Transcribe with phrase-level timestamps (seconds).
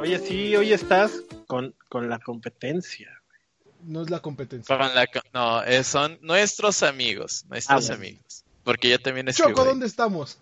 [0.00, 3.10] Oye, sí, hoy estás con, con la competencia.
[3.82, 4.76] No es la competencia.
[4.76, 8.44] Con la co- no, eh, son nuestros amigos, nuestros Ah, amigos.
[8.64, 9.50] Porque yo también escribo.
[9.50, 9.64] Choco.
[9.64, 10.38] ¿dónde estamos?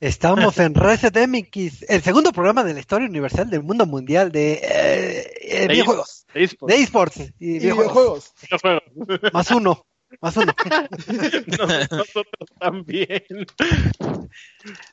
[0.00, 4.54] Estamos en Reset MX, el segundo programa de la historia universal del mundo mundial de,
[4.54, 6.74] eh, eh, De videojuegos, De esports.
[6.76, 8.32] de esports y Y videojuegos.
[8.42, 9.32] videojuegos.
[9.32, 9.86] Más uno,
[10.20, 10.52] más uno.
[11.46, 13.22] Nos- Nosotros también.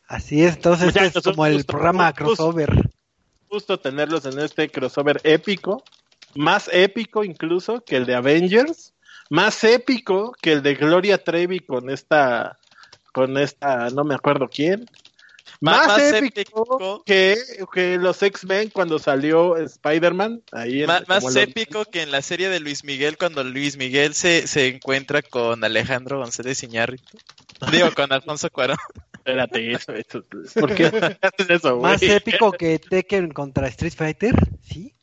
[0.07, 2.69] Así es, entonces este Muchachos, es como el programa crossover.
[3.55, 5.81] Gusto tenerlos en este crossover épico.
[6.35, 8.93] Más épico incluso que el de Avengers.
[9.29, 12.59] Más épico que el de Gloria Trevi con esta.
[13.13, 14.89] Con esta, no me acuerdo quién.
[15.61, 17.03] Más, Más épico, épico.
[17.05, 17.37] que,
[17.73, 20.43] que los X-Men cuando salió Spider-Man.
[21.07, 24.67] Más los- épico que en la serie de Luis Miguel cuando Luis Miguel se, se
[24.67, 27.17] encuentra con Alejandro González Iñárritu.
[27.71, 28.75] Digo, con Alfonso Cuarón.
[29.25, 30.23] Espérate, eso, eso.
[30.59, 31.93] ¿Por qué haces eso, güey?
[31.93, 34.93] Más épico que Tekken contra Street Fighter, ¿sí?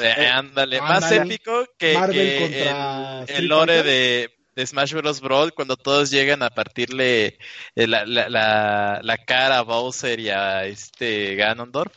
[0.00, 1.34] Eh, ándale, más Ándale.
[1.34, 5.20] épico que, Marvel que contra el, lore de, de Smash Bros.
[5.20, 7.38] Brawl cuando todos llegan a partirle
[7.76, 11.94] eh, la, la, la, la cara a Bowser y a este Ganondorf.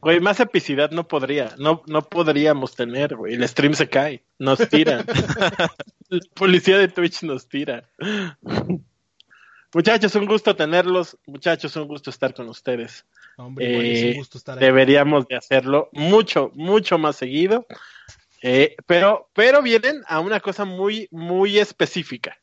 [0.00, 3.34] Güey, más epicidad no podría, no, no podríamos tener, güey.
[3.34, 5.04] El stream se cae, nos tiran.
[6.08, 7.90] La policía de Twitch nos tira.
[9.74, 11.16] Muchachos, un gusto tenerlos.
[11.26, 13.04] Muchachos, un gusto estar con ustedes.
[13.36, 14.64] Hombre, Eh, un gusto estar aquí.
[14.64, 17.66] Deberíamos de hacerlo mucho, mucho más seguido.
[18.42, 22.38] Eh, pero, pero vienen a una cosa muy, muy específica.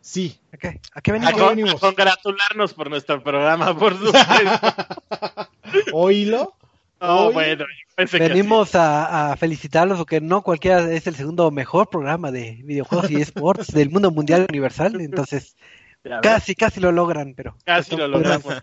[0.00, 0.40] Sí.
[0.52, 1.34] ¿A qué, a qué A, venimos?
[1.34, 1.74] qué con- venimos?
[1.74, 4.16] a congratularnos por nuestro programa, por supuesto.
[5.92, 6.54] Oílo.
[7.00, 11.14] No, Hoy bueno, yo pensé que Venimos a, a felicitarlos porque no cualquiera es el
[11.14, 15.56] segundo mejor programa de videojuegos y esports del mundo mundial universal, entonces.
[16.22, 18.62] Casi, casi lo logran, pero Casi lo logramos.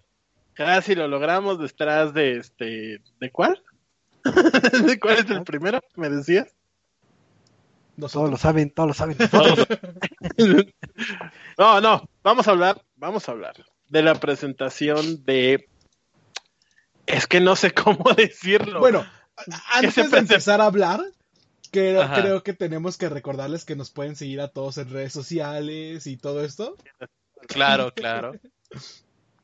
[0.53, 3.01] Casi lo logramos detrás de este.
[3.19, 3.61] ¿De cuál?
[4.85, 5.81] ¿De cuál es el primero?
[5.95, 6.47] ¿Me decías?
[7.99, 9.17] Todos lo saben, todos lo saben.
[11.57, 12.09] no, no.
[12.23, 12.81] Vamos a hablar.
[12.95, 13.55] Vamos a hablar
[13.89, 15.69] de la presentación de.
[17.05, 18.79] Es que no sé cómo decirlo.
[18.79, 19.05] Bueno,
[19.73, 21.01] antes de empezar a hablar,
[21.71, 22.21] creo, Ajá.
[22.21, 26.17] creo que tenemos que recordarles que nos pueden seguir a todos en redes sociales y
[26.17, 26.75] todo esto.
[27.47, 28.33] Claro, claro.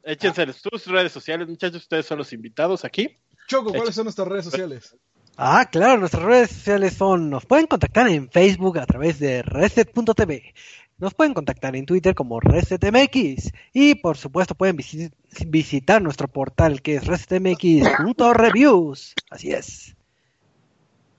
[0.03, 1.81] échense sus redes sociales, muchachos.
[1.83, 3.17] Ustedes son los invitados aquí.
[3.47, 4.95] Choco, ¿cuáles son nuestras redes sociales?
[5.37, 10.53] Ah, claro, nuestras redes sociales son, nos pueden contactar en Facebook a través de reset.tv,
[10.97, 15.11] nos pueden contactar en Twitter como resetmx y por supuesto pueden visi-
[15.47, 19.13] visitar nuestro portal que es resetmx.reviews.
[19.29, 19.95] Así es.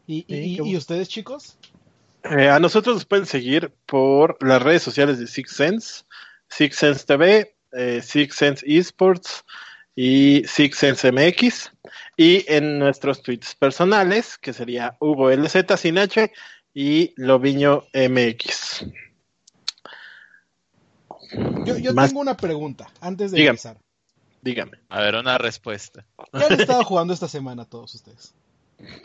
[0.06, 1.56] ¿Y, y ustedes, chicos?
[2.24, 6.04] Eh, a nosotros nos pueden seguir por las redes sociales de Six Sense,
[6.54, 9.44] Six Sense TV, eh, Six Sense Esports
[9.96, 11.70] y Six Sense MX.
[12.16, 16.30] Y en nuestros tweets personales, que sería Hugo LZ sin H
[16.74, 18.86] y Loviño MX.
[21.64, 23.50] Yo, yo Más- tengo una pregunta antes de Dígame.
[23.56, 23.78] empezar.
[24.42, 24.72] Dígame.
[24.88, 26.04] A ver, una respuesta.
[26.32, 28.34] ¿Qué han estado jugando esta semana todos ustedes?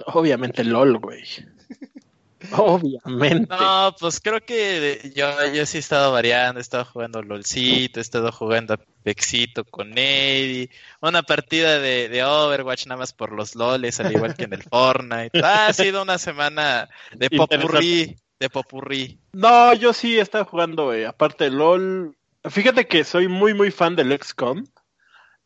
[0.08, 1.24] Obviamente LOL, güey.
[2.52, 3.48] Obviamente.
[3.50, 8.02] No, pues creo que yo, yo sí he estado variando, he estado jugando LOLcito, he
[8.02, 10.70] estado jugando Apexito con Eddie,
[11.02, 14.64] una partida de, de Overwatch nada más por los LOLes, al igual que en el
[14.64, 15.32] Fortnite.
[15.44, 19.20] Ha sido una semana de popurrí, de popurrí.
[19.34, 22.16] No, yo sí he estado jugando, eh, aparte de LOL.
[22.44, 24.66] Fíjate que soy muy, muy fan del XCOM.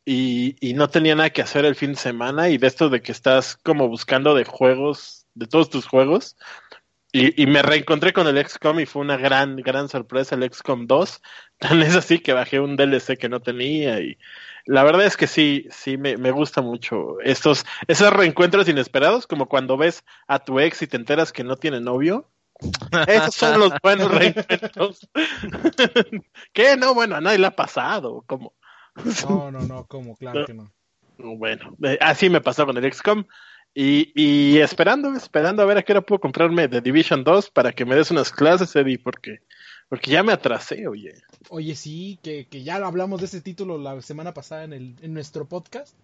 [0.04, 2.50] Y, y no tenía nada que hacer el fin de semana.
[2.50, 6.36] Y de esto de que estás como buscando de juegos, de todos tus juegos.
[7.14, 10.88] Y, y me reencontré con el XCOM y fue una gran, gran sorpresa el XCOM
[10.88, 11.22] 2.
[11.60, 14.00] Tan es así que bajé un DLC que no tenía.
[14.00, 14.18] Y
[14.66, 19.48] la verdad es que sí, sí me, me gusta mucho estos, esos reencuentros inesperados, como
[19.48, 22.30] cuando ves a tu ex y te enteras que no tiene novio.
[23.08, 25.10] Esos son los buenos reencuentros.
[26.54, 26.78] ¿Qué?
[26.78, 28.24] No, bueno, a nadie le ha pasado.
[28.28, 28.54] Como,
[29.28, 30.16] No, no, no, ¿cómo?
[30.16, 30.72] Claro que no.
[31.18, 33.26] bueno, eh, así me pasó con el XCOM.
[33.74, 37.72] Y, y esperando, esperando a ver a qué hora puedo comprarme The Division 2 para
[37.72, 39.40] que me des unas clases, Eddie, porque,
[39.88, 41.14] porque ya me atrasé, oye.
[41.50, 45.14] Oye, sí, que, que ya hablamos de ese título la semana pasada en, el, en
[45.14, 45.96] nuestro podcast.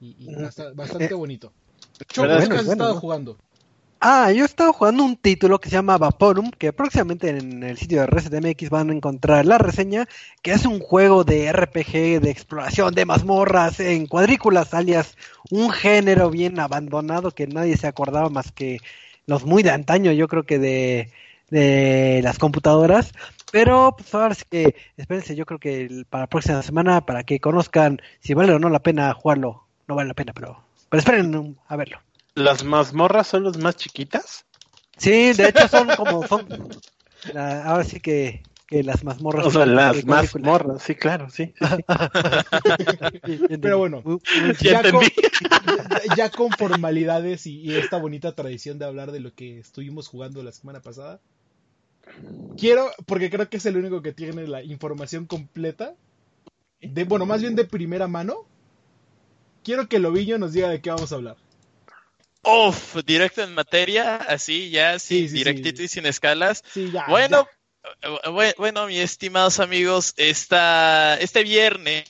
[0.00, 1.52] Y, y basta- bastante bonito.
[2.08, 2.48] Choco, ¿Verdad?
[2.48, 3.00] ¿qué has bueno, estado ¿no?
[3.00, 3.38] jugando?
[4.04, 7.78] Ah, yo he estado jugando un título que se llama Vaporum, que próximamente en el
[7.78, 10.08] sitio de ResetMX van a encontrar la reseña,
[10.42, 15.16] que es un juego de RPG, de exploración, de mazmorras, en cuadrículas, alias
[15.50, 18.80] un género bien abandonado que nadie se acordaba más que
[19.26, 21.12] los muy de antaño, yo creo que de,
[21.50, 23.12] de las computadoras.
[23.52, 27.38] Pero pues ahora sí que espérense, yo creo que para la próxima semana, para que
[27.38, 31.56] conozcan si vale o no la pena jugarlo, no vale la pena, pero, pero esperen
[31.68, 32.00] a verlo.
[32.34, 34.44] ¿Las mazmorras son las más chiquitas?
[34.96, 36.50] Sí, de hecho son como son
[37.24, 41.54] la- ahora sí que, que las mazmorras O sea, son las mazmorras, sí, claro, sí.
[43.60, 44.02] Pero bueno.
[44.60, 45.04] Ya Ya con,
[46.14, 50.52] ya- formalidades y, y esta bonita tradición de hablar de lo que estuvimos jugando la
[50.52, 51.20] semana pasada.
[52.56, 55.94] Quiero, porque creo que es el único que tiene la información completa.
[56.82, 58.36] De, bueno, más bien de primera mano.
[59.64, 61.36] Quiero que Lobillo nos diga de qué vamos a hablar.
[62.44, 65.84] Uf, directo en materia, así ya, Sí, sí, sí, directito sí.
[65.84, 66.62] y sin escalas.
[66.72, 67.06] Sí, ya.
[67.08, 67.48] Bueno,
[68.02, 72.04] eh, bue- bueno, mis estimados amigos, esta, este viernes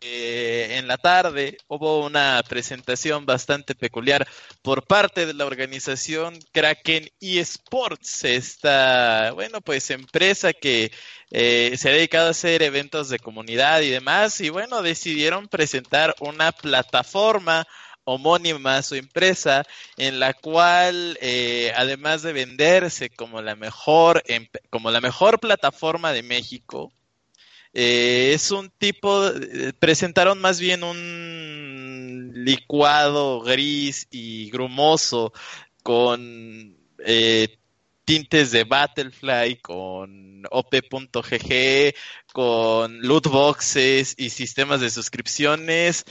[0.00, 4.28] eh, en la tarde hubo una presentación bastante peculiar
[4.62, 10.92] por parte de la organización Kraken eSports, esta, bueno, pues empresa que
[11.32, 16.14] eh, se ha dedicado a hacer eventos de comunidad y demás, y bueno, decidieron presentar
[16.20, 17.66] una plataforma
[18.06, 19.64] homónima su empresa
[19.96, 24.22] en la cual eh, además de venderse como la mejor
[24.70, 26.92] como la mejor plataforma de México
[27.74, 35.32] eh, es un tipo eh, presentaron más bien un licuado gris y grumoso
[35.82, 36.76] con
[38.04, 41.94] tintes de Battlefly con op.gg
[42.32, 46.04] con loot boxes y sistemas de suscripciones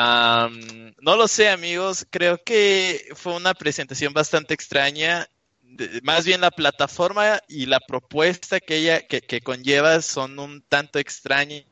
[0.00, 2.06] No lo sé, amigos.
[2.10, 5.28] Creo que fue una presentación bastante extraña.
[5.62, 10.62] De- más bien la plataforma y la propuesta que ella que, que conlleva son un
[10.62, 11.64] tanto extrañas.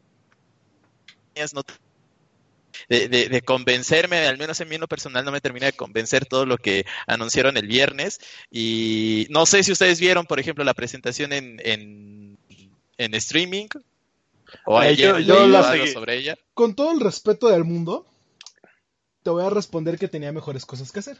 [1.54, 1.62] No
[2.88, 5.72] de, de- de convencerme, al menos en mí en lo personal no me termina de
[5.72, 8.18] convencer todo lo que anunciaron el viernes.
[8.50, 12.38] Y no sé si ustedes vieron, por ejemplo, la presentación en, en,
[12.98, 13.68] en streaming.
[14.66, 15.88] O Eh, ayer yo- la seguí.
[15.92, 16.36] sobre ella.
[16.54, 18.06] Con todo el respeto del mundo,
[19.22, 21.18] te voy a responder que tenía mejores cosas que hacer.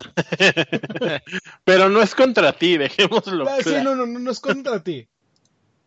[1.64, 3.84] Pero no es contra ti, dejémoslo Ah, sí, claro.
[3.84, 5.08] no, no, no, no es contra ti.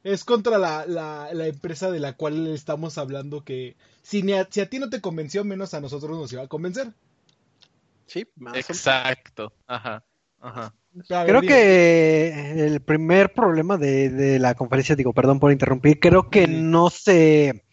[0.03, 4.47] Es contra la, la, la empresa de la cual estamos hablando que si, ni a,
[4.49, 6.93] si a ti no te convenció, menos a nosotros nos iba a convencer.
[8.05, 8.69] Sí, más o menos.
[8.69, 9.53] Exacto.
[9.67, 10.03] Ajá.
[11.09, 11.47] A ver, Creo dime.
[11.53, 16.51] que el primer problema de, de la conferencia, digo, perdón por interrumpir, creo que Sí.
[16.51, 17.64] no se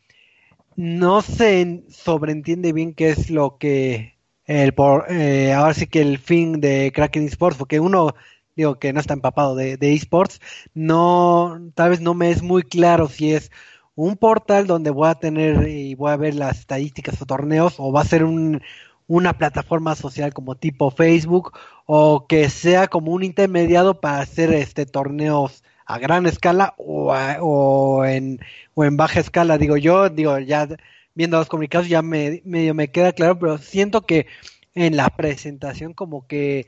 [0.76, 6.18] no se sobreentiende bien qué es lo que el por eh, ahora sí que el
[6.18, 8.14] fin de Kraken Esports, porque uno
[8.56, 10.40] digo que no está empapado de, de esports,
[10.74, 13.50] no tal vez no me es muy claro si es
[13.94, 17.92] un portal donde voy a tener y voy a ver las estadísticas o torneos o
[17.92, 18.62] va a ser un,
[19.06, 21.52] una plataforma social como tipo Facebook
[21.86, 27.38] o que sea como un intermediado para hacer este torneos a gran escala o, a-
[27.40, 28.40] o en
[28.74, 30.68] o en baja escala digo yo digo ya
[31.14, 34.26] viendo los comunicados ya me medio me queda claro pero siento que
[34.74, 36.66] en la presentación como que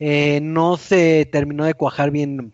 [0.00, 2.52] eh, no se terminó de cuajar bien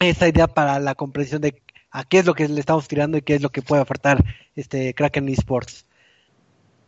[0.00, 3.22] esa idea para la comprensión de a qué es lo que le estamos tirando y
[3.22, 4.22] qué es lo que puede ofertar
[4.56, 5.86] este Kraken Esports.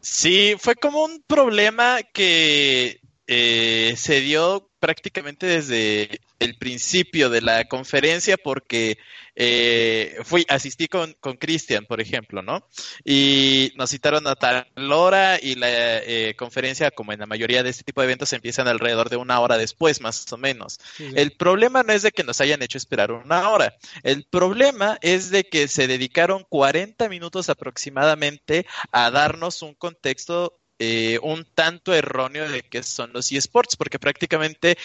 [0.00, 7.64] Sí, fue como un problema que eh, se dio prácticamente desde el principio de la
[7.64, 8.98] conferencia porque
[9.34, 12.66] eh, fui, asistí con, con Cristian, por ejemplo, ¿no?
[13.04, 17.70] Y nos citaron a tal hora y la eh, conferencia, como en la mayoría de
[17.70, 20.78] este tipo de eventos, empiezan alrededor de una hora después, más o menos.
[20.96, 21.14] Sí, sí.
[21.16, 23.74] El problema no es de que nos hayan hecho esperar una hora.
[24.04, 31.18] El problema es de que se dedicaron 40 minutos aproximadamente a darnos un contexto eh,
[31.22, 34.76] un tanto erróneo de qué son los eSports, porque prácticamente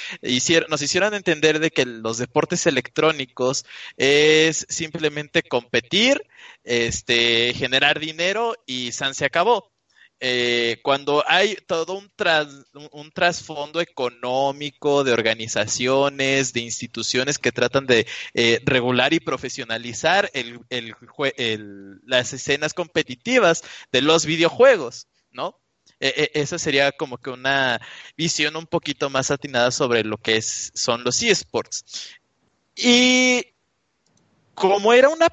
[0.69, 3.65] nos hicieron entender de que los deportes electrónicos
[3.97, 6.21] es simplemente competir,
[6.63, 9.71] este, generar dinero y San se acabó.
[10.23, 12.47] Eh, cuando hay todo un, tras,
[12.91, 18.05] un, trasfondo económico de organizaciones, de instituciones que tratan de
[18.35, 20.59] eh, regular y profesionalizar el,
[22.05, 25.59] las escenas competitivas de los videojuegos, ¿no?
[26.01, 27.79] Eh, esa sería como que una
[28.17, 32.17] visión un poquito más atinada sobre lo que son los eSports.
[32.75, 33.45] Y
[34.61, 35.27] como era una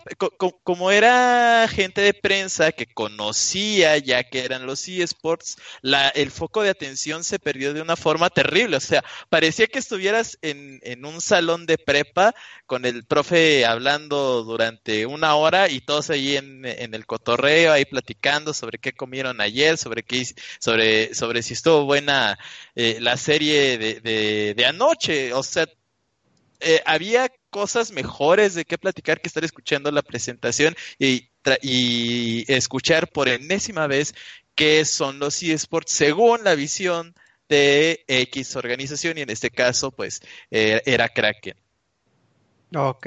[0.64, 6.62] como era gente de prensa que conocía ya que eran los eSports, la, el foco
[6.62, 8.78] de atención se perdió de una forma terrible.
[8.78, 14.44] O sea, parecía que estuvieras en, en un salón de prepa con el profe hablando
[14.44, 19.42] durante una hora y todos ahí en, en el cotorreo, ahí platicando sobre qué comieron
[19.42, 20.24] ayer, sobre qué
[20.58, 22.38] sobre, sobre si estuvo buena
[22.74, 25.34] eh, la serie de, de, de anoche.
[25.34, 25.66] O sea,
[26.60, 31.30] eh, había cosas mejores de qué platicar que estar escuchando la presentación y,
[32.46, 34.14] escuchar por enésima vez
[34.54, 37.14] qué son los eSports según la visión
[37.48, 41.56] de X organización y en este caso pues eh, era Kraken.
[42.74, 43.06] Ok.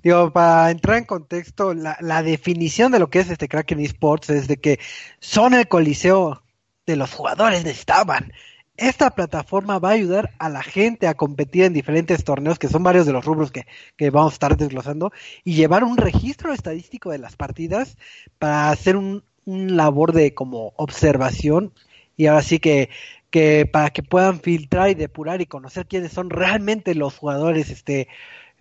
[0.00, 4.30] Digo, para entrar en contexto, la, la, definición de lo que es este Kraken eSports
[4.30, 4.78] es de que
[5.18, 6.44] son el coliseo
[6.86, 8.32] de los jugadores necesitaban
[8.76, 12.82] esta plataforma va a ayudar a la gente a competir en diferentes torneos, que son
[12.82, 15.12] varios de los rubros que, que vamos a estar desglosando,
[15.44, 17.96] y llevar un registro estadístico de las partidas
[18.38, 21.72] para hacer un, un labor de como observación
[22.16, 22.90] y ahora sí que,
[23.30, 28.08] que para que puedan filtrar y depurar y conocer quiénes son realmente los jugadores este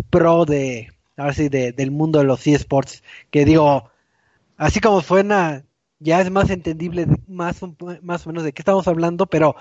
[0.09, 3.91] pro de ahora sí de, del mundo de los eSports que digo
[4.57, 5.65] así como suena
[5.99, 7.61] ya es más entendible más
[8.01, 9.55] más o menos de qué estamos hablando pero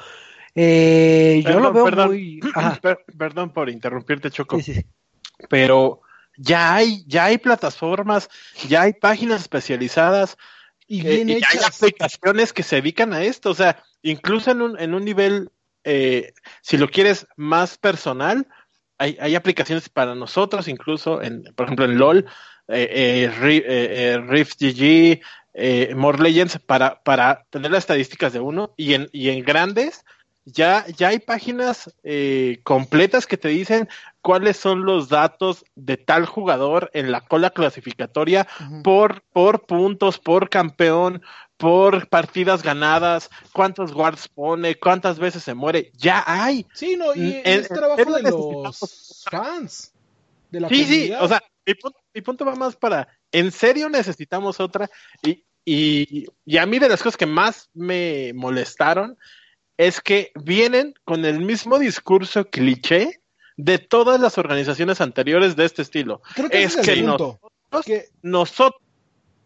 [0.54, 2.40] eh, perdón, yo lo veo perdón, muy.
[2.82, 4.60] per, perdón por interrumpirte, Choco.
[4.60, 4.86] Sí, sí.
[5.48, 6.02] Pero
[6.36, 8.28] ya hay, ya hay plataformas,
[8.68, 10.36] ya hay páginas especializadas
[10.86, 11.54] y, bien y hechas.
[11.54, 13.50] hay aplicaciones que se dedican a esto.
[13.50, 15.50] O sea, incluso en un, en un nivel,
[15.84, 18.46] eh, si lo quieres más personal,
[18.98, 22.26] hay, hay aplicaciones para nosotros, incluso, en, por ejemplo, en LOL,
[22.68, 25.20] eh, eh, Rift GG,
[25.54, 30.04] eh, More Legends, para, para tener las estadísticas de uno, y en, y en grandes,
[30.44, 33.88] ya, ya hay páginas eh, completas que te dicen
[34.22, 38.82] cuáles son los datos de tal jugador en la cola clasificatoria uh -huh.
[38.82, 41.22] por, por puntos, por campeón,
[41.56, 45.92] por partidas ganadas, cuántos guards pone, cuántas veces se muere.
[45.94, 46.66] Ya hay.
[46.72, 49.92] Sí, no, y en, es trabajo de los fans.
[50.50, 51.18] De la sí, comunidad.
[51.18, 54.90] sí, o sea, mi punto, mi punto va más para, en serio necesitamos otra.
[55.22, 59.16] Y, y, y a mí de las cosas que más me molestaron
[59.80, 63.22] es que vienen con el mismo discurso cliché
[63.56, 66.20] de todas las organizaciones anteriores de este estilo.
[66.34, 68.08] Creo que es, es que nosotros, que...
[68.20, 68.82] nosotros,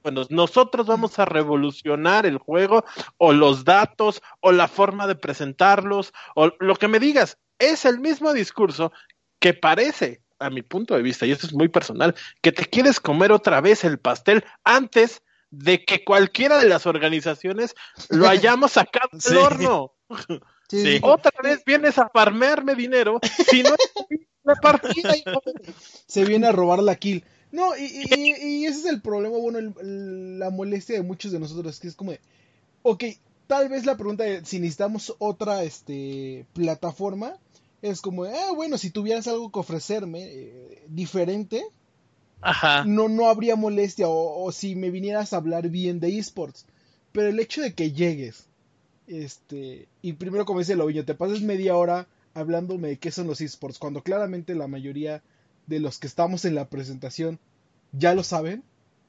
[0.02, 2.84] bueno, nosotros vamos a revolucionar el juego
[3.16, 7.38] o los datos o la forma de presentarlos o lo que me digas.
[7.60, 8.90] Es el mismo discurso
[9.38, 12.12] que parece, a mi punto de vista, y esto es muy personal,
[12.42, 15.22] que te quieres comer otra vez el pastel antes
[15.52, 17.76] de que cualquiera de las organizaciones
[18.08, 19.36] lo hayamos sacado del sí.
[19.36, 19.93] horno.
[20.66, 21.00] Sí, sí.
[21.02, 23.20] Otra vez vienes a farmearme dinero,
[23.50, 23.74] si no
[24.44, 25.14] la partida.
[25.14, 25.22] Y...
[26.06, 27.22] Se viene a robar la kill.
[27.52, 31.38] No, y, y, y ese es el problema, bueno, el, la molestia de muchos de
[31.38, 32.20] nosotros, que es como, de,
[32.82, 33.04] ok,
[33.46, 37.36] tal vez la pregunta de si necesitamos otra este, plataforma
[37.82, 41.62] es como, ah, bueno, si tuvieras algo que ofrecerme eh, diferente,
[42.40, 42.84] Ajá.
[42.84, 46.66] No, no habría molestia o, o, si me vinieras a hablar bien de esports.
[47.12, 48.48] Pero el hecho de que llegues,
[49.06, 53.40] este, y primero como dice Loviño, te pases media hora hablándome de qué son los
[53.40, 55.22] esports, cuando claramente la mayoría
[55.66, 57.38] de los que estamos en la presentación
[57.92, 58.62] ya lo saben.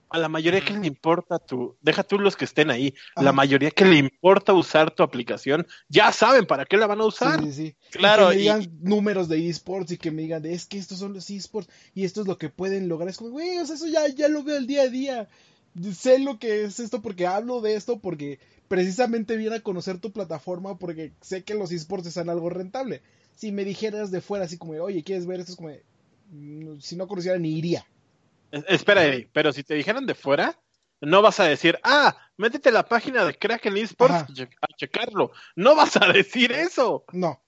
[0.10, 3.26] A la mayoría que le importa tu, deja tú los que estén ahí, Ajá.
[3.26, 7.06] la mayoría que le importa usar tu aplicación, ya saben para qué la van a
[7.06, 7.40] usar.
[7.42, 7.76] Sí, sí, sí.
[7.92, 8.26] Claro.
[8.26, 8.68] Y que me digan y...
[8.88, 12.06] números de esports y que me digan, de, es que estos son los esports y
[12.06, 13.10] esto es lo que pueden lograr.
[13.10, 15.28] Es como, güey, o sea, eso ya, ya lo veo el día a día.
[15.94, 20.12] Sé lo que es esto porque hablo de esto, porque precisamente viene a conocer tu
[20.12, 23.02] plataforma, porque sé que los esports están algo rentable.
[23.36, 25.52] Si me dijeras de fuera así como, oye, ¿quieres ver esto?
[25.52, 25.70] Es como,
[26.32, 27.86] mm, si no conociera ni iría.
[28.52, 30.58] Espera, Eddie, pero si te dijeran de fuera,
[31.02, 34.28] no vas a decir, ah, métete a la página de Kraken Esports Ajá.
[34.62, 35.32] a checarlo.
[35.56, 37.04] No vas a decir eso.
[37.12, 37.42] No.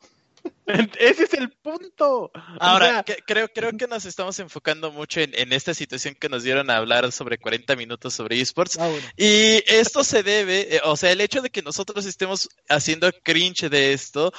[1.00, 2.32] Ese es el punto.
[2.60, 6.16] Ahora, o sea, que, creo, creo que nos estamos enfocando mucho en, en, esta situación
[6.16, 8.78] que nos dieron a hablar sobre 40 minutos sobre esports.
[8.80, 9.06] Ah, bueno.
[9.16, 13.70] Y esto se debe, eh, o sea, el hecho de que nosotros estemos haciendo cringe
[13.70, 14.32] de esto,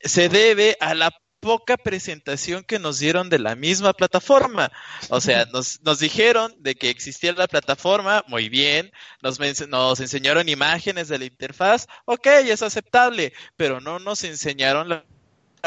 [0.00, 4.70] se debe a la poca presentación que nos dieron de la misma plataforma.
[5.08, 8.90] O sea, nos, nos dijeron de que existía la plataforma, muy bien,
[9.22, 9.38] nos,
[9.68, 15.04] nos enseñaron imágenes de la interfaz, ok, es aceptable, pero no nos enseñaron la,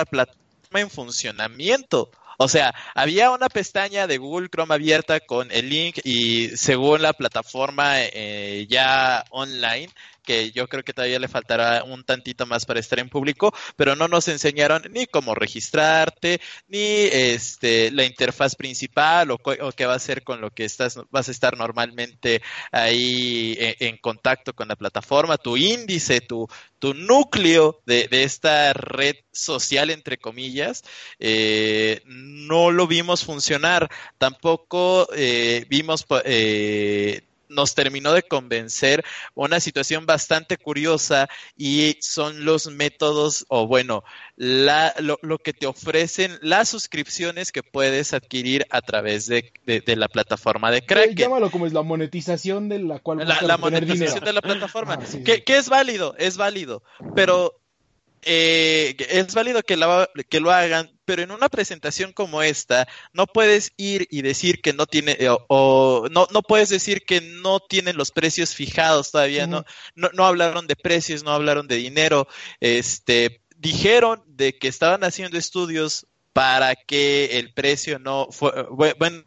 [0.01, 2.11] la plataforma en funcionamiento.
[2.37, 7.13] O sea, había una pestaña de Google Chrome abierta con el link y según la
[7.13, 9.89] plataforma eh, ya online
[10.23, 13.95] que yo creo que todavía le faltará un tantito más para estar en público, pero
[13.95, 19.97] no nos enseñaron ni cómo registrarte, ni este la interfaz principal o, qué va a
[19.97, 25.37] hacer con lo que estás vas a estar normalmente ahí en, contacto con la plataforma,
[25.37, 26.47] tu índice, tu,
[26.79, 30.83] tu núcleo de, esta red social, entre comillas,
[31.19, 33.89] eh, no lo vimos funcionar.
[34.17, 39.03] Tampoco eh, vimos eh, nos terminó de convencer
[39.35, 44.03] una situación bastante curiosa y son los métodos o bueno,
[44.35, 49.51] la, lo, que te ofrecen las suscripciones que puedes adquirir a través de,
[49.85, 51.15] la plataforma de Kraken.
[51.15, 55.23] Llámalo como es la monetización de la cual la, la monetización de la plataforma, ah,
[55.23, 56.83] que, que es válido, es válido,
[57.15, 57.60] pero
[58.23, 59.77] eh, es válido que,
[60.29, 64.73] que lo hagan, pero en una presentación como esta no puedes ir y decir que
[64.73, 69.47] no tiene eh, o, no, no puedes decir que no tienen los precios fijados todavía,
[69.47, 69.63] no,
[69.95, 72.27] no, no hablaron de precios, no hablaron de dinero,
[72.59, 78.51] este dijeron de que estaban haciendo estudios para que el precio no fue,
[78.97, 79.23] bueno,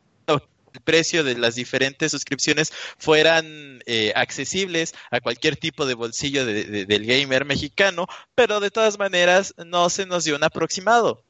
[0.75, 7.07] el precio de las diferentes suscripciones fueran eh, accesibles a cualquier tipo de bolsillo del
[7.07, 11.25] gamer mexicano, pero de todas maneras no se nos dio un aproximado.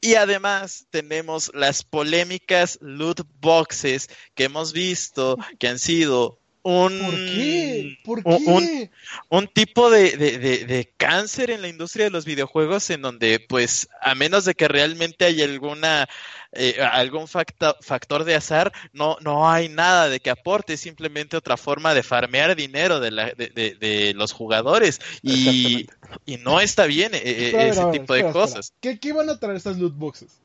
[0.00, 7.14] Y además tenemos las polémicas loot boxes que hemos visto que han sido un, ¿Por
[7.14, 7.98] qué?
[8.04, 8.90] ¿Por qué?
[9.28, 14.14] Un, tipo de, de, cáncer en la industria de los videojuegos en donde, pues, a
[14.14, 16.08] menos de que realmente haya alguna
[16.56, 21.94] eh, algún factor de azar, no, no hay nada de que aporte, simplemente otra forma
[21.94, 25.88] de farmear dinero de, la, de, los jugadores y,
[26.24, 28.72] y, no está bien eh, eh, ese tipo de cosas.
[28.80, 30.40] ¿Qué, ¿Qué van a traer estas loot boxes?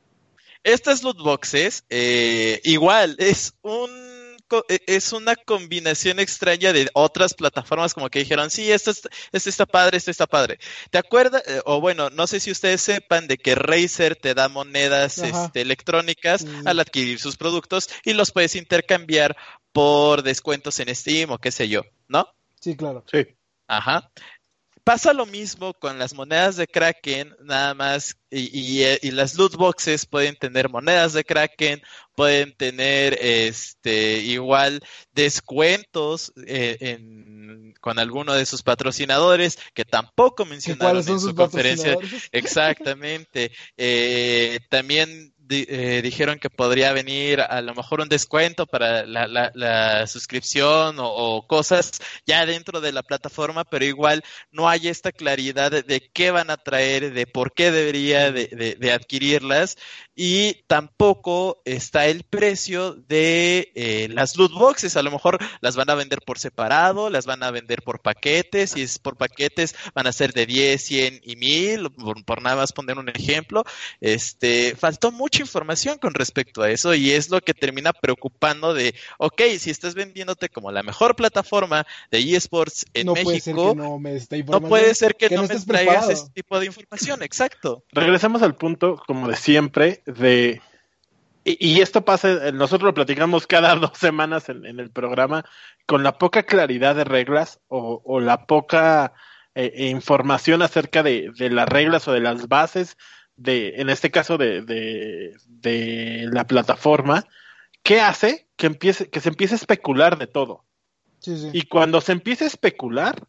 [0.64, 1.86] Estas loot boxes,
[2.64, 4.09] igual, es un
[4.88, 8.92] es una combinación extraña de otras plataformas como que dijeron, sí, esto,
[9.32, 10.60] está padre, esto está padre.
[10.90, 11.44] ¿Te acuerdas?
[11.48, 15.62] Eh, o bueno, no sé si ustedes sepan de que Razer te da monedas este,
[15.62, 19.36] electrónicas al adquirir sus productos y los puedes intercambiar
[19.72, 22.28] por descuentos en Steam o qué sé yo, ¿no?
[22.60, 23.04] Sí, claro.
[23.12, 23.28] Sí.
[23.68, 24.12] Ajá.
[24.90, 30.08] Pasa lo mismo con las monedas de Kraken, nada más, y, y, las loot boxes
[30.08, 31.80] pueden tener monedas de Kraken,
[32.16, 41.20] pueden tener este igual descuentos eh, con alguno de sus patrocinadores que tampoco mencionaron en
[41.20, 41.96] su conferencia.
[42.32, 43.52] Exactamente.
[43.78, 50.08] Eh, también eh, dijeron que podría venir a lo mejor un descuento para la, la,
[50.08, 51.92] suscripción o, cosas
[52.26, 56.58] ya dentro de la plataforma, pero igual no hay esta claridad de, qué van a
[56.58, 59.78] traer, de por qué debería de, de, adquirirlas
[60.16, 64.98] y tampoco está el precio de eh, las loot boxes.
[64.98, 68.76] A lo mejor las van a vender por separado, las van a vender por paquetes,
[68.76, 72.58] y es por paquetes van a ser de 10, 100 y 1000, por, por nada
[72.58, 73.64] más poner un ejemplo.
[74.02, 78.96] Este, faltó mucho información con respecto a eso y es lo que termina preocupando de,
[79.18, 84.00] ok, si estás vendiéndote como la mejor plataforma de eSports en México, no,
[84.62, 87.84] puede ser que no, me traigas ese tipo de información, exacto.
[87.92, 90.62] Regresamos al punto, como de siempre, de...
[91.46, 95.46] Y, esto pasa, nosotros lo platicamos cada dos semanas en, el programa,
[95.86, 99.14] con la poca claridad de reglas o, la poca
[99.56, 102.98] eh, información acerca de, de, las reglas o de las bases
[103.40, 107.26] de, en este caso de, de, la plataforma,
[107.84, 108.48] ¿qué hace?
[108.58, 110.66] Que, empiece, que se empiece a especular de todo.
[111.54, 113.28] Y cuando se empiece a especular,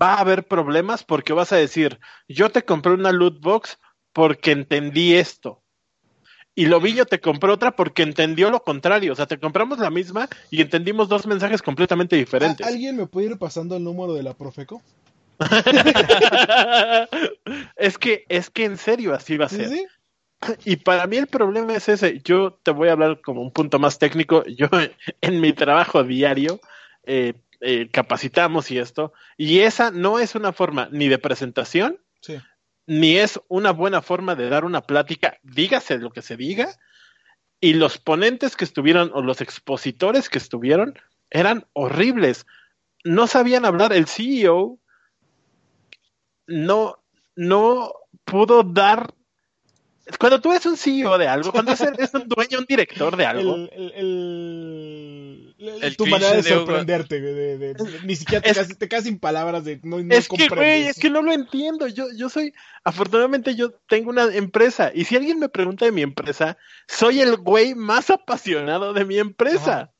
[0.00, 3.78] va a haber problemas porque vas a decir, yo te compré una loot box
[4.12, 5.62] porque entendí esto.
[6.54, 9.12] Y Lobillo te compró otra porque entendió lo contrario.
[9.12, 12.66] O sea, te compramos la misma y entendimos dos mensajes completamente diferentes.
[12.66, 14.82] ¿Alguien me puede ir pasando el número de la Profeco?
[17.76, 19.70] es que, es que en serio así va a ser.
[20.64, 22.20] Y para mí el problema es ese.
[22.24, 24.44] Yo te voy a hablar como un punto más técnico.
[24.44, 24.68] Yo
[25.20, 26.60] en mi trabajo diario
[27.04, 29.12] eh, eh, capacitamos y esto.
[29.36, 31.98] Y esa no es una forma ni de presentación,
[32.86, 36.68] ni es una buena forma de dar una plática, dígase lo que se diga.
[37.60, 40.98] Y los ponentes que estuvieron o los expositores que estuvieron
[41.30, 42.44] eran horribles.
[43.04, 43.92] No sabían hablar.
[43.92, 44.80] El CEO
[46.46, 46.96] no,
[47.36, 47.92] no
[48.24, 49.12] pudo dar.
[50.18, 51.82] Cuando tú eres un CEO de algo, cuando eres
[52.14, 53.54] un dueño, un director de algo.
[53.54, 60.00] El, el, tu manera de sorprenderte, de, ni siquiera te, te sin palabras de no,
[60.12, 61.86] Es que, güey, es que no lo entiendo.
[61.86, 62.52] Yo, yo soy,
[62.82, 64.90] afortunadamente, yo tengo una empresa.
[64.92, 69.18] Y si alguien me pregunta de mi empresa, soy el güey más apasionado de mi
[69.18, 69.92] empresa.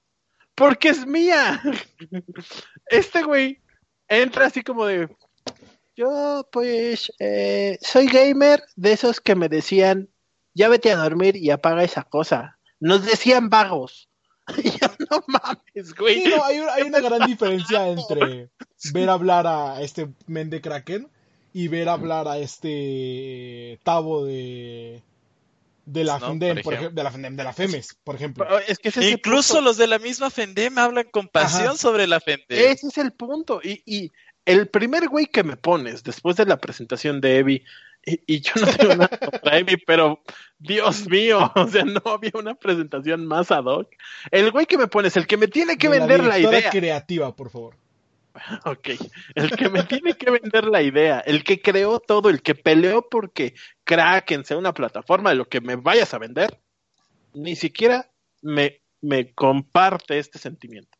[0.55, 1.62] Porque es mía.
[2.87, 3.62] Este güey
[4.09, 5.09] entra así como de,
[5.96, 10.09] yo pues eh, soy gamer de esos que me decían,
[10.55, 12.59] ya vete a dormir y apaga esa cosa.
[12.81, 14.09] Nos decían vagos.
[14.59, 16.22] Y yo, no mames, güey.
[16.22, 18.50] Sí, no, hay, un- hay una gran diferencia entre
[18.92, 21.09] ver hablar a este men de Kraken
[21.52, 25.02] y ver hablar a este Tavo de
[25.85, 26.94] de la Snow, Fendem, por ejemplo.
[26.94, 28.46] de la Fendem, de la Femes, por ejemplo.
[28.66, 29.64] Es que ese Incluso punto.
[29.68, 31.76] los de la misma Fendem hablan con pasión Ajá.
[31.76, 32.46] sobre la Fendem.
[32.48, 33.61] Ese es el punto.
[33.62, 34.11] Y, y
[34.44, 37.64] el primer güey que me pones después de la presentación de Evi,
[38.05, 40.22] y, y yo no tengo nada contra Evi, pero
[40.59, 43.88] Dios mío, o sea, no había una presentación más ad hoc.
[44.31, 46.70] El güey que me pones, el que me tiene que De vender la idea.
[46.70, 47.76] creativa, por favor.
[48.64, 48.88] Ok,
[49.35, 53.07] el que me tiene que vender la idea, el que creó todo, el que peleó
[53.11, 56.59] porque Kraken sea una plataforma de lo que me vayas a vender,
[57.35, 60.98] ni siquiera me, me comparte este sentimiento.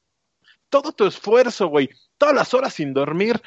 [0.69, 1.89] Todo tu esfuerzo, güey,
[2.23, 3.43] todas las horas sin dormir,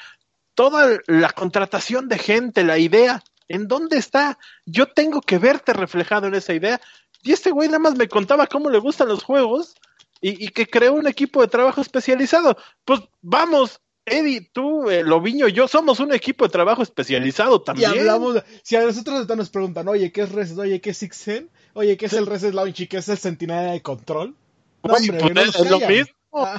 [0.54, 4.38] toda la contratación de gente, la idea, ¿en dónde está?
[4.66, 6.82] Yo tengo que verte reflejado en esa idea.
[7.24, 9.76] Y este güey nada más me contaba cómo le gustan los juegos
[10.20, 12.58] y, y que creó un equipo de trabajo especializado.
[12.84, 17.92] Pues vamos, Eddie, tú, eh, Loviño, yo somos un equipo de trabajo especializado Y también.
[17.92, 20.58] hablamos, si a nosotros nos preguntan, oye, ¿qué es Reset?
[20.58, 21.50] Oye, ¿qué es Sixen?
[21.76, 24.36] Oye, ¿qué es el Reset Launch y qué es el Centinela de Control?
[24.84, 25.98] No, Güey, hombre, pues no es, nos es lo callan.
[25.98, 26.14] mismo.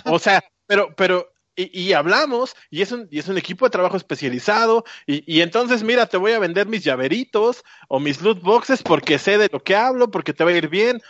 [0.07, 3.71] O sea, pero, pero, y, y hablamos, y es, un, y es un equipo de
[3.71, 8.41] trabajo especializado, y, y entonces, mira, te voy a vender mis llaveritos o mis loot
[8.43, 11.01] boxes porque sé de lo que hablo, porque te va a ir bien.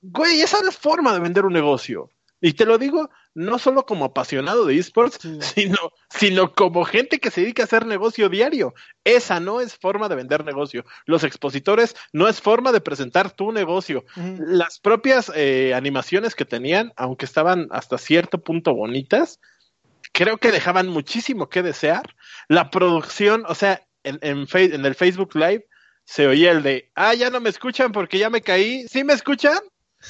[0.00, 2.10] Güey, esa no es forma de vender un negocio.
[2.44, 5.38] Y te lo digo no solo como apasionado de esports, Sí.
[5.40, 5.78] sino,
[6.10, 8.74] sino como gente que se dedica a hacer negocio diario.
[9.04, 10.84] Esa no es forma de vender negocio.
[11.06, 14.04] Los expositores no es forma de presentar tu negocio
[14.38, 19.38] las propias eh, animaciones que tenían, aunque estaban hasta cierto punto bonitas,
[20.12, 22.14] creo que dejaban muchísimo que desear.
[22.48, 25.66] La producción, o sea, en, en, en el Facebook Live
[26.04, 28.86] se oía el de, ah, ya no me escuchan porque ya me caí.
[28.88, 29.58] ¿Sí me escuchan?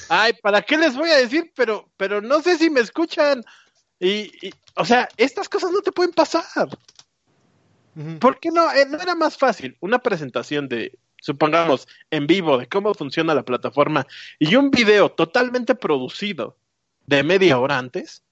[0.09, 1.51] Ay, ¿para qué les voy a decir?
[1.55, 3.43] Pero, pero no sé si me escuchan.
[3.99, 6.67] Y, y, o sea, estas cosas no te pueden pasar.
[7.95, 8.19] Ujú.
[8.19, 8.71] ¿Por qué no?
[8.73, 13.43] Eh, ¿No era más fácil una presentación de, supongamos, en vivo de cómo funciona la
[13.43, 14.07] plataforma
[14.39, 16.57] y un video totalmente producido
[17.05, 18.23] de media hora antes?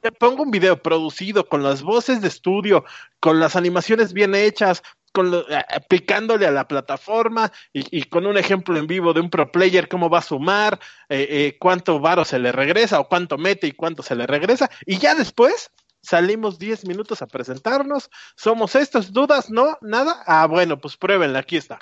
[0.00, 2.84] Te pongo un video producido con las voces de estudio,
[3.20, 8.26] con las animaciones bien hechas, con lo- eh, aplicándole a la plataforma y, y con
[8.26, 11.98] un ejemplo en vivo de un pro player, cómo va a sumar, eh, eh, cuánto
[12.00, 14.70] varo se le regresa o cuánto mete y cuánto se le regresa.
[14.86, 15.70] Y ya después
[16.00, 18.08] salimos 10 minutos a presentarnos.
[18.36, 19.76] Somos estas dudas, ¿no?
[19.82, 20.22] Nada.
[20.26, 21.80] Ah, bueno, pues pruébenla, aquí está.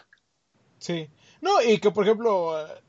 [0.79, 1.09] Sí.
[1.41, 2.81] No, y que por ejemplo, eh,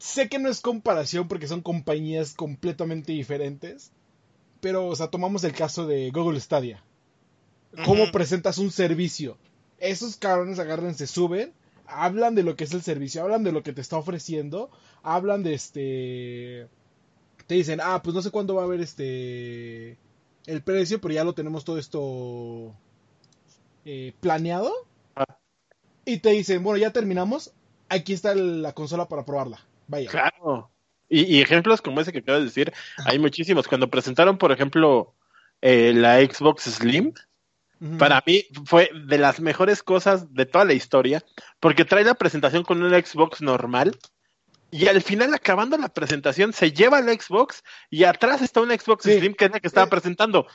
[0.00, 3.92] sé que no es comparación porque son compañías completamente diferentes,
[4.60, 6.82] pero, o sea, tomamos el caso de Google Stadia.
[7.84, 9.36] ¿Cómo presentas un servicio?
[9.78, 11.52] Esos cabrones agarran, se suben,
[11.86, 14.70] hablan de lo que es el servicio, hablan de lo que te está ofreciendo,
[15.02, 16.68] hablan de este...
[17.46, 19.98] Te dicen, ah, pues no sé cuándo va a haber este...
[20.46, 22.74] El precio, pero ya lo tenemos todo esto
[23.84, 24.72] eh, planeado.
[25.14, 25.38] Ah.
[26.04, 27.52] Y te dicen, bueno, ya terminamos,
[27.88, 29.60] aquí está la consola para probarla.
[29.86, 30.10] Vaya.
[30.10, 30.70] Claro.
[31.08, 32.72] Y, y ejemplos como ese que acabas de decir,
[33.04, 33.68] hay muchísimos.
[33.68, 35.14] Cuando presentaron, por ejemplo,
[35.60, 37.12] eh, la Xbox Slim,
[37.98, 41.22] para mí fue de las mejores cosas de toda la historia,
[41.60, 43.96] porque trae la presentación con un Xbox normal.
[44.70, 49.04] Y al final, acabando la presentación, se lleva el Xbox y atrás está un Xbox
[49.04, 49.18] Sí.
[49.18, 50.46] Slim que es la que estaba presentando.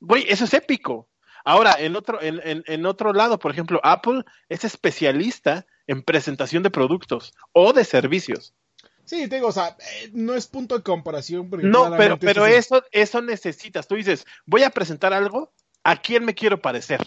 [0.00, 1.08] Güey, eso es épico.
[1.44, 6.62] Ahora, en otro, en, en, en otro lado, por ejemplo, Apple es especialista en presentación
[6.62, 8.54] de productos o de servicios.
[9.04, 11.50] Sí, te digo, o sea, eh, no es punto de comparación.
[11.50, 13.86] Porque No, pero, pero eso, eso necesitas.
[13.88, 17.00] Tú dices, voy a presentar algo, ¿a quién me quiero parecer?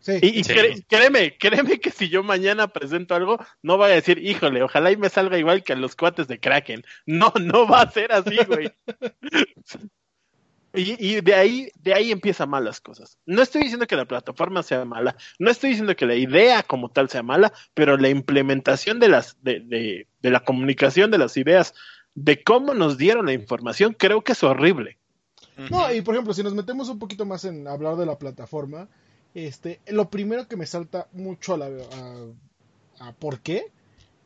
[0.00, 0.12] Sí.
[0.22, 0.52] Y, y Sí.
[0.52, 4.92] cre- créeme, créeme que si yo mañana presento algo, no voy a decir, híjole, ojalá
[4.92, 6.84] y me salga igual que a los cuates de Kraken.
[7.04, 8.72] No, no va a ser así, güey.
[10.74, 13.18] Y, y de ahí, de ahí empiezan mal las cosas.
[13.24, 16.90] No estoy diciendo que la plataforma sea mala, no estoy diciendo que la idea como
[16.90, 21.36] tal sea mala, pero la implementación de las, de, de, de la comunicación de las
[21.36, 21.74] ideas,
[22.14, 24.98] de cómo nos dieron la información, creo que es horrible.
[25.70, 28.88] No, y por ejemplo, si nos metemos un poquito más en hablar de la plataforma,
[29.34, 33.72] este, lo primero que me salta mucho a la a, a por qué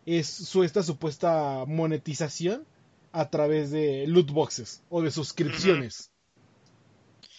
[0.07, 2.64] es su esta supuesta monetización
[3.12, 6.11] a través de loot boxes o de suscripciones.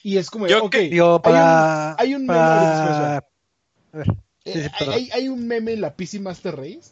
[0.03, 1.95] Y es como, Yo ok, que- Digo, para.
[1.99, 3.23] hay un meme para- A
[3.93, 4.07] ver,
[4.45, 6.91] eh, sí, hay, hay- hay un meme en la PC Master Race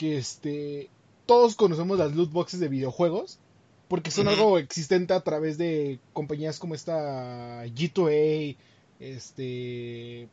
[0.00, 0.88] que este
[1.26, 3.38] todos conocemos las loot boxes de videojuegos
[3.86, 8.56] porque son algo existente a través de compañías como esta G2A,
[8.98, 10.28] este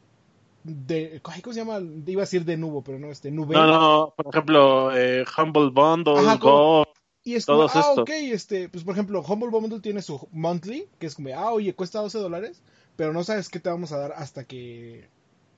[0.63, 1.81] de ¿cómo se llama?
[2.05, 3.55] Iba a decir de Nubo, pero no, este Nube.
[3.55, 6.87] No, no, por ejemplo, eh, Humble Bundle, Ajá, como- Go,
[7.25, 7.97] Y es como, ah, estos.
[7.99, 11.73] ok, este, pues por ejemplo, Humble Bundle tiene su monthly, que es como, ah, oye,
[11.73, 12.61] cuesta 12 dólares,
[12.95, 15.09] pero no sabes qué te vamos a dar hasta que,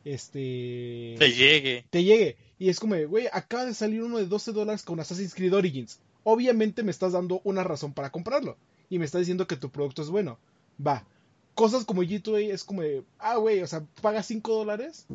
[0.06, 1.86] este, Te llegue.
[1.91, 2.38] te llegue.
[2.60, 6.00] Y es como, güey, acaba de salir uno de 12 dólares con Assassin's Creed Origins.
[6.24, 8.58] Obviamente me estás dando una razón para comprarlo.
[8.89, 10.38] Y me estás diciendo que tu producto es bueno.
[10.86, 11.06] Va.
[11.56, 15.08] Cosas como G2A es como de, ah, güey, o sea, pagas 5 dólares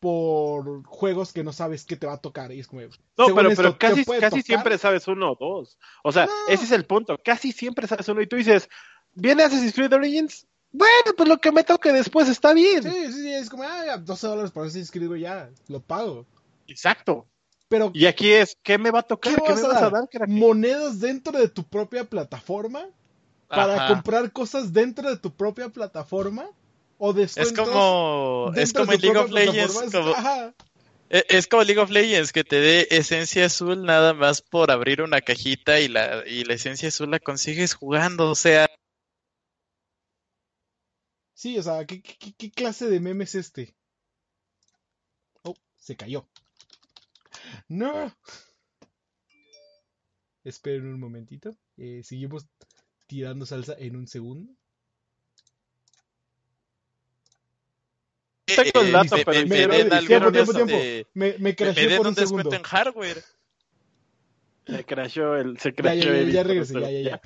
[0.00, 2.52] por juegos que no sabes qué te va a tocar.
[2.52, 4.42] Y es como, No, pero, esto, pero ¿te casi, casi tocar?
[4.42, 5.78] siempre sabes uno o dos.
[6.02, 6.32] O sea, No.
[6.48, 7.18] ese es el punto.
[7.24, 8.68] Casi siempre sabes uno y tú dices,
[9.14, 10.46] ¿viene Assassin's Creed Origins?
[10.72, 12.82] Bueno, pues lo que me toque después está bien.
[12.82, 15.80] Sí, sí, sí, es como, ah, ya, 12 dólares para Assassin's Creed, güey, ya, lo
[15.80, 16.26] pago.
[16.72, 17.28] Exacto.
[17.68, 19.34] Pero, Y aquí es, ¿qué me va a ¿qué tocar?
[19.34, 19.84] ¿Qué, vas me a vas dar?
[19.84, 20.08] a dar?
[20.08, 20.28] crack?
[20.28, 22.88] ¿Monedas dentro de tu propia plataforma?
[23.48, 23.88] ¿Para Ajá.
[23.94, 26.48] comprar cosas dentro de tu propia plataforma?
[26.98, 30.14] ¿O Es descuentos como, es como de en tu League of Legends, como-
[31.10, 35.02] e- es como League of Legends que te dé esencia azul nada más por abrir
[35.02, 38.66] una cajita y la, y la esencia azul la consigues jugando, o sea,
[41.34, 43.74] Sí, o sea, ¿qué, qué- qué- qué clase de meme es este?
[45.42, 46.28] Oh, se cayó.
[47.68, 48.14] No.
[50.44, 51.56] Esperen un momentito.
[51.76, 52.46] Eh, seguimos
[53.06, 54.52] tirando salsa en un segundo.
[58.44, 60.52] Tengo el eh, dato, me- pero me- me hicieron- den algún tiempo, eso.
[60.52, 60.74] tiempo.
[60.74, 62.52] este, Me, me me- me crashé por un un segundo.
[62.54, 63.24] en hardware.
[64.66, 67.20] Se crashó el, se Ya, crashó ya, ya, el ya regresé, ya, ya, ya.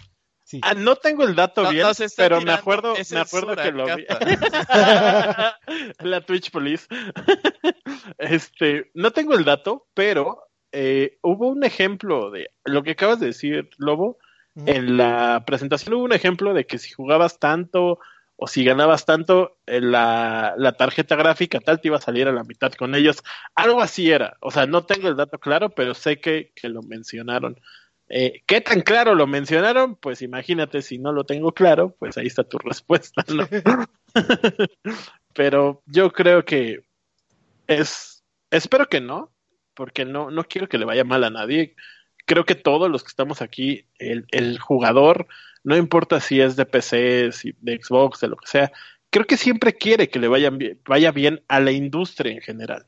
[0.46, 0.60] Sí.
[0.62, 1.84] Ah, no tengo el dato No- bien,
[2.16, 4.06] pero me acuerdo, me acuerdo que lo vi.
[5.98, 6.86] La Twitch Police.
[8.18, 13.26] este, no tengo el dato, pero eh, hubo un ejemplo de lo que acabas de
[13.26, 14.18] decir, Lobo.
[14.64, 17.98] En la presentación hubo un ejemplo de que si jugabas tanto
[18.36, 22.32] o si ganabas tanto, eh, la, la tarjeta gráfica tal te iba a salir a
[22.32, 23.22] la mitad con ellos.
[23.54, 24.36] Algo así era.
[24.40, 27.60] O sea, no tengo el dato claro, pero sé que, que lo mencionaron.
[28.08, 29.96] Eh, ¿Qué tan claro lo mencionaron?
[29.96, 33.48] Pues imagínate, si no lo tengo claro, pues ahí está tu respuesta, ¿no?
[35.34, 36.84] pero yo creo que
[37.66, 39.32] es, espero que no,
[39.74, 41.74] porque no, no quiero que le vaya mal a nadie.
[42.26, 45.26] Creo que todos los que estamos aquí, el, jugador,
[45.62, 48.72] no importa si es de PC, si de Xbox, de lo que sea,
[49.10, 52.86] creo que siempre quiere que le vaya bien a la industria en general.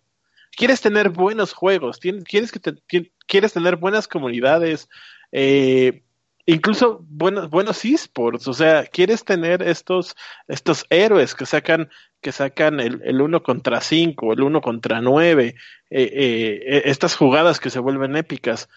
[0.57, 4.89] Quieres tener buenos juegos, quieres, que quieres tener buenas comunidades,
[5.33, 6.03] eh,
[6.49, 10.17] incluso buenos, buenos esports, o sea, quieres tener estos,
[10.49, 11.91] estos héroes que sacan,
[12.23, 15.57] que sacan el, el uno contra cinco, el uno contra nueve,
[15.91, 18.71] eh, eh, eh, estas jugadas que se vuelven épicas.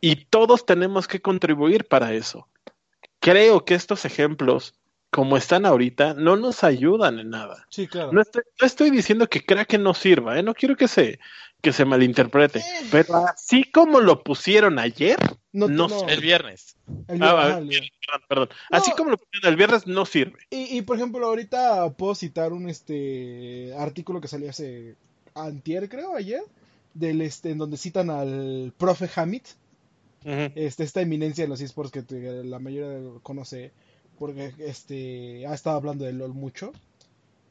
[0.00, 2.48] Y todos tenemos que contribuir para eso.
[3.20, 4.74] Creo que estos ejemplos,
[5.16, 7.66] como están ahorita, no nos ayudan en nada.
[7.70, 8.12] Sí, claro.
[8.12, 10.42] No estoy, no estoy diciendo que Kraken no sirva, ¿eh?
[10.42, 11.18] no quiero que se,
[11.62, 15.16] que se malinterprete, pero así como lo pusieron ayer,
[15.52, 16.76] No, no no, El viernes.
[17.08, 18.48] el- Ah, ajá, ah, el- perdón, perdón.
[18.70, 20.38] así como lo pusieron el viernes, no sirve.
[20.50, 24.96] Y, y, por ejemplo, ahorita puedo citar un este artículo que salió hace
[25.34, 26.42] antier, creo, ayer,
[26.92, 29.42] del este en donde citan al profe Hamid,
[30.24, 33.70] este esta eminencia en los esports que te- la mayoría conoce
[34.18, 36.72] porque este ha estado hablando de LOL mucho.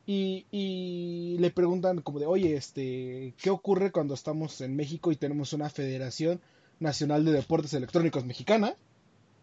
[0.08, 5.15] Y, y le preguntan como de, oye, este, ¿qué ocurre cuando estamos en México y
[5.15, 6.41] tenemos una Federación
[6.80, 8.75] Nacional de Deportes Electrónicos Mexicana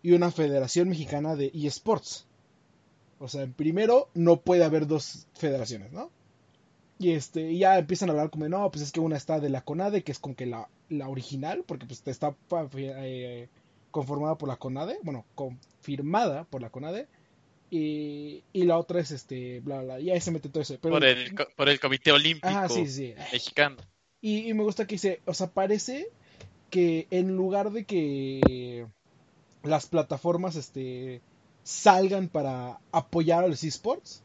[0.02, 2.26] y una Federación Mexicana de eSports?
[3.18, 6.11] O sea, primero no puede haber dos federaciones, ¿no?
[6.98, 9.40] Y este, y ya empiezan a hablar como de, no, pues es que una está
[9.40, 13.48] de la CONADE, que es como que la, la original, porque pues está pa- eh,
[13.92, 17.07] conformada por la CONADE, bueno, confirmada por la CONADE,
[17.70, 20.76] y, y la otra es este, bla, bla, y ahí se mete todo eso.
[20.83, 23.14] Pero, Por el, por el Comité Olímpico Ajá, sí, sí.
[23.33, 23.76] Mexicano.
[24.20, 26.09] Y, y me gusta que dice, o sea, parece
[26.70, 28.87] que en lugar de que
[29.62, 31.20] las plataformas este
[31.62, 34.22] salgan para apoyar a los esports,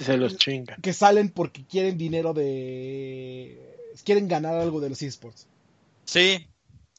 [0.00, 0.80] se los chingan.
[0.80, 5.46] que salen porque quieren dinero de quieren ganar algo de los esports.
[6.04, 6.46] Sí,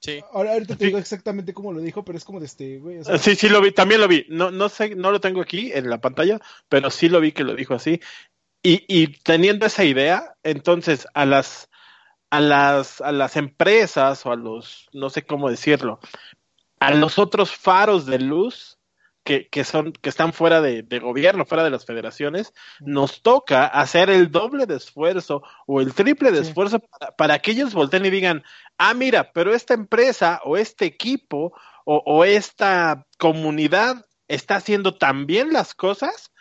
[0.03, 0.21] sí.
[0.33, 0.85] Ahora ahorita te Sí.
[0.87, 3.49] digo exactamente cómo lo dijo, pero es como de este, güey, o sea, Sí, sí
[3.49, 4.25] lo vi, también lo vi.
[4.29, 7.43] No, no sé, no lo tengo aquí en la pantalla, pero sí lo vi que
[7.43, 8.01] lo dijo así.
[8.61, 11.69] Y, y teniendo esa idea, entonces a las
[12.29, 15.99] a las a las empresas o a los no sé cómo decirlo,
[16.79, 18.72] a los otros faros de luz
[19.23, 23.65] que, que son que están fuera de, de gobierno, fuera de las federaciones, nos toca
[23.65, 26.49] hacer el doble de esfuerzo o el triple de Sí.
[26.49, 28.43] esfuerzo para, para que ellos volteen y digan,
[28.77, 31.53] ah, mira, pero esta empresa o este equipo
[31.85, 36.31] o, o esta comunidad está haciendo tan bien las cosas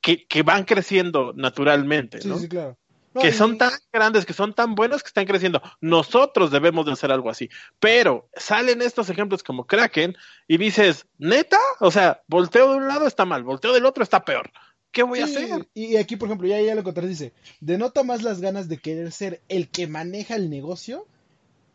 [0.00, 2.38] que, que van creciendo naturalmente, Sí, ¿no?
[2.38, 2.76] sí, claro.
[3.14, 5.60] No, que y- son tan grandes, que son tan buenos que están creciendo.
[5.80, 7.50] Nosotros debemos de hacer algo así.
[7.78, 10.16] Pero salen estos ejemplos como Kraken
[10.48, 14.24] y dices, neta, o sea, volteo de un lado está mal, volteo del otro está
[14.24, 14.50] peor.
[14.92, 15.66] ¿Qué voy a hacer?
[15.72, 19.10] Y aquí, por ejemplo, ya, ya lo encontré, dice, denota más las ganas de querer
[19.10, 21.06] ser el que maneja el negocio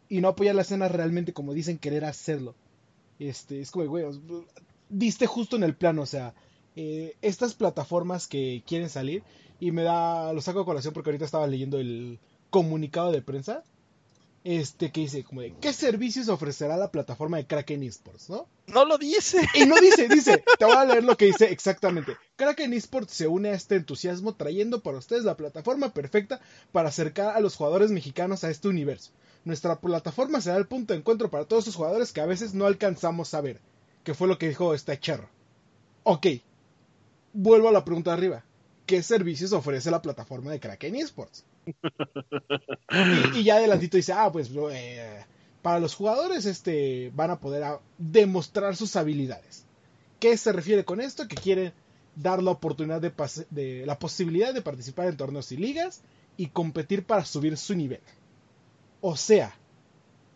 [0.07, 2.55] y no apoyar la escena realmente como dicen querer hacerlo.
[3.19, 4.05] Este, es como, güey,
[4.89, 6.35] diste justo en el plano, o sea,
[6.75, 9.23] eh, estas plataformas que quieren salir,
[9.59, 13.63] y me da, lo saco a colación porque ahorita estaba leyendo el comunicado de prensa,
[14.43, 18.47] este, que dice, como de, ¿qué servicios ofrecerá la plataforma de Kraken Esports, no?
[18.67, 19.45] No lo dice.
[19.53, 22.15] Y no dice, dice, te voy a leer lo que dice exactamente.
[22.37, 26.39] Kraken Esports se une a este entusiasmo trayendo para ustedes la plataforma perfecta
[26.71, 29.11] para acercar a los jugadores mexicanos a este universo.
[29.43, 32.67] Nuestra plataforma será el punto de encuentro para todos esos jugadores que a veces no
[32.67, 33.59] alcanzamos a ver.
[34.05, 35.27] Que fue lo que dijo este cherro.
[36.03, 36.27] Ok,
[37.33, 38.45] vuelvo a la pregunta de arriba.
[38.87, 41.45] ¿Qué servicios ofrece la plataforma de Kraken Esports?
[42.89, 45.25] Y, y ya adelantito dice, ah, pues eh,
[45.61, 49.65] para los jugadores este, van a poder a- demostrar sus habilidades.
[50.19, 51.27] ¿Qué se refiere con esto?
[51.27, 51.73] Que quieren
[52.15, 53.13] dar la oportunidad de,
[53.49, 56.01] de la posibilidad de participar en torneos y ligas
[56.37, 58.01] y competir para subir su nivel.
[59.01, 59.55] O sea,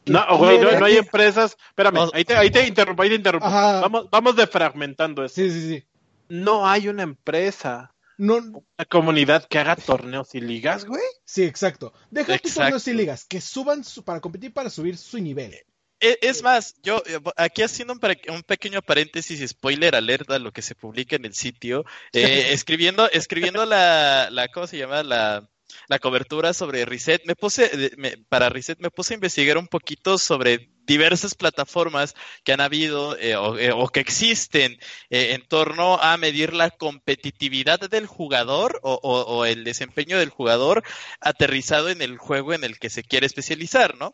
[0.06, 1.58] No, güey, no, hay empresas.
[1.70, 3.48] Espérame, ahí te, ahí te interrumpo, ahí te interrumpo.
[3.50, 5.42] Vamos, vamos defragmentando esto.
[5.42, 5.84] Sí, sí, sí.
[6.30, 11.02] No hay una empresa, No, una comunidad que haga torneos y ligas, güey.
[11.26, 11.92] sí, exacto.
[12.12, 12.60] Deja tus Exacto.
[12.62, 15.56] torneos y ligas, que suban su- para competir para subir su nivel.
[16.00, 20.76] E- Es más, yo eh, aquí haciendo un pequeño paréntesis, spoiler alerta, lo que se
[20.76, 25.02] publica en el sitio, eh, escribiendo, escribiendo la, la, ¿cómo se llama?
[25.02, 25.50] La,
[25.88, 30.18] la cobertura sobre Reset, me puse, me- para Reset me puse a investigar un poquito
[30.18, 34.74] sobre diversas plataformas que han habido eh, o, eh, o que existen
[35.10, 40.30] eh, en torno a medir la competitividad del jugador o, o- o el desempeño del
[40.30, 40.84] jugador
[41.20, 44.14] aterrizado en el juego en el que se quiere especializar, ¿no?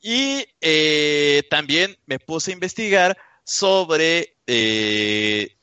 [0.00, 5.54] Y eh, también me puse a investigar sobre eh,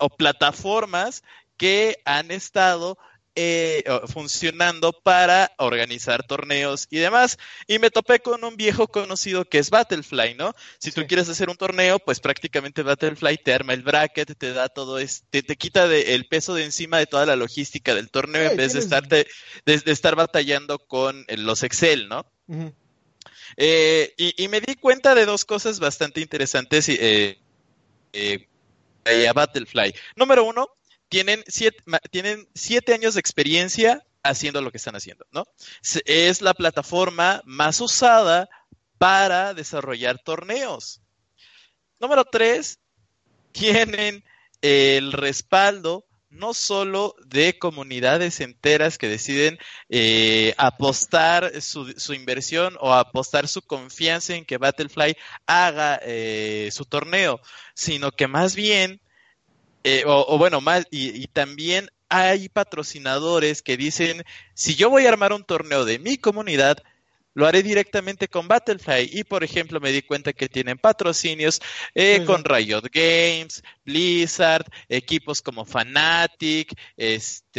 [0.00, 1.22] o plataformas
[1.56, 2.96] que han estado
[3.34, 7.38] eh, funcionando para organizar torneos y demás.
[7.66, 10.54] Y me topé con un viejo conocido que es Battlefly, ¿no?
[10.78, 11.06] Si tú Sí.
[11.06, 15.42] quieres hacer un torneo, pues prácticamente Battlefly te arma el bracket, te da todo, este,
[15.42, 18.56] te quita de- el peso de encima de toda la logística del torneo Sí, en
[18.56, 19.26] vez de estarte,
[19.66, 22.26] de, de estar batallando con los Excel, ¿no?
[23.56, 27.38] Eh, y, y me di cuenta de dos cosas bastante interesantes eh,
[28.12, 28.48] eh,
[29.04, 29.94] eh, a Battlefly.
[30.16, 30.68] Número uno,
[31.08, 31.78] tienen siete,
[32.10, 35.44] tienen siete años de experiencia haciendo lo que están haciendo, ¿no?
[36.04, 38.48] Es la plataforma más usada
[38.98, 41.00] para desarrollar torneos.
[41.98, 42.78] Número tres,
[43.52, 44.24] tienen
[44.60, 52.92] el respaldo no solo de comunidades enteras que deciden eh, apostar su, su inversión o
[52.92, 55.16] apostar su confianza en que Battlefly
[55.46, 57.40] haga eh, su torneo,
[57.74, 59.00] sino que más bien,
[59.88, 64.24] eh, o, o bueno, más, y, y también hay patrocinadores que dicen,
[64.54, 66.82] si yo voy a armar un torneo de mi comunidad,
[67.34, 69.10] lo haré directamente con Battlefly.
[69.12, 71.60] Y por ejemplo, me di cuenta que tienen patrocinios
[71.94, 76.72] eh, con Riot Games, Blizzard, equipos como Fnatic,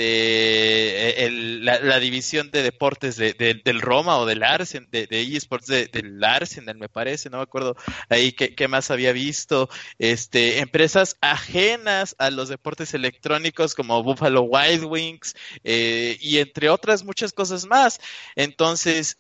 [0.10, 5.08] este, el- la, la división de deportes de- de- del Roma o del Arsenal, de,
[5.08, 7.76] de eSports de- del Arsenal, me parece, no me acuerdo
[8.10, 9.70] ahí qué, qué más había visto.
[9.98, 17.04] Este, empresas ajenas a los deportes electrónicos como Buffalo Wild Wings eh, y entre otras
[17.04, 18.00] muchas cosas más.
[18.36, 19.18] Entonces,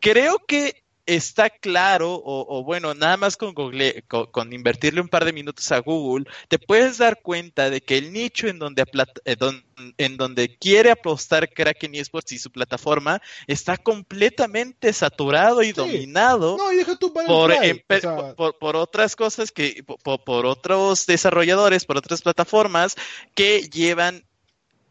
[0.00, 5.08] creo que está claro, o, o bueno, nada más con, Google, con, con invertirle un
[5.08, 8.84] par de minutos a Google, te puedes dar cuenta de que el nicho en donde,
[9.24, 9.64] eh, don-
[9.98, 15.72] en donde quiere apostar Kraken Esports y su plataforma está completamente saturado y Sí.
[15.72, 19.82] dominado No, y deja tu por, Battlefly, empe- o sea, por, por otras cosas que,
[20.04, 22.94] por, por otros desarrolladores, por otras plataformas
[23.34, 24.24] que llevan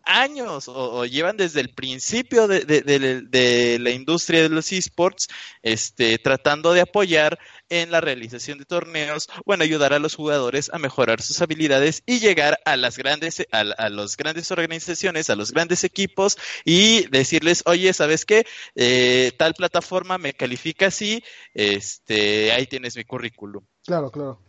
[0.04, 4.72] años o, o llevan desde el principio de, de- de- de la industria de los
[4.72, 5.28] esports
[5.62, 7.38] este, tratando de apoyar
[7.70, 12.20] en la realización de torneos, bueno, ayudar a los jugadores a mejorar sus habilidades y
[12.20, 17.62] llegar a las grandes, a, a las grandes organizaciones, a los grandes equipos y decirles,
[17.66, 18.46] oye, ¿sabes qué?
[18.76, 21.24] Eh, tal plataforma me califica así,
[21.54, 23.64] este, ahí tienes mi currículum.
[23.86, 24.40] Claro, claro.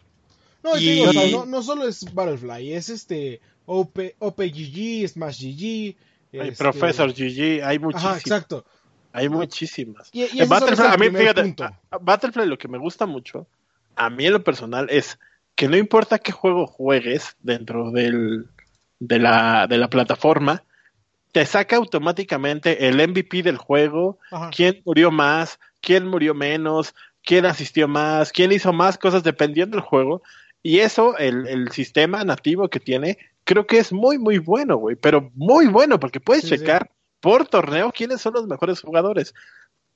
[0.63, 5.97] No, y digo, o no, no solo es Battlefly, es este OP, OPGG, Smash GG.
[6.33, 8.21] Hay este- Professor GG, hay Ajá, muchísimas.
[8.21, 8.65] exacto.
[9.13, 10.09] Hay muchísimas.
[10.13, 11.55] Y, y En Battlefly, el a mí, fíjate,
[11.91, 13.47] a Battlefly lo que me gusta mucho
[14.01, 15.19] a mí en lo personal es
[15.55, 18.47] que no importa qué juego juegues dentro del,
[18.99, 20.63] de, la, de la plataforma,
[21.33, 24.51] te saca automáticamente el MVP del juego, Ajá.
[24.57, 29.85] quién murió más, quién murió menos, quién asistió más, quién hizo más cosas dependiendo del
[29.85, 30.23] juego.
[30.63, 33.19] Y eso, el, el sistema nativo que tiene,
[33.51, 34.95] creo que es muy, muy bueno, güey.
[34.95, 36.59] Pero muy bueno, porque puedes Sí, sí.
[36.59, 39.35] checar por torneo quiénes son los mejores jugadores.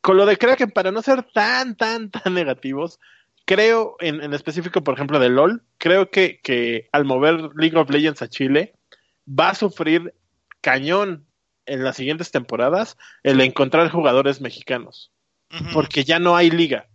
[0.00, 2.98] Con lo de Kraken, para no ser tan, tan, tan negativos,
[3.44, 7.88] creo, en, en específico, por ejemplo, de LOL, creo que, que al mover League of
[7.90, 8.74] Legends a Chile,
[9.28, 10.14] va a sufrir
[10.61, 11.24] cañón
[11.66, 15.12] en las siguientes temporadas el encontrar jugadores mexicanos,
[15.72, 16.88] porque ya no hay liga.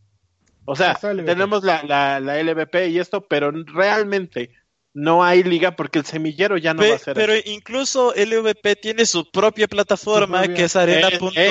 [0.65, 4.51] O sea, tenemos la, la, la LVP y esto, pero realmente
[5.01, 7.13] no hay liga porque el semillero ya no Pe- va a ser.
[7.15, 7.43] pero así.
[7.45, 10.55] incluso LVP tiene su propia plataforma Su propia.
[10.55, 11.37] que es Eh, arena.gg.
[11.37, 11.49] eh,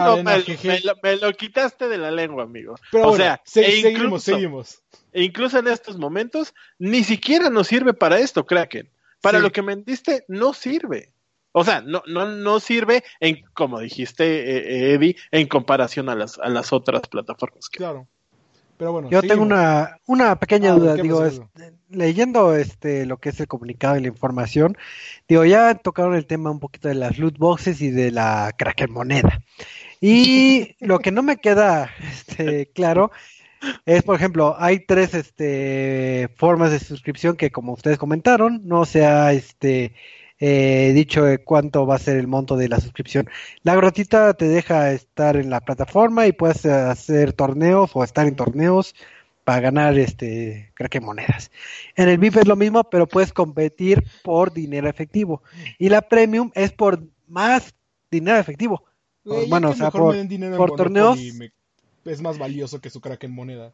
[0.00, 2.76] Arena me, lo, me lo quitaste de la lengua, amigo.
[2.90, 4.82] Pero o bueno, sea, se- e seguimos, incluso- seguimos.
[5.12, 8.90] E incluso en estos momentos, ni siquiera nos sirve para esto, Kraken.
[9.20, 9.42] Para Sí.
[9.44, 11.10] lo que me diste, no sirve.
[11.52, 16.14] O sea, no, no, no sirve, en, como dijiste, eh, eh, Eddie, en comparación a
[16.14, 17.68] las, a las otras plataformas.
[17.70, 18.06] que- Claro.
[18.78, 21.50] Pero bueno, Yo tengo una, una pequeña Ah, duda, ¿qué digo, pasó?
[21.56, 24.76] es- leyendo este lo que es el comunicado y la información,
[25.28, 28.92] digo, ya tocaron el tema un poquito de las loot boxes y de la Kraken
[28.92, 29.40] moneda.
[30.00, 33.10] Y lo que no me queda este, claro
[33.86, 39.06] es, por ejemplo, hay tres este, formas de suscripción que, como ustedes comentaron, no se
[39.06, 39.94] ha este,
[40.38, 43.28] eh, dicho de cuánto va a ser el monto de la suscripción.
[43.62, 48.36] La gratuita te deja estar en la plataforma y puedes hacer torneos o estar en
[48.36, 48.94] torneos
[49.44, 51.50] para ganar este creo que monedas.
[51.94, 55.42] En el VIP es lo mismo, pero puedes competir por dinero efectivo.
[55.78, 57.74] Y la premium es por más
[58.10, 58.84] dinero efectivo.
[59.24, 61.52] Ya bueno, o sea, por- en por torneos- me-
[62.04, 63.72] es más valioso que su Kraken moneda.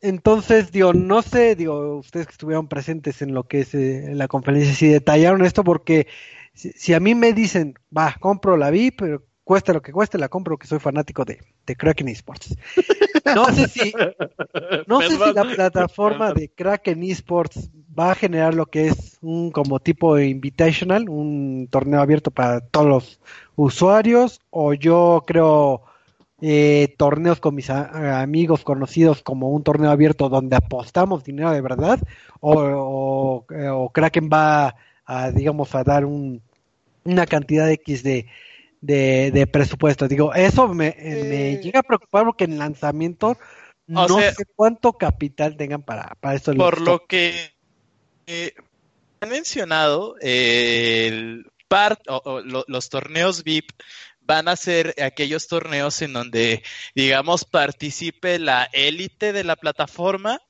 [0.00, 4.28] Entonces, digo, no sé, digo, ustedes que estuvieron presentes en lo que es eh, la
[4.28, 6.06] conferencia, si detallaron esto, porque
[6.54, 10.18] si, si a mí me dicen, va, compro la VIP, pero cueste lo que cueste,
[10.18, 12.56] la compro, que soy fanático de, de Kraken Esports.
[13.34, 13.92] No sé si,
[14.86, 19.50] no sé si la plataforma de Kraken Esports va a generar lo que es un
[19.50, 23.20] como tipo invitational, un torneo abierto para todos los
[23.56, 25.82] usuarios, o yo creo
[26.42, 31.98] eh, torneos con mis amigos conocidos como un torneo abierto donde apostamos dinero de verdad,
[32.40, 34.74] o, o, eh, o Kraken va
[35.06, 36.42] a, digamos, a dar un,
[37.04, 38.26] una cantidad X de,
[38.80, 40.08] de, de presupuesto.
[40.08, 41.24] Digo, eso me, eh,
[41.56, 43.36] me llega a preocupar porque en lanzamiento
[43.86, 46.52] no sea- sé cuánto capital tengan para, para esto.
[46.54, 47.32] Por lo que
[48.26, 48.52] eh,
[49.20, 53.70] han mencionado, eh, el par- o- o lo- los torneos VIP
[54.26, 56.62] van a ser aquellos torneos en donde,
[56.94, 60.40] digamos, participe la élite de la plataforma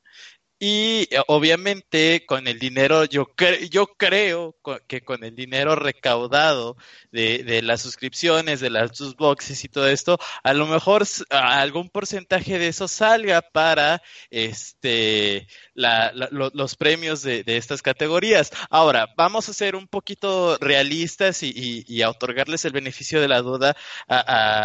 [0.59, 6.77] y eh, obviamente con el dinero, yo, cre- yo creo que con el dinero recaudado
[7.13, 12.59] de, de las suscripciones, de las boxes y todo esto, a lo mejor algún porcentaje
[12.59, 18.51] de eso salga para este la- la- lo- los premios de, de estas categorías.
[18.71, 23.29] Ahora, vamos a ser un poquito realistas y, y- y a otorgarles el beneficio de
[23.29, 23.77] la duda
[24.09, 24.17] a,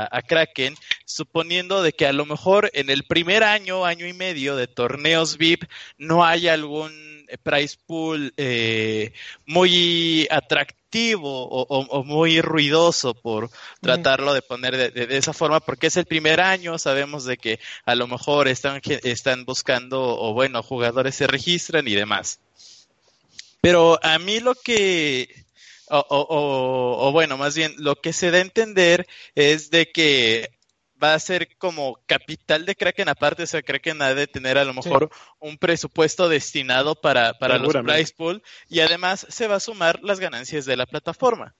[0.05, 0.75] a- a Kraken,
[1.11, 5.37] suponiendo de que a lo mejor en el primer año, año y medio de torneos
[5.37, 5.63] VIP,
[5.97, 6.91] no hay algún
[7.27, 9.13] eh, price pool eh,
[9.45, 13.49] muy atractivo o, o- o muy ruidoso por
[13.81, 17.37] tratarlo de poner de, de- de esa forma, porque es el primer año, sabemos de
[17.37, 22.39] que a lo mejor están, están buscando, o bueno, jugadores se registran y demás.
[23.61, 25.45] Pero a mí lo que,
[25.87, 29.91] o, o- o- o bueno, más bien, lo que se da a entender es de
[29.91, 30.49] que
[31.01, 34.65] va a ser como capital de Kraken aparte, o sea, Kraken ha de tener a
[34.65, 39.59] lo mejor un presupuesto destinado para, para los prize pool y además se va a
[39.59, 41.55] sumar las ganancias de la plataforma.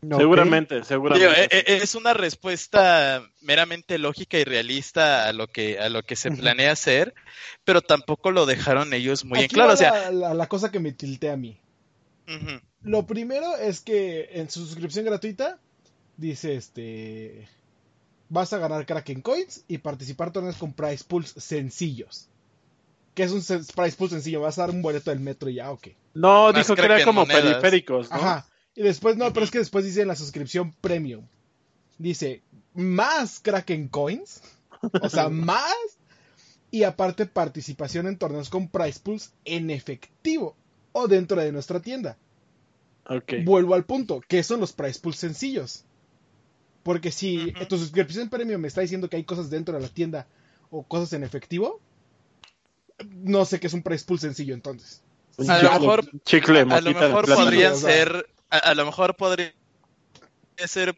[0.00, 1.44] Seguramente, seguramente.
[1.56, 6.16] e- e- es una respuesta meramente lógica y realista a lo que a lo que
[6.16, 7.14] se planea hacer,
[7.64, 9.68] pero tampoco lo dejaron ellos muy en claro.
[9.68, 11.60] va O sea, la, la- la cosa que me tiltea a mí.
[12.82, 15.60] Lo primero es que en su suscripción gratuita
[16.16, 17.46] dice este
[18.32, 22.30] vas a ganar Kraken Coins y participar torneos con prize pools sencillos.
[23.14, 24.40] ¿Qué es un prize pool sencillo?
[24.40, 25.88] Vas a dar un boleto del metro y ya, ok.
[26.14, 27.42] no, más dijo que era como monedas.
[27.42, 28.16] periféricos, ¿no?
[28.16, 28.46] Ajá.
[28.74, 31.26] Y después, no, pero es que después dice en la suscripción premium.
[31.98, 34.40] Dice, más Kraken Coins.
[35.02, 35.74] O sea, más.
[36.70, 40.56] Y aparte participación en torneos con prize pools en efectivo.
[40.92, 42.16] O dentro de nuestra tienda.
[43.06, 43.34] Ok.
[43.44, 44.22] Vuelvo al punto.
[44.26, 45.84] ¿Qué son los price pools sencillos?
[46.82, 47.66] Porque si Ujú.
[47.66, 50.26] tu suscripción premium me está diciendo que hay cosas dentro de la tienda
[50.70, 51.80] o cosas en efectivo,
[53.10, 55.02] no sé qué es un price pool sencillo entonces.
[55.48, 59.52] A lo mejor- chicle A lo mejor podrían ser, a, a lo mejor podría
[60.66, 60.96] ser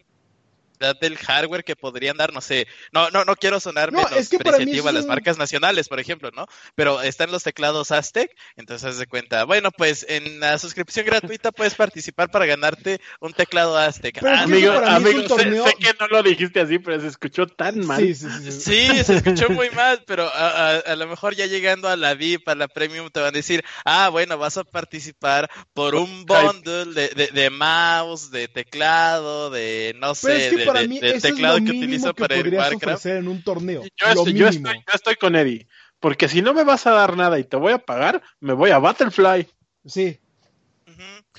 [0.93, 4.37] del hardware que podrían dar, no sé, no, no, no quiero sonar No, es que
[4.37, 6.47] a las un- marcas nacionales, por ejemplo, ¿no?
[6.75, 11.53] Pero están los teclados Aztec, entonces haz de cuenta, bueno, pues en la suscripción gratuita
[11.53, 14.19] puedes participar para ganarte un teclado Aztec.
[14.21, 17.79] Pero es Ah, Amigo, amigo, sé- que no lo dijiste así, pero se escuchó tan
[17.87, 18.01] mal.
[18.01, 18.53] Sí, sí, sí.
[18.53, 18.61] sí.
[18.75, 22.15] Sí, se escuchó muy mal, pero a, a- a lo mejor ya llegando a la
[22.15, 26.25] VIP, a la Premium, te van a decir, ah, bueno, vas a participar por un
[26.27, 30.83] bundle de, de, de mouse, de teclado, de no sé, Pero es que de, para
[30.83, 33.29] de- mí del eso es teclado lo que utilizo que para el podrías ofrecer en
[33.29, 33.83] un torneo.
[33.83, 34.69] Yo, lo estoy, yo, mínimo.
[34.69, 35.67] estoy, yo estoy con Eddie.
[36.01, 38.71] Porque si no me vas a dar nada y te voy a pagar, me voy
[38.71, 39.47] a Battlefly.
[39.87, 40.19] Sí.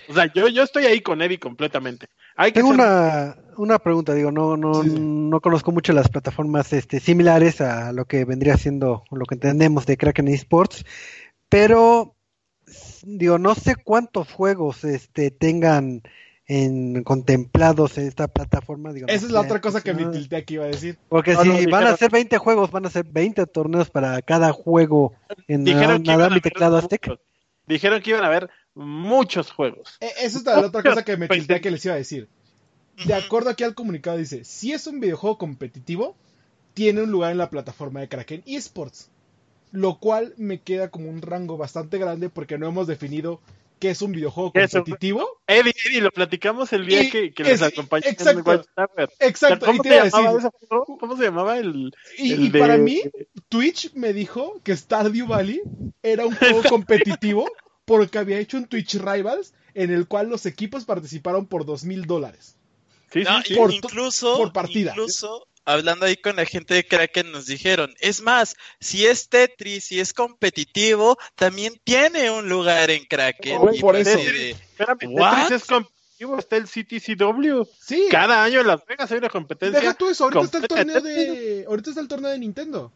[0.10, 2.08] O sea, yo, yo estoy ahí con Eddie completamente.
[2.36, 4.96] Hay que Tengo ser- una, una pregunta, digo, no, no, Sí, sí.
[5.00, 9.86] no conozco mucho las plataformas este, similares a lo que vendría siendo lo que entendemos
[9.86, 10.84] de Kraken Esports,
[11.48, 12.16] pero
[13.04, 16.02] digo, no sé cuántos juegos este tengan
[16.48, 18.93] en contemplados en esta plataforma.
[18.93, 20.98] Digo, no Esa es la otra cosa que me tilté aquí iba a decir.
[21.10, 23.89] Porque No, si no, van dijeron- a ser 20 juegos, van a ser 20 torneos
[23.89, 25.14] para cada juego
[25.48, 27.08] en dijeron que nada iban a mi teclado Aztec.
[27.08, 27.24] muchos.
[27.68, 29.98] Dijeron que iban a haber muchos juegos.
[30.00, 32.30] E- Esa es la otra cosa que me tilté que les iba a decir.
[33.06, 36.16] De acuerdo aquí al comunicado dice, si es un videojuego competitivo,
[36.74, 39.10] tiene un lugar en la plataforma de Kraken Esports.
[39.72, 43.41] Lo cual me queda como un rango bastante grande porque no hemos definido
[43.80, 45.42] qué es un videojuego ¿Qué es un- competitivo.
[45.48, 48.44] Eddie, Eddie, lo platicamos el día Y que, que les es- acompañó en exacto.
[48.50, 49.10] Watchtower.
[49.20, 50.50] Exacto, y ¿Cómo te se iba a decir.
[51.00, 53.02] ¿Cómo se llamaba el, Y, el y de- para mí,
[53.50, 55.62] Twitch me dijo que Stardew Valley
[56.04, 56.62] era un juego
[57.20, 57.48] competitivo
[57.86, 62.06] porque había hecho un Twitch Rivals en el cual los equipos participaron por dos mil
[62.06, 62.56] dólares.
[63.12, 63.54] Sí, sí, No, sí.
[63.54, 64.92] y- Por to- incluso, por partida.
[64.92, 69.86] incluso hablando ahí con la gente de Kraken nos dijeron, es más, si es Tetris,
[69.86, 73.57] si es competitivo, también tiene un lugar en Kraken.
[73.59, 74.18] Oh, Y por eso.
[74.18, 75.47] de, Espérame, ¿What?
[75.47, 77.63] Tetris es competitivo, está el CTCW.
[77.80, 79.80] Sí, Cada año en Las Vegas hay una competencia.
[79.80, 82.91] deja tú eso, ahorita está el torneo de de ahorita está el torneo de Nintendo.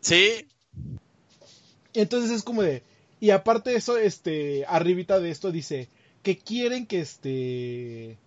[0.00, 0.46] sí,
[1.92, 2.82] Entonces es como de
[3.20, 5.88] y aparte de eso, este arribita de esto dice
[6.24, 8.18] que quieren que este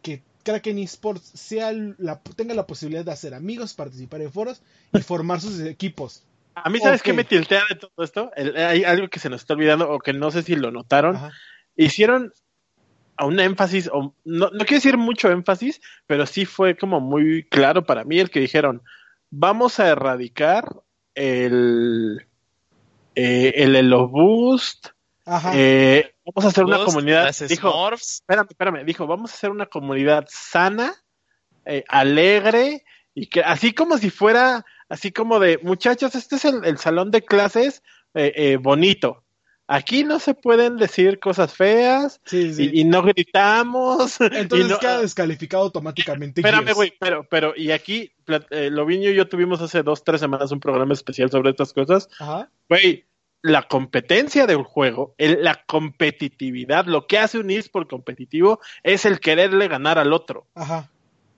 [0.00, 5.00] que Kraken Esports sea la, tenga la posibilidad de hacer amigos, participar en foros y
[5.00, 6.24] formar sus equipos.
[6.54, 7.06] A mí, ¿sabes Ok.
[7.06, 8.30] qué me tiltea de todo esto?
[8.36, 11.16] El- hay algo que se nos está olvidando o que no sé si lo notaron.
[11.16, 11.32] Ajá.
[11.74, 12.32] Hicieron
[13.16, 17.44] a un énfasis, o no, no quiero decir mucho énfasis, pero sí fue como muy
[17.48, 18.82] claro para mí el que dijeron,
[19.30, 20.64] vamos a erradicar
[21.14, 22.26] el,
[23.14, 24.88] eh, el Elo Boost,
[25.26, 25.52] Ajá.
[25.54, 29.50] eh, vamos a hacer una Ghost, comunidad, dijo, Smurfs, espérame, espérame, dijo, vamos a hacer
[29.50, 30.94] una comunidad sana,
[31.64, 36.64] eh, alegre, y que así como si fuera, así como de, muchachos, este es el,
[36.64, 37.82] el salón de clases
[38.14, 39.22] eh, eh, bonito.
[39.66, 42.70] Aquí no se pueden decir cosas feas sí, sí.
[42.70, 44.20] y, y no gritamos.
[44.20, 46.42] Entonces no- queda descalificado automáticamente.
[46.42, 48.12] Espérame, güey, pero, pero, y aquí,
[48.50, 52.10] eh, Loviño y yo tuvimos hace dos, tres semanas un programa especial sobre estas cosas.
[52.18, 52.50] Ajá.
[52.68, 53.06] Güey,
[53.44, 59.20] la competencia del juego, el- la competitividad, lo que hace un eSport competitivo es el
[59.20, 60.46] quererle ganar al otro.
[60.54, 60.90] Ajá.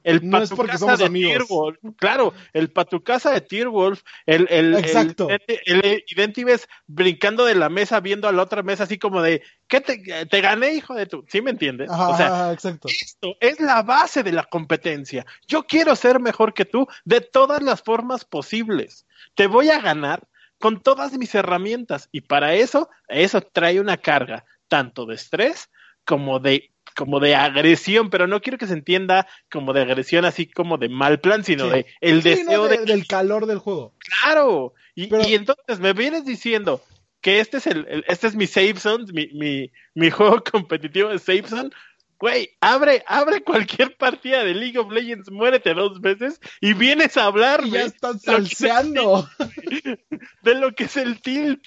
[0.04, 1.10] El No es porque somos de.
[1.10, 5.26] Tearwolf, claro, el Patucasa de Tearwolf, el, el, Exacto.
[5.28, 9.42] el, el Identives brincando de la mesa viendo a la otra mesa así como de,
[9.66, 11.24] ¿qué te, te gané, hijo de tu?
[11.26, 11.90] ¿Sí me entiendes?
[11.90, 12.86] Ajá, o sea, ajá, exacto.
[12.86, 15.26] esto es la base de la competencia.
[15.48, 19.06] Yo quiero ser mejor que tú de todas las formas posibles.
[19.34, 20.28] Te voy a ganar
[20.58, 25.70] con todas mis herramientas y para eso, eso trae una carga tanto de estrés
[26.04, 30.46] como de como de agresión, pero no quiero que se entienda como de agresión así
[30.46, 31.70] como de mal plan, sino Sí.
[31.70, 33.92] de el Sí, deseo no, de, de- del calor del juego.
[33.98, 34.72] claro.
[34.94, 36.80] Y, Pero- y entonces me vienes diciendo
[37.20, 41.10] que este es el, el- este es mi Save Zone, mi, mi, mi juego competitivo
[41.10, 41.70] de Save Zone.
[42.18, 47.20] Güey, abre, abre cualquier partida de League of Legends, muérete dos veces y vienes a
[47.20, 49.28] Y hablarme ya están salseando.
[50.42, 51.62] de lo que es el tilt.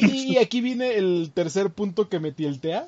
[0.00, 2.86] Y, y aquí viene el tercer punto que me tiltea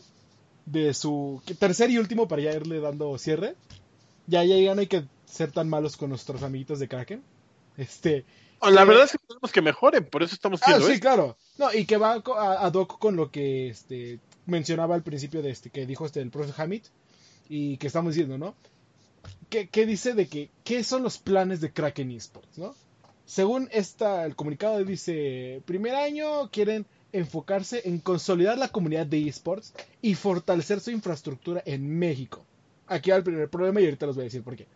[0.65, 3.55] de su tercer y último para ya irle dando cierre.
[4.27, 7.23] Ya, ya, ya no hay que ser tan malos con nuestros amiguitos de Kraken.
[7.77, 8.25] Este,
[8.61, 11.03] La Eh, verdad es que queremos que mejoren, por eso estamos ah, haciendo sí, esto.
[11.03, 11.37] claro.
[11.59, 15.71] No, y que va a, hoc con lo que este mencionaba al principio de este
[15.71, 16.83] que dijo este el profesor Hamid
[17.49, 18.55] y que estamos diciendo, ¿no?
[19.49, 22.75] ¿Qué, qué dice de que qué son los planes de Kraken Esports, ¿no?
[23.25, 29.75] Según esta el comunicado dice, primer año quieren enfocarse en consolidar la comunidad de esports
[30.01, 32.45] y fortalecer su infraestructura en México.
[32.87, 34.67] Aquí va el primer problema y ahorita les voy a decir por qué.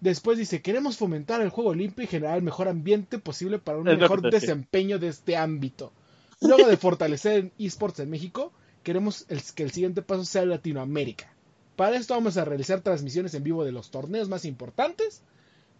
[0.00, 3.88] Después dice, queremos fomentar el juego limpio y generar el mejor ambiente posible para un
[3.88, 5.92] Es mejor desempeño de este ámbito.
[6.40, 8.52] Luego de fortalecer esports en México,
[8.88, 11.30] queremos que el siguiente paso sea Latinoamérica.
[11.76, 15.20] Para esto vamos a realizar transmisiones en vivo de los torneos más importantes,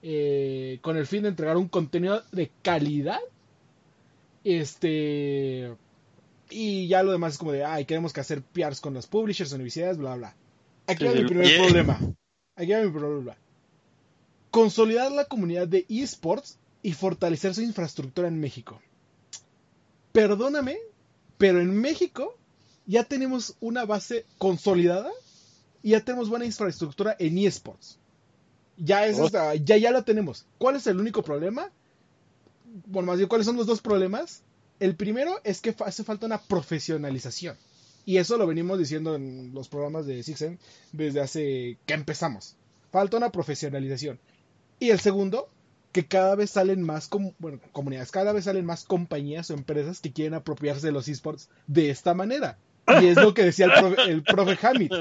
[0.02, 3.20] eh, con el fin de entregar un contenido de calidad.
[4.44, 5.74] Este.
[6.50, 9.52] Y ya lo demás es como de, ay, queremos que hacer PRs con los publishers,
[9.52, 10.36] universidades, bla, bla.
[10.86, 11.62] Aquí va mi primer Yeah.
[11.64, 11.98] problema.
[12.56, 13.38] Aquí va mi problema.
[14.50, 18.82] Consolidar la comunidad de esports y fortalecer su infraestructura en México.
[20.12, 20.76] Perdóname,
[21.38, 22.38] pero en México
[22.89, 25.11] ya tenemos una base consolidada
[25.82, 27.99] y ya tenemos buena infraestructura en esports.
[28.76, 29.26] Ya, es Oh.
[29.26, 30.47] hasta- ya, ya la tenemos.
[30.59, 31.70] ¿Cuál es el único problema?
[32.86, 34.43] Bueno, más bien, ¿cuáles son los dos problemas?
[34.80, 37.57] El primero es que hace falta una profesionalización.
[38.07, 40.59] Y eso lo venimos diciendo en los programas de Sixen
[40.93, 42.57] desde hace que empezamos.
[42.91, 44.18] Falta una profesionalización.
[44.80, 45.49] Y el segundo,
[45.93, 50.01] que cada vez salen más com- bueno, comunidades, cada vez salen más compañías o empresas
[50.01, 52.59] que quieren apropiarse de los esports de esta manera.
[53.01, 54.93] Y es lo que decía el profe, el profe Hamid.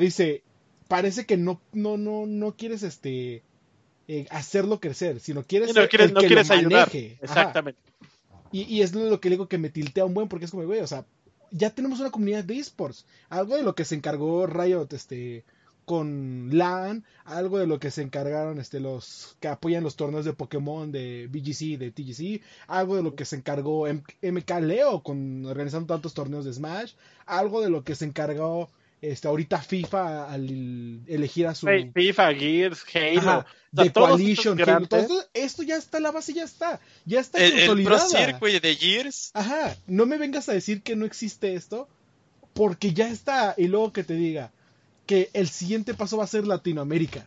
[0.00, 0.42] Dice,
[0.88, 3.42] parece que no, no, no, no quieres este
[4.08, 6.88] eh, hacerlo crecer, sino quieres, no quieres, el no que quieres lo ayudar.
[6.88, 7.18] maneje.
[7.22, 7.80] Exactamente.
[8.52, 10.64] Y, y es lo que le digo que me tiltea un buen, porque es como,
[10.64, 11.04] güey, o sea,
[11.52, 13.06] ya tenemos una comunidad de esports.
[13.28, 15.44] Algo de lo que se encargó Riot este,
[15.90, 20.32] con LAN, algo de lo que se encargaron este, los que apoyan los torneos de
[20.32, 25.44] Pokémon, de BGC, de TGC, algo de lo que se encargó M- MK Leo con
[25.46, 26.92] organizando tantos torneos de Smash,
[27.26, 28.70] algo de lo que se encargó
[29.02, 31.66] este, ahorita FIFA al elegir a su...
[31.92, 33.18] FIFA, Gears, Halo.
[33.20, 36.44] Ajá, o sea, Coalition, estos Halo, todo grandes- esto, esto ya está, la base ya
[36.44, 38.08] está, ya está El, el Pro consolidada.
[38.26, 39.30] Circuit de Gears.
[39.34, 41.88] Ajá, no me vengas a decir que no existe esto,
[42.54, 44.52] porque ya está, y luego que te diga
[45.10, 47.26] que el siguiente paso va a ser Latinoamérica.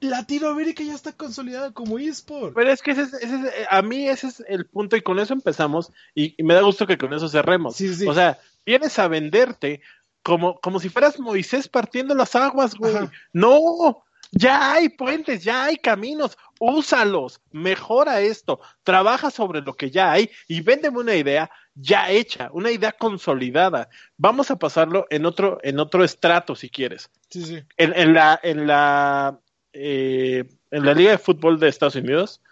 [0.00, 2.54] Latinoamérica ya está consolidada como eSport.
[2.56, 5.00] Pero es que ese es- ese es- eh, a mí ese es el punto y
[5.00, 7.76] con eso empezamos y, y me da gusto que con eso cerremos.
[7.76, 8.06] Sí, sí, sí.
[8.08, 9.80] O sea, vienes a venderte
[10.24, 12.96] como, como si fueras Moisés partiendo las aguas, güey.
[12.96, 13.12] Ajá.
[13.32, 14.02] No,
[14.32, 20.28] ya hay puentes, ya hay caminos, úsalos, mejora esto, trabaja sobre lo que ya hay
[20.48, 23.88] y véndeme una idea ya hecha, una idea consolidada.
[24.16, 27.10] Vamos a pasarlo en otro, en otro estrato si quieres.
[27.30, 27.62] Sí, sí.
[27.76, 29.38] En, en la, en la,
[29.72, 32.42] eh, en la Liga de Fútbol de Estados Unidos,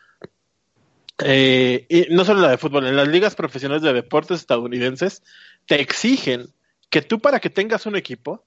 [1.23, 5.23] eh, y no solo en la de fútbol, en las ligas profesionales de deportes estadounidenses,
[5.67, 6.55] te exigen
[6.89, 8.47] que tú para que tengas un equipo,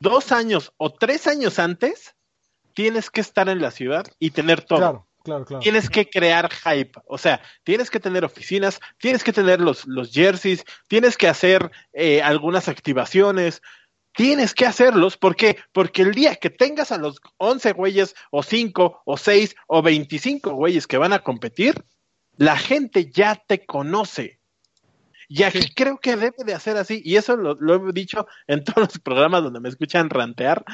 [0.00, 2.16] dos años o tres años antes,
[2.74, 4.78] tienes que estar en la ciudad y tener todo.
[4.78, 5.62] Claro, claro, claro.
[5.62, 10.10] Tienes que crear hype, o sea, tienes que tener oficinas, tienes que tener los, los
[10.12, 13.60] jerseys, tienes que hacer eh, algunas activaciones,
[14.12, 15.58] tienes que hacerlos, ¿por qué?
[15.72, 20.54] Porque el día que tengas a los 11 güeyes, o 5, o 6, o 25
[20.54, 21.84] güeyes que van a competir,
[22.36, 24.40] la gente ya te conoce.
[25.28, 25.74] Y aquí Sí.
[25.74, 28.98] creo que debe de hacer así, y eso lo, lo he dicho en todos los
[28.98, 30.64] programas donde me escuchan rantear,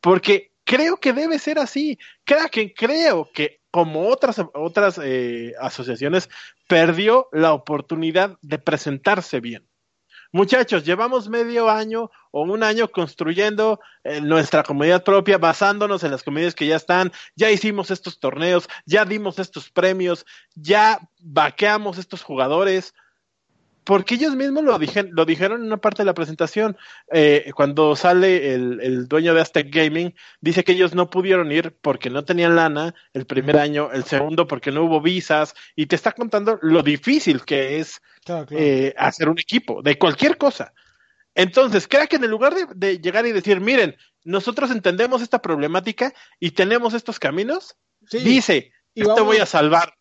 [0.00, 1.98] porque creo que debe ser así.
[2.24, 6.30] Kraken creo que como otras otras eh, asociaciones
[6.68, 9.66] perdió la oportunidad de presentarse bien.
[10.30, 16.22] Muchachos, llevamos medio año o un año construyendo eh, nuestra comunidad propia, basándonos en las
[16.22, 22.22] comunidades que ya están, ya hicimos estos torneos, ya dimos estos premios, ya vaqueamos estos
[22.22, 22.94] jugadores,
[23.84, 26.76] porque ellos mismos lo, lo dijeron en una parte de la presentación,
[27.12, 31.76] eh, cuando sale el, el dueño de Aztec Gaming, dice que ellos no pudieron ir
[31.80, 35.96] porque no tenían lana el primer año, el segundo porque no hubo visas, y te
[35.96, 38.64] está contando lo difícil que es Claro, claro.
[38.64, 40.72] eh, hacer un equipo, de cualquier cosa.
[41.34, 46.14] Entonces, crea que en lugar de, de llegar y decir, miren, nosotros entendemos esta problemática
[46.40, 47.76] y tenemos estos caminos,
[48.06, 49.94] Sí, dice, y yo te voy a salvar.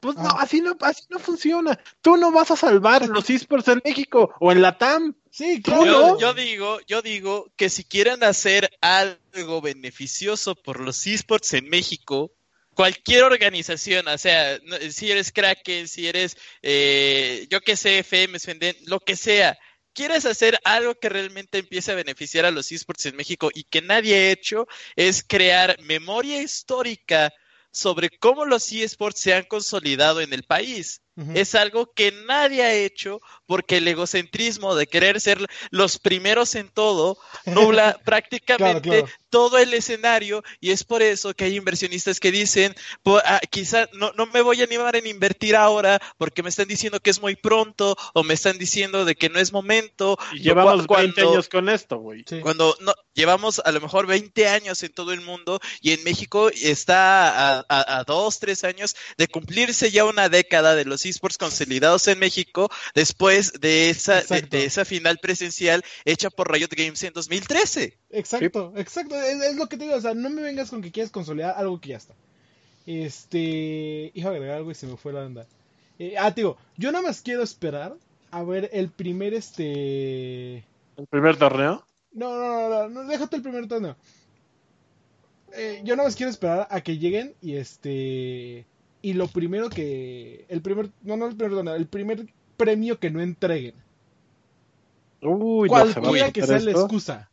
[0.00, 0.36] Pues no, Ah.
[0.40, 1.78] así no, así no funciona.
[2.00, 5.14] Tú no vas a salvar los esports en México o en la TAM.
[5.30, 5.84] sí, claro.
[5.84, 6.18] Yo, no.
[6.20, 12.32] yo digo, yo digo que si quieren hacer algo beneficioso por los esports en México,
[12.74, 18.38] cualquier organización, o sea, no- si eres Kraken, si eres, eh, yo que sé, FM,
[18.86, 19.58] lo que sea,
[19.92, 23.82] quieres hacer algo que realmente empiece a beneficiar a los esports en México y que
[23.82, 27.32] nadie ha hecho, es crear memoria histórica
[27.70, 31.02] sobre cómo los esports se han consolidado en el país.
[31.34, 36.68] Es algo que nadie ha hecho porque el egocentrismo de querer ser los primeros en
[36.68, 39.08] todo nubla prácticamente Claro, claro.
[39.30, 43.88] todo el escenario y es por eso que hay inversionistas que dicen, "Po- ah, quizá
[43.94, 47.20] no, no me voy a animar en invertir ahora porque me están diciendo que es
[47.20, 50.16] muy pronto o me están diciendo de que no es momento.
[50.32, 52.24] Y llevamos Cu- 20 cuando- años con esto, güey.
[52.28, 52.40] Sí.
[52.40, 56.50] cuando no, llevamos a lo mejor 20 años en todo el mundo y en México
[56.50, 61.38] está a, a- a dos, tres años de cumplirse ya una década de los esports
[61.38, 67.12] consolidados en México después de esa, de, esa final presencial hecha por Riot Games en
[67.12, 67.98] 2013.
[68.10, 69.14] Exacto, exacto.
[69.20, 69.96] Es, es lo que te digo.
[69.96, 72.14] O sea, no me vengas con que quieres consolidar algo que ya está.
[72.86, 74.10] Este.
[74.14, 75.46] Iba a agregar algo y se me fue la onda.
[75.98, 77.96] Eh, ah, te digo, yo nada más quiero esperar
[78.30, 80.64] a ver el primer este.
[80.96, 81.84] El primer torneo.
[82.12, 83.96] No, no, no, no, no, déjate el primer torneo.
[85.54, 88.66] Eh, yo nada más quiero esperar a que lleguen y este.
[89.02, 90.44] Y lo primero que.
[90.48, 90.90] El primer.
[91.02, 92.26] No, no el primer torneo, el primer
[92.56, 93.74] premio que no entreguen.
[95.22, 97.30] Uy, no Cualquiera que meter sea la excusa.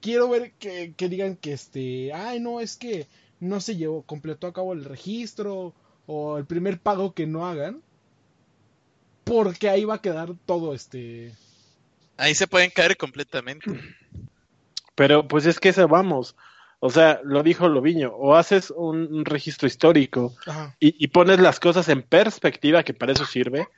[0.00, 2.12] Quiero ver que, que digan que este.
[2.12, 3.06] Ay, no, es que
[3.40, 5.74] no se llevó, completó a cabo el registro.
[6.06, 7.82] O el primer pago que no hagan.
[9.24, 11.34] Porque ahí va a quedar todo este.
[12.16, 13.70] Ahí se pueden caer completamente.
[14.94, 16.36] Pero pues es que eso vamos.
[16.86, 20.34] O sea, lo dijo Loviño, o haces un, un registro histórico
[20.78, 23.68] y, y pones las cosas en perspectiva, que para eso sirve,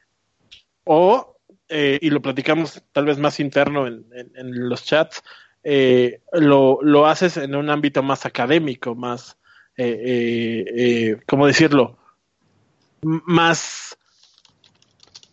[0.82, 1.36] o,
[1.68, 5.22] eh, y lo platicamos tal vez más interno en, en- en los chats,
[5.62, 9.36] eh, lo, lo haces en un ámbito más académico, más,
[9.76, 11.96] eh, ¿cómo decirlo?
[13.02, 13.96] M- Más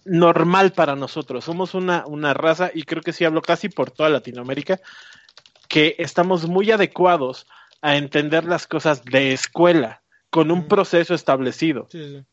[0.06, 1.44] normal para nosotros.
[1.46, 4.80] Somos una, una raza, y creo que sí hablo casi por toda Latinoamérica,
[5.68, 7.48] que estamos muy adecuados
[7.84, 11.88] a entender las cosas de escuela, con un proceso establecido.
[11.92, 12.24] Sí, sí.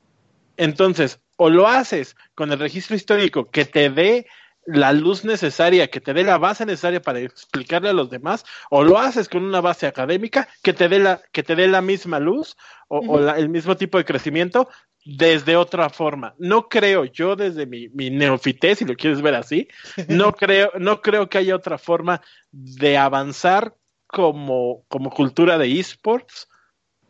[0.57, 4.26] Entonces, o lo haces con el registro histórico que te dé
[4.66, 8.84] la luz necesaria, que te dé la base necesaria para explicarle a los demás, o
[8.84, 12.20] lo haces con una base académica que te dé la, que te dé la misma
[12.20, 12.57] luz
[12.88, 14.68] o, la- el mismo tipo de crecimiento
[15.05, 16.34] desde otra forma.
[16.38, 19.66] No creo, yo desde mi, mi neofité, si lo quieres ver así,
[20.09, 22.20] no creo, no creo que haya otra forma
[22.53, 23.74] de avanzar
[24.11, 26.48] como, como cultura de esports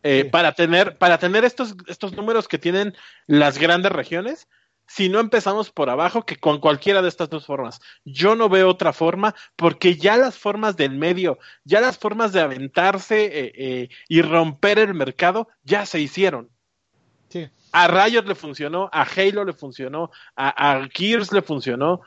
[0.03, 0.31] eh, Sí.
[0.31, 2.95] para tener, para tener estos, estos números que tienen
[3.27, 4.49] las grandes regiones,
[4.87, 7.81] si no empezamos por abajo, que con cualquiera de estas dos formas.
[8.05, 12.41] Yo no veo otra forma, porque ya las formas del medio, ya las formas de
[12.41, 16.51] aventarse eh, eh, y romper el mercado, ya se hicieron.
[17.29, 17.49] Sí.
[17.71, 22.01] A Riot le funcionó, a Halo le funcionó, a, a Gears le funcionó,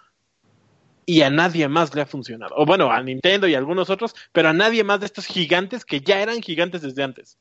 [1.06, 2.56] y a nadie más le ha funcionado.
[2.58, 5.86] O bueno, a Nintendo y a algunos otros, pero a nadie más de estos gigantes
[5.86, 7.38] que ya eran gigantes desde antes.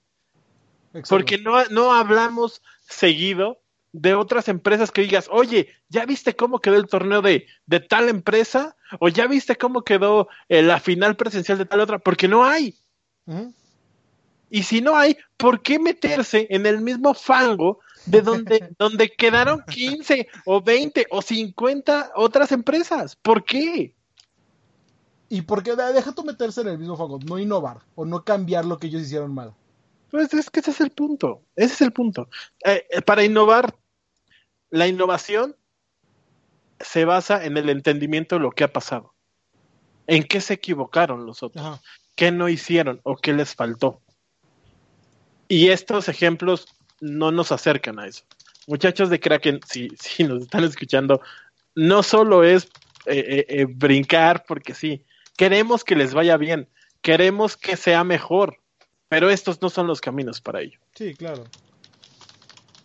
[1.09, 6.77] Porque no, no hablamos seguido de otras empresas que digas, oye, ¿ya viste cómo quedó
[6.77, 8.77] el torneo de, de tal empresa?
[8.99, 11.99] ¿O ya viste cómo quedó eh, la final presencial de tal otra?
[11.99, 12.75] Porque no hay.
[14.51, 19.63] Y si no hay, ¿por qué meterse en el mismo fango de donde, donde quedaron
[19.71, 23.17] 15 o 20 o 50 otras empresas?
[23.17, 23.95] ¿Por qué?
[25.29, 28.65] Y porque de- deja tú meterse en el mismo fango, no innovar o no cambiar
[28.65, 29.55] lo que ellos hicieron mal.
[30.11, 31.43] Pues es que ese es el punto.
[31.57, 32.29] Ese es el punto.
[32.65, 33.75] Eh, eh, para innovar,
[34.69, 35.57] la innovación
[36.81, 39.15] se basa en el entendimiento de lo que ha pasado.
[40.07, 41.65] ¿En qué se equivocaron los otros?
[41.65, 41.83] Ajá.
[42.15, 44.01] ¿Qué no hicieron o qué les faltó?
[45.49, 46.67] Y estos ejemplos
[47.03, 48.23] no nos acercan a eso.
[48.69, 51.21] Muchachos de Kraken, si, si nos están escuchando,
[51.75, 52.65] no solo es
[53.07, 55.05] eh, eh, eh, brincar porque sí,
[55.37, 56.69] queremos que les vaya bien,
[57.01, 58.59] queremos que sea mejor,
[59.09, 60.79] pero estos no son los caminos para ello.
[60.95, 61.45] Sí, claro.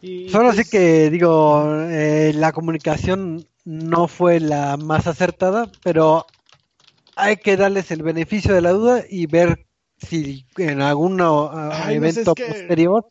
[0.02, 6.26] Y, Solo pues, sí que digo, eh, la comunicación no fue la más acertada, pero
[7.16, 9.66] hay que darles el beneficio de la duda y ver
[10.00, 13.06] si en algún uh, Ay, no sé, evento es que- posterior,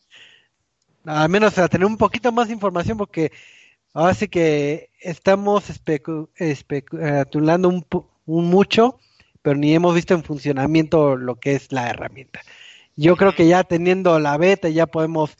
[1.07, 3.31] al menos a tener un poquito más de información, porque
[3.93, 7.85] ahora sí que estamos especu- especulando un,
[8.25, 8.99] un mucho,
[9.41, 12.41] pero ni hemos visto en funcionamiento lo que es la herramienta.
[12.97, 15.37] Yo creo que ya teniendo la beta ya podemos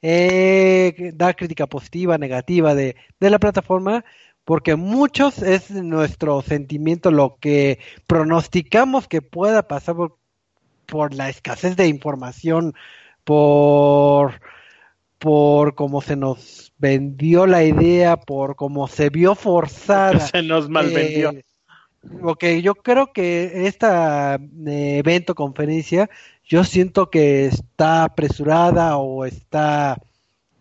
[0.00, 4.04] eh, dar crítica positiva, negativa de, de la plataforma,
[4.44, 10.16] porque muchos es nuestro sentimiento lo que pronosticamos que pueda pasar por,
[10.86, 12.74] por la escasez de información,
[13.24, 14.40] por
[15.22, 20.18] por cómo se nos vendió la idea, por cómo se vio forzada.
[20.26, 21.30] Se nos malvendió.
[21.30, 21.44] Eh,
[22.20, 26.10] porque yo creo que esta eh, evento, conferencia,
[26.44, 29.96] yo siento que está apresurada o está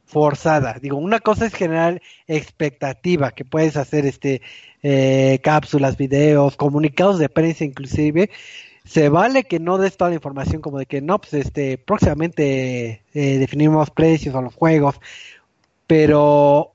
[0.05, 0.77] forzada.
[0.79, 4.43] Digo, una cosa es generar expectativa, que puedes hacer este
[4.83, 8.29] eh, cápsulas, videos, comunicados de prensa inclusive.
[8.83, 13.03] Se vale que no des toda la información como de que no, pues este, próximamente
[13.13, 14.99] eh, definimos precios a los juegos,
[15.87, 16.73] pero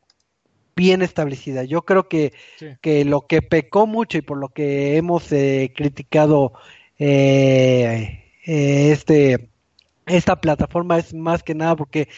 [0.76, 1.64] bien establecida.
[1.64, 2.66] Yo creo que, Sí.
[2.80, 6.52] que lo que pecó mucho y por lo que hemos eh, criticado
[6.98, 9.48] eh, eh, este
[10.06, 12.08] esta plataforma es más que nada porque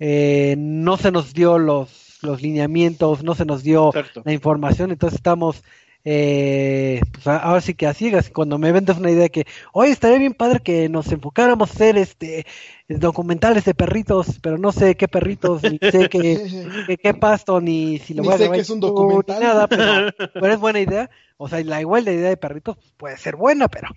[0.00, 3.92] eh, no se nos dio los, los lineamientos, no se nos dio
[4.24, 5.62] la información, entonces estamos
[6.04, 8.30] eh, pues a- ahora sí que a ciegas.
[8.30, 11.96] Cuando me vendes una idea que, oye, estaría bien padre que nos enfocáramos a hacer
[11.98, 12.46] este
[12.88, 16.40] documentales de perritos, pero no sé qué perritos, ni sé qué,
[16.86, 19.40] qué, qué pasto, ni si lo Ni voy a sé grabar que es un documental.
[19.40, 20.04] ni nada, pero,
[20.38, 21.10] pero es buena idea.
[21.36, 23.88] O sea, la igual la idea de perritos puede ser buena, pero,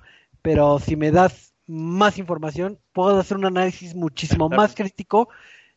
[0.41, 5.29] pero si me das más información, puedo hacer un análisis muchísimo más crítico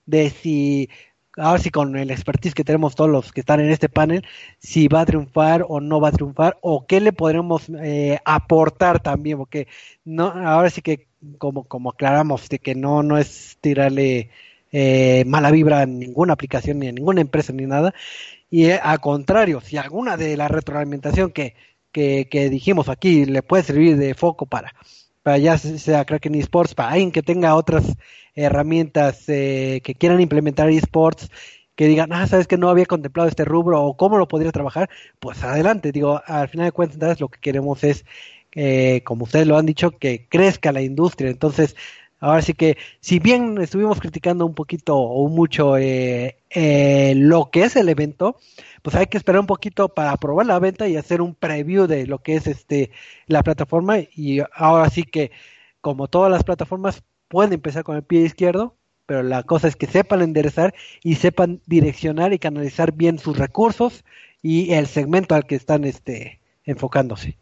[0.06, 0.88] de si,
[1.36, 4.24] ahora sí con el expertise que tenemos todos los que están en este panel,
[4.58, 9.00] si va a triunfar o no va a triunfar, o qué le podremos eh, aportar
[9.00, 9.68] también, porque
[10.04, 11.08] no, ahora sí que
[11.38, 14.30] como, como aclaramos, de que no, no es tirarle
[14.72, 17.94] eh, mala vibra a ninguna aplicación, ni a ninguna empresa, ni nada,
[18.50, 21.54] y eh, al contrario, si alguna de la retroalimentación que,
[21.92, 24.74] que, que dijimos aquí le puede servir de foco para,
[25.26, 27.96] para ya sea Kraken eSports, para alguien que tenga otras
[28.36, 31.32] herramientas eh, que quieran implementar eSports,
[31.74, 34.88] que digan, ah, sabes que no había contemplado este rubro o cómo lo podría trabajar,
[35.18, 35.90] pues adelante.
[35.90, 38.04] Digo, al final de cuentas lo que queremos es,
[38.52, 41.28] eh, como ustedes lo han dicho, que crezca la industria.
[41.28, 41.74] Entonces,
[42.20, 47.64] ahora sí que, si bien estuvimos criticando un poquito o mucho eh, eh, lo que
[47.64, 48.38] es el evento,
[48.80, 52.06] pues hay que esperar un poquito para probar la venta y hacer un preview de
[52.06, 52.90] lo que es este
[53.26, 55.30] la plataforma y ahora sí que
[55.82, 59.86] como todas las plataformas pueden empezar con el pie izquierdo pero la cosa es que
[59.86, 64.02] sepan enderezar y sepan direccionar y canalizar bien sus recursos
[64.42, 67.36] y el segmento al que están este enfocándose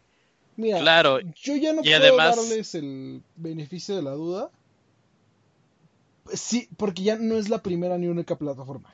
[0.57, 1.19] Mira, Claro.
[1.21, 4.49] yo ya no y puedo además- darles el beneficio de la duda.
[6.33, 8.93] Sí, porque ya no es la primera ni única plataforma.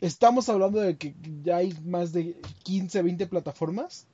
[0.00, 1.14] Estamos hablando de que
[1.44, 4.06] ya hay más de 15, 20 plataformas.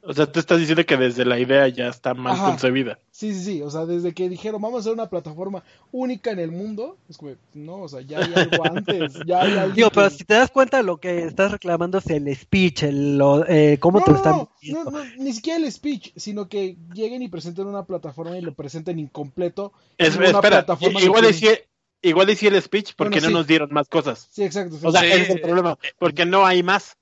[0.00, 2.50] O sea, tú estás diciendo que desde la idea ya está mal Ajá.
[2.50, 2.98] concebida.
[3.10, 3.62] Sí, sí, sí.
[3.62, 7.18] O sea, desde que dijeron vamos a hacer una plataforma única en el mundo, es
[7.18, 9.14] como, no, o sea, ya hay algo antes.
[9.26, 12.84] Ya hay digo pero si te das cuenta lo que estás reclamando es el speech
[12.84, 14.90] el, lo- eh, cómo no, te lo no, están no, diciendo.
[14.92, 18.54] no, no, ni siquiera el speech, sino que lleguen y presenten una plataforma y lo
[18.54, 19.72] presenten incompleto.
[19.98, 21.66] Es- en una espera, plataforma igual que
[22.02, 24.28] igual decía el speech porque Bueno, no nos dieron más cosas.
[24.30, 24.78] Sí, exacto.
[24.78, 25.06] sí, O sea, Sí.
[25.08, 26.96] ese es el problema, porque no hay más.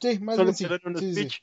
[0.00, 1.20] sí, más Solo bien un Sí, sí, sí.
[1.20, 1.42] speech.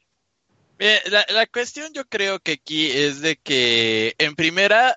[0.80, 4.96] Eh, la, la cuestión yo creo que aquí es de que en primera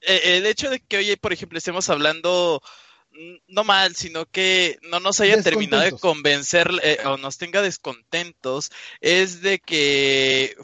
[0.00, 2.62] eh, el hecho de que hoy por ejemplo estemos hablando
[3.48, 8.70] no mal sino que no nos haya terminado de convencer eh, o nos tenga descontentos
[9.00, 10.54] es de que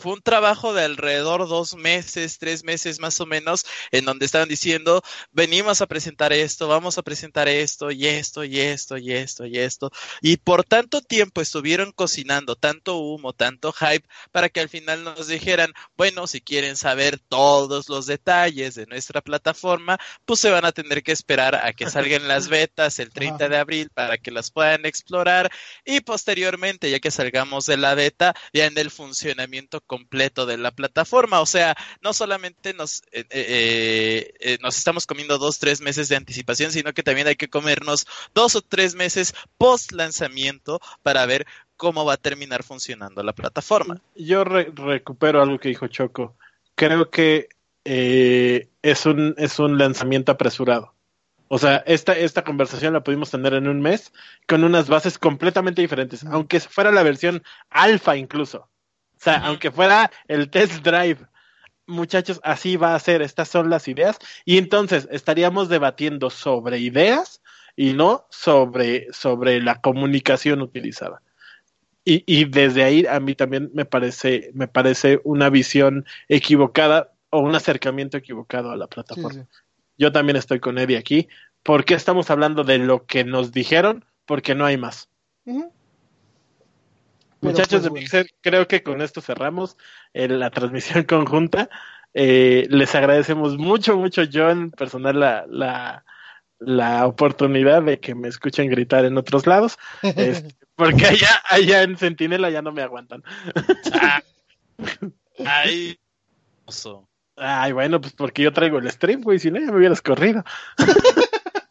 [0.00, 4.48] fue un trabajo de alrededor dos meses, tres meses más o menos, en donde estaban
[4.48, 9.46] diciendo, venimos a presentar esto, vamos a presentar esto, y esto, y esto, y esto,
[9.46, 9.90] y esto.
[10.20, 15.28] Y por tanto tiempo estuvieron cocinando tanto humo, tanto hype, para que al final nos
[15.28, 20.72] dijeran, bueno, si quieren saber todos los detalles de nuestra plataforma, pues se van a
[20.72, 24.50] tener que esperar a que salgan las betas el 30 de abril para que las
[24.50, 25.50] puedan explorar
[25.84, 30.70] y posteriormente, ya que salgamos de la beta, ya en el funcionamiento completo de la
[30.70, 31.40] plataforma.
[31.40, 36.14] O sea, no solamente nos, eh, eh, eh, nos estamos comiendo dos, tres meses de
[36.14, 41.44] anticipación, sino que también hay que comernos dos o tres meses post lanzamiento para ver
[41.76, 44.00] cómo va a terminar funcionando la plataforma.
[44.14, 46.36] Yo re- recupero algo que dijo Choco.
[46.76, 47.48] Creo que
[47.84, 50.94] eh, es, un, es un lanzamiento apresurado.
[51.52, 54.12] O sea, esta, esta conversación la pudimos tener en un mes
[54.46, 58.69] con unas bases completamente diferentes, aunque fuera la versión alfa incluso.
[59.20, 61.18] O sea, aunque fuera el test drive.
[61.86, 64.18] Muchachos, así va a ser, estas son las ideas.
[64.46, 67.42] Y entonces estaríamos debatiendo sobre ideas
[67.76, 71.20] y no sobre, sobre la comunicación utilizada.
[72.04, 77.40] Y, y desde ahí a mí también me parece, me parece una visión equivocada o
[77.40, 79.42] un acercamiento equivocado a la plataforma.
[79.42, 79.60] sí.
[79.98, 81.28] Yo también estoy con Eddie aquí.
[81.62, 84.06] ¿Por qué estamos hablando de lo que nos dijeron?
[84.24, 85.10] Porque no hay más.
[87.40, 88.02] Muchachos pues, de bueno.
[88.02, 89.76] Mixer, creo que con esto cerramos
[90.12, 91.68] eh, la transmisión conjunta.
[92.12, 96.04] Eh, les agradecemos mucho, mucho yo en personal la, la,
[96.58, 101.96] la oportunidad de que me escuchen gritar en otros lados, este, porque allá, allá en
[101.96, 103.22] Centinela ya no me aguantan.
[103.94, 104.22] Ah,
[105.46, 105.98] Ay,
[106.64, 107.08] oso.
[107.36, 110.44] Ay, bueno, pues porque yo traigo el stream, güey, si no ya me hubieras corrido.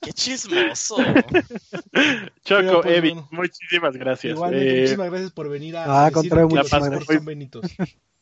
[0.02, 0.96] ¡Qué chismoso!
[2.46, 3.28] Choco, pues, Evi, bueno.
[3.32, 4.34] muchísimas gracias.
[4.36, 7.66] Igualmente, Eh, muchísimas gracias por venir a Ah, decir que son benitos.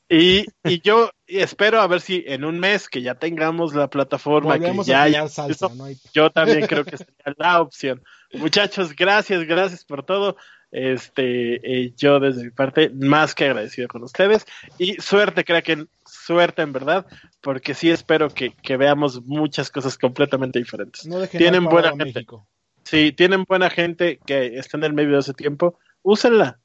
[0.09, 4.53] y, y yo espero a ver si en un mes que ya tengamos la plataforma,
[4.55, 5.97] que Volvemos ya a haya tirar salsa, no hay...
[6.13, 8.01] yo también creo que sería la opción.
[8.34, 10.36] Muchachos, gracias, gracias por todo.
[10.72, 14.45] Este, eh, yo desde mi parte, más que agradecido con ustedes.
[14.78, 17.05] Y suerte, Kraken, suerte en verdad,
[17.41, 21.05] porque sí espero que, que veamos muchas cosas completamente diferentes.
[21.05, 22.05] No Tienen buena gente.
[22.05, 22.47] México.
[22.84, 26.59] Si tienen buena gente que está en el medio de ese tiempo, úsenla.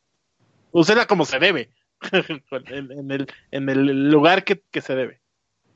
[0.71, 1.71] Úsenla como se debe.
[2.13, 5.22] en, en el, en el lugar que, que se debe.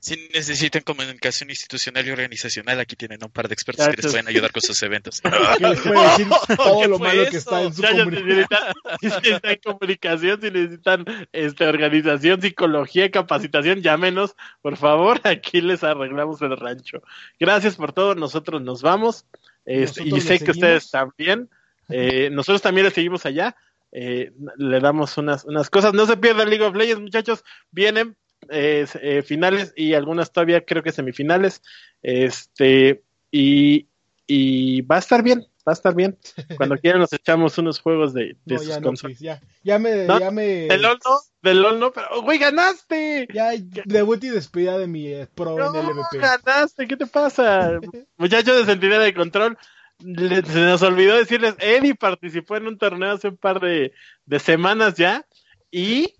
[0.06, 4.28] Si necesitan comunicación institucional y organizacional, aquí tienen un par de expertos que les pueden
[4.28, 5.20] ayudar con sus eventos.
[5.58, 7.38] Que les puede decir todo ¿Qué lo malo que eso?
[7.38, 8.28] está en su Ya, ya, si comunicación.
[8.28, 15.82] necesitan, si necesitan comunicación, si necesitan este, organización, psicología, capacitación, llámenos, por favor, aquí les
[15.82, 17.02] arreglamos el rancho.
[17.40, 19.26] Gracias por todo, nosotros nos vamos,
[19.64, 21.50] este, y Nosotros sé le que ustedes también,
[21.88, 23.56] Eh, nosotros también le seguimos allá,
[23.90, 28.16] eh, le damos unas, unas cosas, no se pierdan League of Legends, muchachos, vienen
[28.48, 31.62] eh, eh, finales y algunas todavía creo que semifinales,
[32.02, 33.88] este, y,
[34.26, 36.16] y va a estar bien, va a estar bien.
[36.56, 39.16] Cuando quieran nos echamos unos juegos de, de No, sus ya no, consolas.
[39.18, 39.42] Chris, ya.
[39.64, 40.04] Ya me...
[40.06, 40.18] ¿No?
[40.20, 40.44] Ya me...
[40.68, 43.26] Del LOL no, del LOL no, pero güey, ganaste.
[43.32, 43.50] Ya
[43.84, 46.18] debut y despedida de mi eh, pro No, en LVP.
[46.18, 47.80] ganaste, ¿qué te pasa?
[48.16, 49.58] Muchachos de Centinela de Control,
[50.04, 53.92] le- se nos olvidó decirles, Eddie participó en un torneo hace un par de,
[54.24, 55.26] de semanas ya
[55.70, 56.14] y,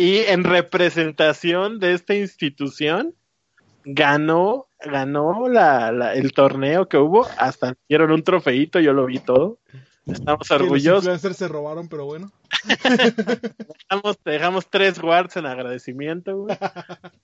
[0.00, 3.14] y en representación de esta institución
[3.84, 9.18] ganó, ganó la, la- el torneo que hubo, hasta dieron un trofeito, yo lo vi
[9.18, 9.58] todo.
[10.06, 11.04] Estamos Que los orgullosos.
[11.04, 12.32] influencers se robaron, pero bueno.
[13.90, 16.56] dejamos, te dejamos tres wards en agradecimiento, güey.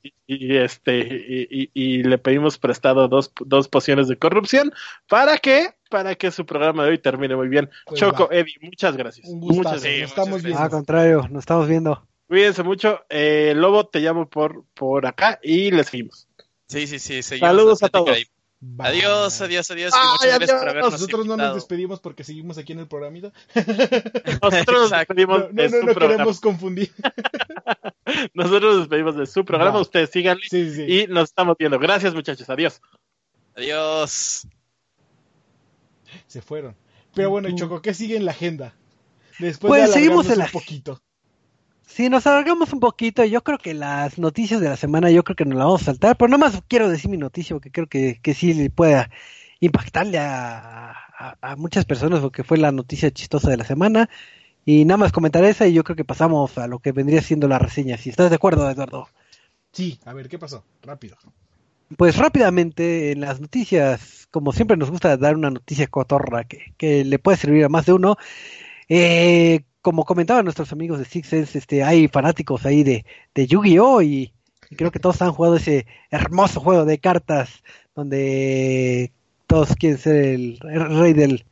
[0.02, 4.72] Y, y, este, y, y- y le pedimos prestado dos, dos pociones de corrupción.
[5.08, 5.68] ¿Para qué?
[5.90, 7.70] Para que su programa de hoy termine muy bien.
[7.86, 8.36] Pues Choco, va.
[8.36, 9.28] Eddie, muchas gracias.
[9.28, 10.00] Un Muchas gracias.
[10.00, 10.60] Nos estamos viendo.
[10.62, 12.06] Al contrario, nos estamos viendo.
[12.34, 12.98] Cuídense mucho.
[13.10, 16.26] Eh, Lobo, te llamo por, por acá y le seguimos.
[16.66, 17.22] Sí, sí, sí.
[17.22, 18.08] seguimos Saludos a todos.
[18.10, 18.24] ahí.
[18.78, 19.92] Adiós, adiós, adiós.
[19.94, 20.70] y Ay, muchas gracias por adiós.
[20.72, 23.32] habernos Nosotros no nos despedimos porque seguimos aquí en el programita.
[24.42, 26.12] Nosotros nos despedimos No, no, de no, su no programa.
[26.14, 26.90] queremos confundir.
[28.34, 29.78] Nosotros nos despedimos de su programa.
[29.78, 30.82] Ustedes síganle Sí, sí.
[30.88, 31.78] y nos estamos viendo.
[31.78, 32.50] Gracias, muchachos.
[32.50, 32.80] Adiós.
[33.54, 34.48] Adiós.
[36.26, 36.74] Se fueron.
[37.14, 38.74] Pero bueno, Choco, ¿qué sigue en la agenda?
[39.38, 41.00] Después Pues de seguimos en la- un poquito.
[41.86, 45.36] Si nos alargamos un poquito, yo creo que las noticias de la semana, yo creo
[45.36, 47.86] que nos la vamos a saltar, pero nada más quiero decir mi noticia, porque creo
[47.88, 49.10] que, que sí le pueda
[49.60, 54.08] impactarle a, a- a muchas personas, porque fue la noticia chistosa de la semana.
[54.66, 57.48] Y nada más comentar esa y yo creo que pasamos a lo que vendría siendo
[57.48, 57.98] la reseña.
[57.98, 59.08] Si estás de acuerdo, Eduardo.
[59.72, 60.64] Sí, a ver, ¿qué pasó?
[60.82, 61.16] Rápido.
[61.96, 67.04] Pues rápidamente en las noticias, como siempre nos gusta dar una noticia cotorra que, que
[67.04, 68.16] le puede servir a más de uno.
[68.88, 73.04] Eh, como comentaban nuestros amigos de Six Sense, este, hay fanáticos ahí de,
[73.34, 74.00] de Yu-Gi-Oh!
[74.00, 74.32] Y,
[74.70, 77.62] y creo que todos han jugado ese hermoso juego de cartas
[77.94, 79.12] donde
[79.46, 81.44] todos quieren ser el, el rey del,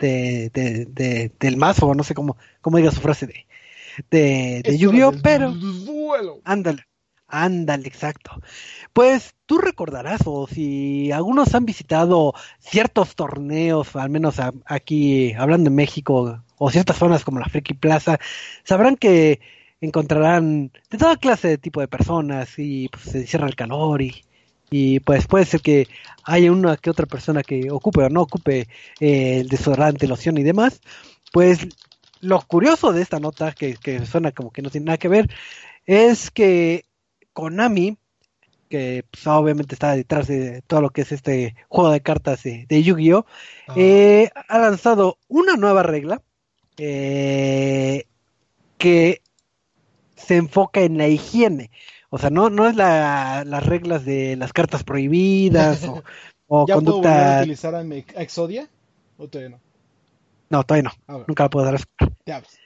[0.00, 3.46] de, de- de- del mazo, o no sé cómo, cómo diga su frase de,
[4.10, 5.12] de, de Yu-Gi-Oh!
[5.22, 5.52] Pero...
[5.52, 6.40] duelo.
[6.44, 6.82] Ándale,
[7.28, 8.32] ándale, exacto.
[8.92, 15.70] Pues tú recordarás, o si algunos han visitado ciertos torneos, al menos a- aquí hablando
[15.70, 18.18] en México, o ciertas zonas como la Friki Plaza,
[18.64, 19.40] sabrán que
[19.80, 24.24] encontrarán de toda clase de tipo de personas y pues se cierra el calor y,
[24.70, 25.88] y pues puede ser que
[26.24, 28.68] haya una que otra persona que ocupe o no ocupe
[29.00, 30.80] eh, el desodorante, loción y demás.
[31.32, 31.68] Pues
[32.20, 35.30] lo curioso de esta nota, que, que suena como que no tiene nada que ver,
[35.86, 36.84] es que
[37.32, 37.96] Konami,
[38.68, 42.66] que pues, obviamente está detrás de todo lo que es este juego de cartas de,
[42.68, 43.24] de Yu-Gi-Oh,
[43.68, 46.22] Ah, eh, ha lanzado una nueva regla
[46.78, 48.04] eh,
[48.78, 49.22] que
[50.16, 51.70] se enfoca en la higiene.
[52.10, 56.02] O sea, no, no es la, las reglas de las cartas prohibidas o,
[56.48, 57.36] o ¿Ya puedo volver a conducta.
[57.36, 58.68] utilizar a, mi- Exodia?
[59.18, 59.60] ¿O todavía no?
[60.50, 60.92] No, todavía no.
[61.06, 61.80] A ver, Nunca la puedo dar.
[62.26, 62.58] hablas.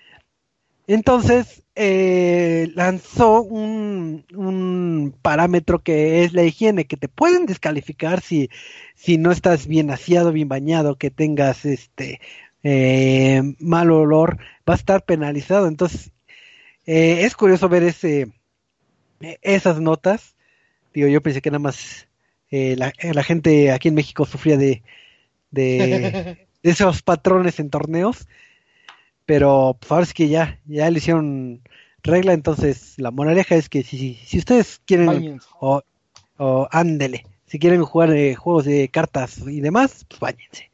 [0.88, 8.50] Entonces, eh, lanzó un, un parámetro que es la higiene, que te pueden descalificar si,
[8.94, 12.20] si no estás bien aseado, bien bañado, que tengas este
[12.62, 14.38] eh, mal olor,
[14.68, 15.66] va a estar penalizado.
[15.66, 16.12] Entonces,
[16.86, 18.32] eh, es curioso ver ese,
[19.20, 20.36] eh, esas notas.
[20.94, 22.08] Digo, yo pensé que nada más
[22.50, 24.82] eh, la, la gente aquí en México sufría de,
[25.50, 28.26] de, de esos patrones en torneos.
[29.24, 31.62] Pero pues ahora es que ya, ya le hicieron
[32.02, 35.82] regla, entonces la moraleja es que si, si ustedes quieren o,
[36.36, 40.71] o ándele, si quieren jugar eh, juegos de cartas y demás, pues váyanse.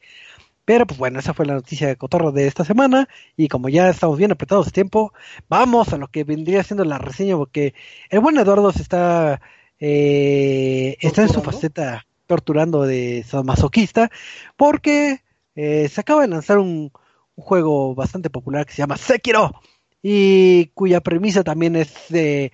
[0.69, 3.09] Pero pues bueno, esa fue la noticia de Cotorro de esta semana.
[3.35, 5.13] Y como ya estamos bien apretados de tiempo,
[5.49, 7.73] vamos a lo que vendría siendo la reseña, porque
[8.11, 9.41] el buen Eduardo se está,
[9.79, 14.11] eh, está en su faceta torturando de masoquista,
[14.57, 15.21] porque
[15.55, 16.91] eh, se acaba de lanzar un,
[17.35, 19.59] un juego bastante popular que se llama Sekiro,
[20.03, 22.51] y cuya premisa también es de,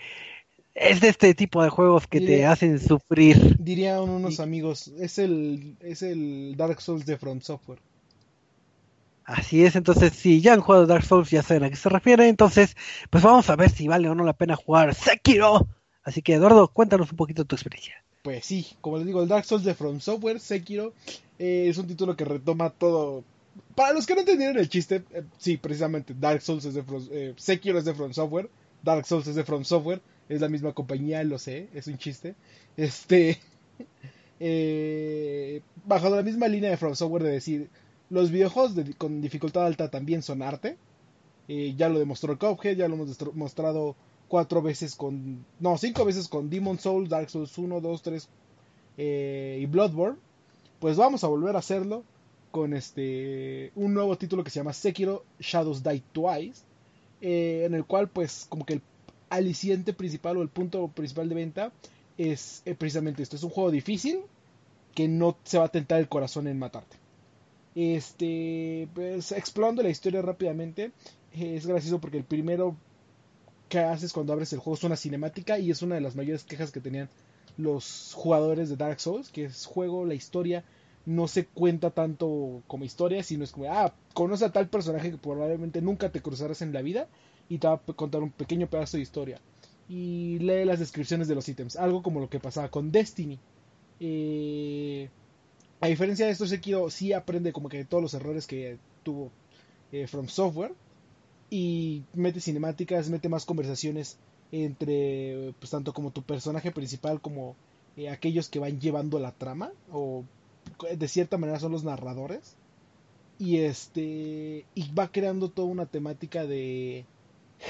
[0.74, 3.58] es de este tipo de juegos que te hacen sufrir.
[3.60, 7.80] Dirían unos amigos, es el, es el Dark Souls de From Software.
[9.26, 12.28] Así es, entonces si ya han jugado Dark Souls ya saben a qué se refiere,
[12.30, 12.78] entonces
[13.10, 15.68] pues vamos a ver si vale o no la pena jugar Sekiro.
[16.04, 17.96] Así que Eduardo, cuéntanos un poquito tu experiencia.
[18.22, 20.94] Pues sí, como les digo, el Dark Souls de From Software, Sekiro,
[21.40, 23.24] eh, es un título que retoma todo.
[23.74, 27.08] Para los que no entendieron el chiste, eh, sí, precisamente, Dark Souls es de From,
[27.12, 28.50] eh, Sekiro es de From Software,
[28.84, 32.36] Dark Souls es de From Software, es la misma compañía, lo sé, es un chiste.
[32.78, 33.40] Este,
[34.40, 37.70] eh, bajo la misma línea de From Software de decir,
[38.16, 40.78] los videojuegos de- con dificultad alta también son arte.
[41.48, 43.96] Eh, ya lo demostró Cuphead, ya lo hemos mostrado
[44.28, 45.46] cuatro veces con.
[45.60, 48.30] No, cinco veces con Demon Souls, Dark Souls 1, 2, 3
[48.98, 50.18] eh, y Bloodborne.
[50.80, 52.04] Pues vamos a volver a hacerlo
[52.52, 56.64] con este un nuevo título que se llama Sekiro Shadows Die Twice.
[57.22, 58.82] eh, en el cual, pues, como que el
[59.30, 61.72] aliciente principal o el punto principal de venta
[62.18, 64.20] es eh, precisamente esto: es un juego difícil
[64.96, 66.98] que no se va a tentar el corazón en matarte.
[67.76, 70.92] Este, pues, explorando la historia rápidamente,
[71.34, 72.76] es gracioso porque el primero
[73.70, 76.46] que haces cuando abres el juego es una cinemática y es una de las mayores
[76.46, 77.10] quejas que tenían
[77.58, 80.64] los jugadores de Dark Souls, que es juego, la historia
[81.06, 85.18] no se cuenta tanto como historia, sino es como, ah, conoce a tal personaje que
[85.18, 87.08] probablemente nunca te cruzarás en la vida
[87.48, 89.40] y te va a contar un pequeño pedazo de historia.
[89.88, 93.38] Y lee las descripciones de los ítems, algo como lo que pasaba con Destiny.
[94.00, 95.10] Eh,
[95.82, 99.32] a diferencia de esto, Sekiro sí aprende como que todos los errores que tuvo
[99.92, 100.74] eh, From Software
[101.50, 104.18] y mete cinemáticas, mete más conversaciones
[104.52, 107.56] entre pues tanto como tu personaje principal como
[107.98, 110.24] eh, aquellos que van llevando la trama o
[110.98, 112.56] de cierta manera son los narradores.
[113.38, 117.06] Y este y va creando toda una temática de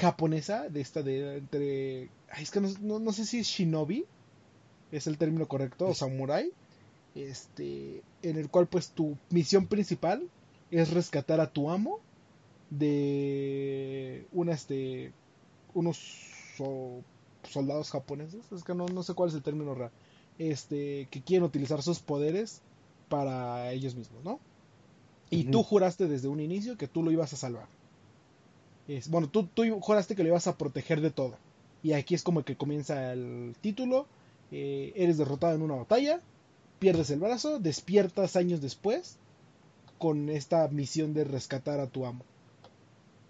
[0.00, 4.04] japonesa de esta de entre ay, es que no, no- no sé si es shinobi
[4.92, 6.52] es el término correcto o samurai
[7.16, 10.28] este en el cual pues tu misión principal
[10.70, 12.00] es rescatar a tu amo
[12.70, 15.12] de una este
[15.74, 15.98] unos
[16.56, 17.02] so-
[17.48, 18.50] soldados japoneses.
[18.52, 19.90] Es que no, no sé cuál es el término real
[20.38, 22.60] este que quieren utilizar sus poderes
[23.08, 24.38] para ellos mismos no
[25.30, 27.66] y tú juraste desde un inicio que tú lo ibas a salvar.
[28.86, 31.36] Es, bueno tú, tú juraste que lo ibas a proteger de todo.
[31.82, 34.06] Y aquí es como que comienza el título.
[34.52, 36.20] Eh, eres derrotado en una batalla
[36.78, 39.16] pierdes el brazo despiertas años después
[39.98, 42.24] con esta misión de rescatar a tu amo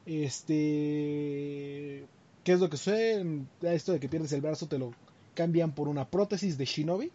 [0.06, 2.06] este.
[2.44, 3.44] ¿Qué es lo que sucede?
[3.62, 4.92] Esto de que pierdes el brazo te lo
[5.34, 7.10] cambian por una prótesis de Shinobi.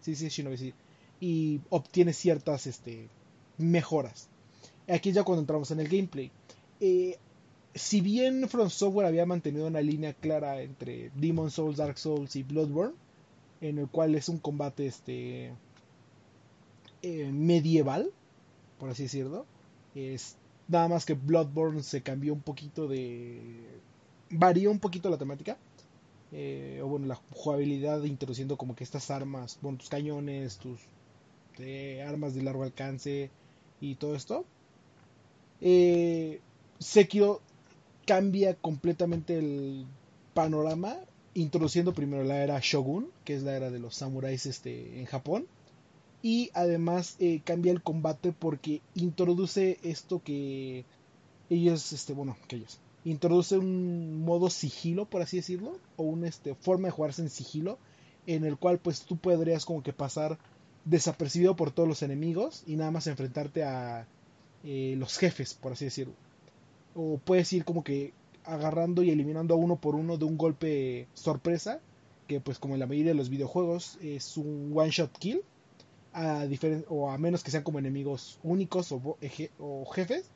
[0.00, 0.74] Sí, sí, Shinobi, sí.
[1.20, 3.08] Y obtienes ciertas este,
[3.58, 4.28] mejoras.
[4.88, 6.30] Aquí ya cuando entramos en el gameplay.
[6.80, 7.18] Eh,
[7.74, 12.42] si bien From Software había mantenido una línea clara entre Demon Souls, Dark Souls y
[12.42, 12.94] Bloodborne,
[13.60, 15.52] en el cual es un combate este
[17.02, 18.12] eh, medieval,
[18.78, 19.44] por así decirlo,
[19.94, 20.36] es
[20.68, 23.38] Nada más que Bloodborne se cambió un poquito de.
[24.30, 25.58] Varió un poquito la temática.
[26.30, 30.80] Eh, o bueno, la jugabilidad introduciendo como que estas armas, bueno, tus cañones, tus
[31.58, 33.28] eh, armas de largo alcance
[33.80, 34.46] y todo esto.
[36.78, 37.42] Sekiro
[38.06, 39.84] cambia completamente el
[40.32, 40.96] panorama,
[41.34, 45.46] introduciendo primero la era Shogun, que es la era de los samuráis este, en Japón
[46.22, 50.84] y además eh, cambia el combate porque introduce esto que
[51.50, 56.54] ellos este bueno que ellos introduce un modo sigilo por así decirlo o una este
[56.54, 57.78] forma de jugarse en sigilo
[58.26, 60.38] en el cual pues tú podrías como que pasar
[60.84, 64.06] desapercibido por todos los enemigos y nada más enfrentarte a
[64.64, 66.14] eh, los jefes por así decirlo.
[66.94, 68.12] O puedes ir como que
[68.44, 71.80] agarrando y eliminando a uno por uno de un golpe sorpresa
[72.26, 75.42] que pues como en la mayoría de los videojuegos es un one shot kill
[76.12, 76.46] a
[76.88, 80.32] o a menos que sean como enemigos únicos o, bo- eje- o jefes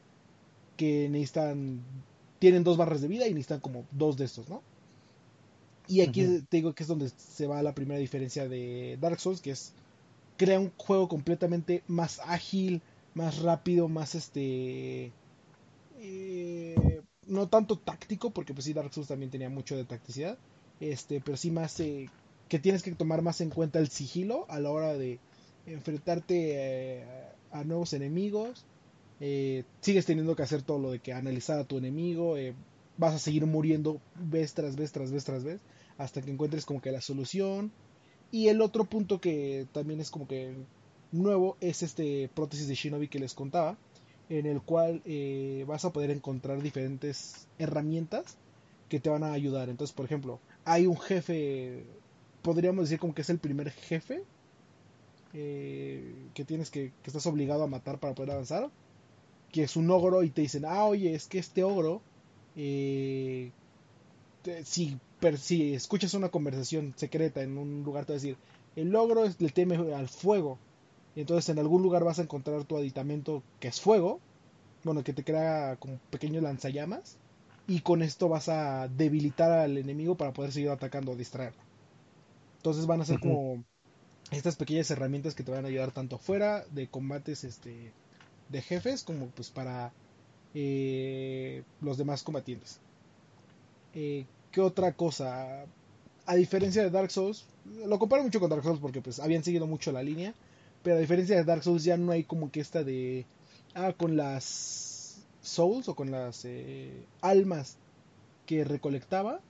[0.77, 2.05] que necesitan
[2.41, 4.65] tienen dos barras de vida y necesitan como dos de estos, ¿no?
[5.87, 6.37] Y aquí Ujú.
[6.49, 9.75] te digo que es donde se va la primera diferencia de Dark Souls, que es
[10.37, 12.85] crea un juego completamente más ágil,
[13.15, 15.17] más rápido, más este
[15.91, 20.41] eh, no tanto táctico, porque pues sí Dark Souls también tenía mucho de tacticidad,
[20.81, 22.13] este, pero sí más eh,
[22.49, 25.23] que tienes que tomar más en cuenta el sigilo a la hora de
[25.67, 27.05] enfrentarte eh,
[27.51, 28.65] a nuevos enemigos.
[29.21, 32.37] Eh, sigues teniendo que hacer todo lo de que analizar a tu enemigo.
[32.37, 32.55] eh,
[32.99, 35.61] vas a seguir muriendo vez tras vez, tras vez, tras vez.
[35.99, 37.73] Hasta que encuentres como que la solución.
[38.31, 40.55] Y el otro punto que también es como que
[41.13, 43.77] nuevo es este prótesis de Shinobi que les contaba.
[44.29, 45.03] En el cual
[45.69, 48.37] vas a poder encontrar diferentes herramientas
[48.89, 49.69] que te van a ayudar.
[49.69, 51.85] Entonces, por ejemplo, hay un jefe,
[52.43, 54.25] podríamos decir como que es el primer jefe
[55.37, 58.73] eh, que tienes que, que estás obligado a matar para poder avanzar,
[59.53, 62.07] que es un ogro y te dicen, ah, oye, es que este ogro,
[62.55, 63.55] eh,
[64.43, 68.41] te- si, per- si escuchas una conversación secreta en un lugar, te va a decir,
[68.75, 70.63] el ogro es, le teme al fuego.
[71.15, 74.23] Entonces en algún lugar vas a encontrar tu aditamento que es fuego,
[74.85, 77.21] bueno, que te crea como pequeños lanzallamas
[77.67, 81.65] y con esto vas a debilitar al enemigo para poder seguir atacando o distraerlo.
[82.59, 83.65] Entonces van a ser como
[84.31, 87.93] estas pequeñas herramientas que te van a ayudar tanto fuera de combates este
[88.49, 89.93] de jefes como pues para
[90.55, 92.81] eh, los demás combatientes.
[93.95, 95.65] Eh, ¿Qué otra cosa?
[96.27, 97.47] A diferencia de Dark Souls,
[97.87, 100.35] lo comparo mucho con Dark Souls porque pues habían seguido mucho la línea,
[100.83, 103.27] pero a diferencia de Dark Souls ya no hay como que esta de
[103.75, 107.77] ah con las souls o con las eh, almas
[108.47, 109.41] que recolectaba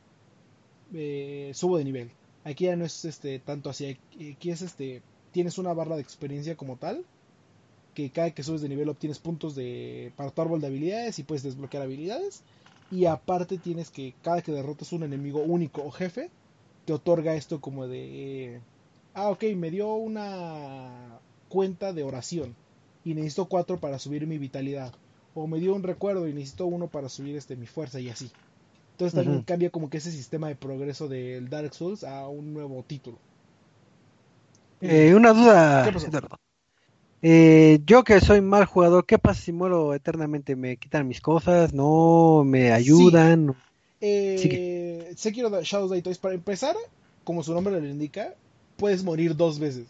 [1.52, 2.10] subo de nivel.
[2.46, 3.98] Aquí ya no es este tanto así,
[4.32, 5.02] aquí es este
[5.32, 7.04] tienes una barra de experiencia como tal
[7.92, 11.24] que cada que subes de nivel obtienes puntos de para tu árbol de habilidades y
[11.24, 12.42] puedes desbloquear habilidades.
[12.92, 16.30] Y aparte tienes que cada que derrotas un enemigo único o jefe
[16.84, 18.60] te otorga esto como de
[19.14, 21.18] ah ok me dio una
[21.48, 22.54] cuenta de oración
[23.04, 24.94] y necesito cuatro para subir mi vitalidad.
[25.34, 28.30] O me dio un recuerdo y necesito uno para subir este mi fuerza y así
[28.96, 32.82] entonces también cambia como que ese sistema de progreso del Dark Souls a un nuevo
[32.82, 33.18] título
[34.80, 36.06] Eh, una duda, ¿Qué pasó?
[36.06, 36.36] Eduardo.
[37.22, 40.56] Eh, yo que soy mal jugador, ¿qué pasa si muero eternamente?
[40.56, 41.74] ¿Me quitan mis cosas?
[41.74, 42.42] ¿No?
[42.44, 43.54] ¿Me ayudan?
[44.00, 46.76] Eh, Sekiro Shadows Die Twice, para empezar,
[47.24, 48.34] como su nombre lo indica,
[48.76, 49.86] puedes morir dos veces.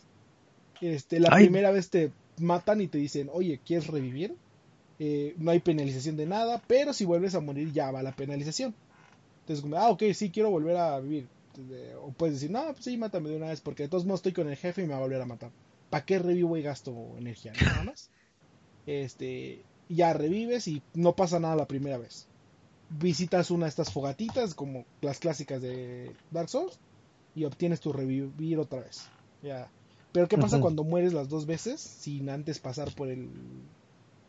[0.81, 1.45] Este, la Ay.
[1.45, 4.35] primera vez te matan y te dicen, oye, ¿quieres revivir?
[4.99, 8.75] Eh, no hay penalización de nada, pero si vuelves a morir ya va la penalización.
[9.47, 11.31] Entonces, como, ah, ok, sí, quiero volver a vivir.
[12.01, 14.33] O puedes decir, no, pues sí, mátame de una vez, porque de todos modos estoy
[14.33, 15.53] con el jefe y me va a volver a matar.
[15.89, 17.55] ¿Para qué revivo y gasto energía?
[17.55, 18.11] Nada más.
[18.87, 22.29] Este, ya revives y no pasa nada la primera vez
[22.89, 26.79] visitas una de estas fogatitas como las clásicas de Dark Souls
[27.35, 29.11] y obtienes tu revivir otra vez.
[29.43, 29.73] Ya.
[30.13, 33.29] Pero ¿qué pasa cuando mueres las dos veces sin antes pasar por el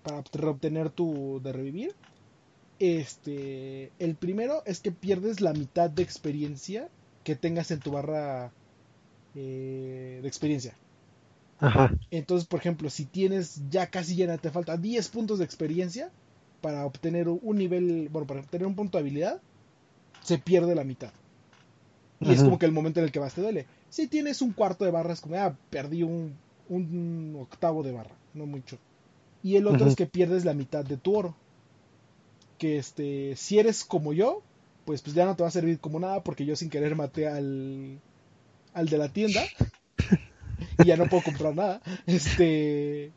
[0.04, 1.96] para obt- obtener tu de revivir?
[2.80, 6.90] Este, el primero es que pierdes la mitad de experiencia
[7.24, 8.52] que tengas en tu barra
[9.36, 10.76] eh, de experiencia.
[11.60, 11.92] Ajá.
[12.12, 16.12] Entonces, por ejemplo, si tienes ya casi llena, te falta 10 puntos de experiencia
[16.62, 19.42] para obtener un nivel, bueno, para obtener un punto de habilidad,
[20.22, 21.12] se pierde la mitad.
[22.20, 23.68] Y es como que el momento en el que más te duele.
[23.90, 26.36] Si tienes un cuarto de barra, es como, ah, perdí un,
[26.70, 28.78] un octavo de barra, no mucho.
[29.44, 31.36] Y el otro es que pierdes la mitad de tu oro.
[32.58, 34.42] Que este, si eres como yo,
[34.86, 37.28] pues, pues ya no te va a servir como nada porque yo sin querer maté
[37.28, 38.00] al,
[38.74, 39.44] al de la tienda
[40.80, 41.82] y ya no puedo comprar nada.
[42.06, 43.12] Este,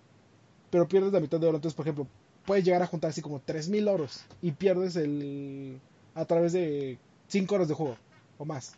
[0.70, 1.56] pero pierdes la mitad de oro.
[1.56, 2.06] Entonces, por ejemplo,
[2.44, 5.78] puedes llegar a juntar así como 3000 oros y pierdes el
[6.14, 6.98] a través de
[7.28, 7.96] 5 horas de juego
[8.38, 8.74] o más.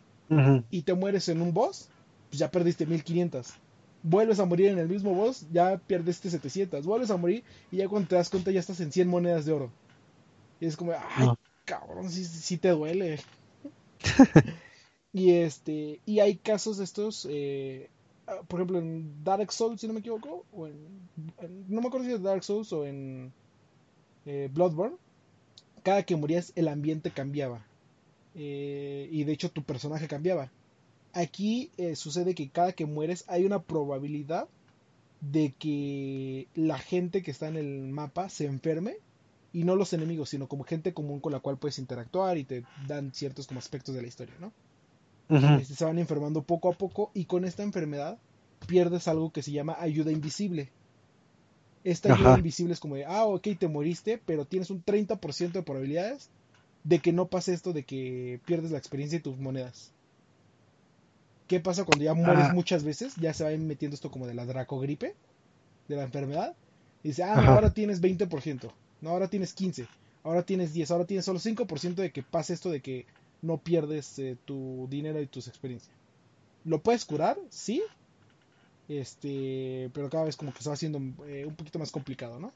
[0.71, 1.89] Y te mueres en un boss,
[2.29, 3.53] pues ya perdiste 1500.
[4.01, 6.85] Vuelves a morir en el mismo boss, ya perdiste 700.
[6.85, 9.53] Vuelves a morir y ya cuando te das cuenta ya estás en 100 monedas de
[9.53, 9.71] oro.
[10.63, 11.37] Y es como, ay, No.
[11.65, 13.19] cabrón, sí, sí te duele.
[15.13, 17.89] y este, y hay casos de estos, eh,
[18.27, 21.09] ah, por ejemplo, en Dark Souls, si no me equivoco, o en,
[21.41, 23.33] en- no me acuerdo si es Dark Souls o en
[24.25, 24.97] eh, Bloodborne,
[25.83, 27.65] cada que morías el ambiente cambiaba.
[28.35, 30.51] Eh, y de hecho tu personaje cambiaba.
[31.13, 34.47] Aquí sucede que cada que mueres hay una probabilidad
[35.21, 38.97] de que la gente que está en el mapa se enferme
[39.53, 42.65] y no los enemigos, sino como gente común con la cual puedes interactuar y te
[42.75, 44.53] dan ciertos como aspectos de la historia, ¿no?
[45.57, 48.19] Este, se van enfermando poco a poco y con esta enfermedad
[48.67, 50.73] pierdes algo que se llama ayuda invisible.
[51.85, 52.37] Esta ayuda Ajá.
[52.37, 56.29] invisible es como de, ah, ok, te moriste, pero tienes un 30% de probabilidades
[56.83, 59.93] de que no pase esto de que pierdes la experiencia y tus monedas.
[61.47, 62.53] ¿Qué pasa cuando ya mueres Ah.
[62.53, 63.15] muchas veces?
[63.15, 65.15] Ya se va metiendo esto como de la dracogripe,
[65.87, 66.55] de la enfermedad.
[67.03, 67.53] Y dice, ah, Ajá.
[67.53, 68.73] ahora tienes 20%,
[69.03, 69.85] no, ahora tienes 15,
[70.23, 73.05] ahora tienes 10, ahora tienes solo 5% de que pase esto de que
[73.41, 75.93] no pierdes eh, tu dinero y tus experiencias.
[76.65, 77.83] Lo puedes curar, sí.
[78.87, 82.51] Este, pero cada vez como que se va haciendo eh, un poquito más complicado, ¿no?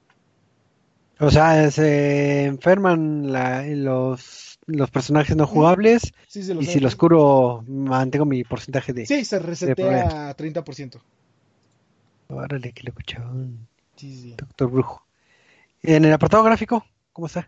[1.19, 7.63] O sea, se enferman la- los, los personajes no jugables Sí, y si los curo
[7.67, 9.05] mantengo mi porcentaje de...
[9.05, 11.01] Sí, se resetea a 30%.
[12.29, 12.73] Órale.
[13.95, 14.35] Sí, sí, sí.
[14.37, 15.06] Doctor Brujo.
[15.87, 17.47] En el apartado gráfico, ¿cómo está?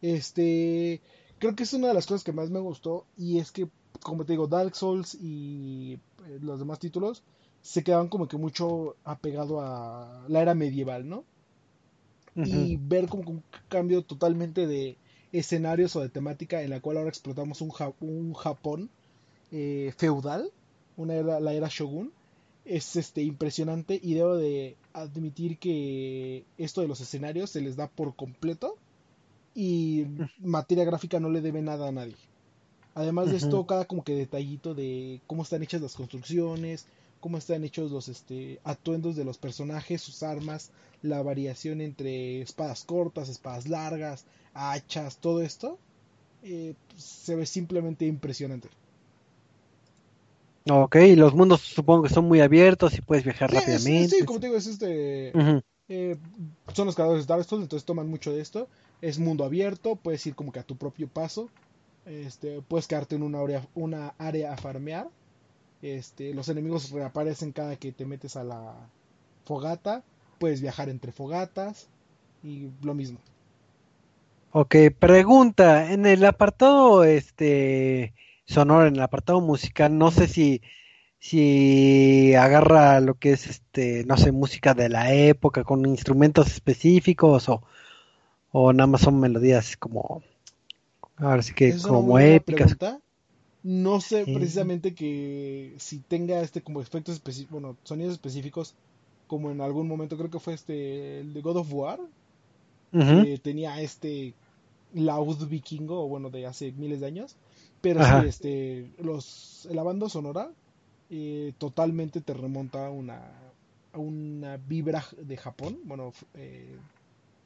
[0.00, 1.00] Este,
[1.38, 3.68] creo que es una de las cosas que más me gustó y es que,
[4.02, 5.94] como te digo, Dark Souls y
[6.26, 7.22] eh, los demás títulos
[7.62, 11.24] se quedaban como que mucho apegado a la era medieval, ¿no?
[12.42, 14.98] Y ver como un cambio totalmente de
[15.32, 18.90] escenarios o de temática en la cual ahora explotamos un, Ja- un Japón
[19.52, 20.52] eh, feudal,
[20.96, 22.12] una era, la era Shogun,
[22.64, 27.88] es este impresionante y debo de admitir que esto de los escenarios se les da
[27.88, 28.78] por completo
[29.54, 30.06] y
[30.38, 32.16] materia gráfica no le debe nada a nadie.
[32.94, 36.86] Además de esto, cada como que detallito de cómo están hechas las construcciones,
[37.20, 40.70] cómo están hechos los este, atuendos de los personajes, sus armas,
[41.02, 45.78] la variación entre espadas cortas, espadas largas, hachas, todo esto,
[46.44, 48.68] eh, se ve simplemente impresionante.
[50.70, 54.16] Ok, y los mundos supongo que son muy abiertos y puedes viajar Sí, rápidamente.
[54.18, 55.28] sí, como te digo, es este,
[55.88, 56.16] eh,
[56.72, 58.68] son los creadores de Dark Souls, entonces toman mucho de esto.
[59.02, 61.50] Es mundo abierto, puedes ir como que a tu propio paso.
[62.06, 65.08] Este, puedes quedarte en una área, una área a farmear.
[65.82, 68.74] Este, los enemigos reaparecen cada que te metes a la
[69.44, 70.04] fogata.
[70.38, 71.88] Puedes viajar entre fogatas
[72.42, 73.20] y lo mismo.
[74.52, 78.14] Ok, pregunta, en el apartado este
[78.46, 80.62] sonoro, en el apartado musical, no sé si
[81.20, 87.48] si agarra lo que es este, no sé, música de la época con instrumentos específicos
[87.48, 87.62] o,
[88.52, 90.22] o nada más son melodías como
[91.16, 92.76] ahora sí que como épicas.
[92.76, 93.00] pregunta.
[93.64, 94.34] No sé Sí.
[94.34, 98.74] precisamente que si tenga este como efectos específicos, bueno, sonidos específicos,
[99.28, 102.00] como en algún momento creo que fue este el de God of War,
[103.06, 104.34] que tenía este
[104.94, 107.36] laúd vikingo, bueno, de hace miles de años.
[107.84, 108.22] Pero Ajá.
[108.22, 110.50] sí, este, los, la banda sonora
[111.10, 113.20] eh, totalmente te remonta a una,
[113.92, 116.78] a una vibra de Japón, bueno, eh,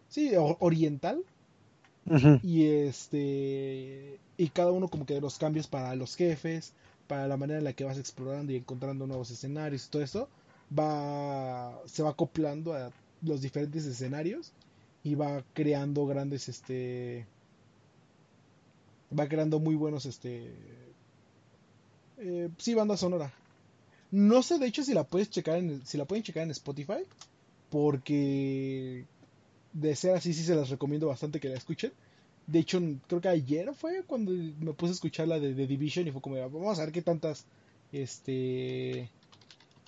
[0.09, 1.25] sí, oriental.
[2.43, 6.73] Y este, y cada uno como que de los cambios para los jefes,
[7.09, 10.29] para la manera en la que vas explorando y encontrando nuevos escenarios y todo eso,
[10.79, 12.93] va, se va acoplando a
[13.23, 14.53] los diferentes escenarios
[15.03, 17.27] y va creando grandes, este,
[19.17, 20.53] va creando muy buenos, este,
[22.19, 23.33] eh, sí, banda sonora.
[24.11, 27.05] No sé de hecho si la puedes checar en, si la pueden checar en Spotify,
[27.71, 29.05] porque
[29.73, 31.93] de ser así sí se las recomiendo bastante que la escuchen.
[32.47, 36.09] De hecho, creo que ayer fue cuando me puse a escuchar la de The Division
[36.09, 37.45] y fue como, vamos a ver qué tantas
[37.93, 39.11] este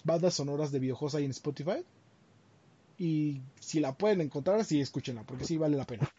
[0.05, 1.85] bandas sonoras de videojuegos hay en Spotify.
[2.99, 6.11] Y si la pueden encontrar, sí escúchenla, porque sí vale la pena.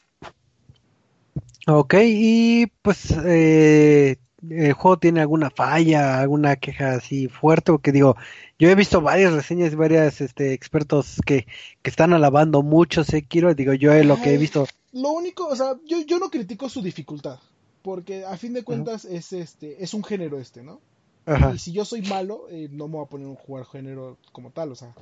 [1.74, 4.18] Ok, y pues eh,
[4.50, 8.16] el juego tiene alguna falla, alguna queja así fuerte, porque digo,
[8.60, 11.48] yo he visto varias reseñas, varias este, expertos que,
[11.82, 15.56] que están alabando mucho Sekiro, digo, yo eh, lo que he visto, Lo único, o
[15.56, 17.40] sea, yo, yo no critico su dificultad,
[17.82, 20.82] porque a fin de cuentas es este es un género este, ¿no?
[21.26, 24.18] ajá, Y si yo soy malo, eh, no me voy a poner un jugar género
[24.32, 24.72] como tal.
[24.72, 24.94] O sea,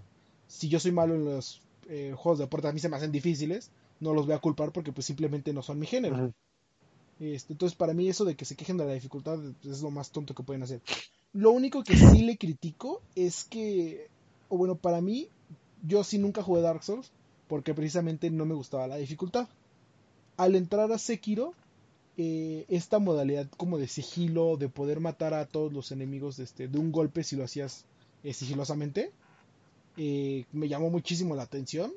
[0.48, 3.12] si yo soy malo en los eh, juegos de deporte, a mí se me hacen
[3.12, 6.34] difíciles, no los voy a culpar porque pues simplemente no son mi género.
[7.20, 10.12] Este, entonces, para mí eso de que se quejen de la dificultad es lo más
[10.12, 10.82] tonto que pueden hacer.
[11.34, 14.08] Lo único que sí le critico es que,
[14.48, 15.28] o bueno, para mí,
[15.84, 17.12] yo sí nunca jugué Dark Souls
[17.48, 19.48] porque precisamente no me gustaba la dificultad.
[20.38, 21.54] Al entrar a Sekiro,
[22.16, 26.68] eh, esta modalidad como de sigilo, de poder matar a todos los enemigos de, este,
[26.68, 27.86] de un golpe si lo hacías
[28.24, 29.12] eh, sigilosamente,
[29.98, 31.91] eh, me llamó muchísimo la atención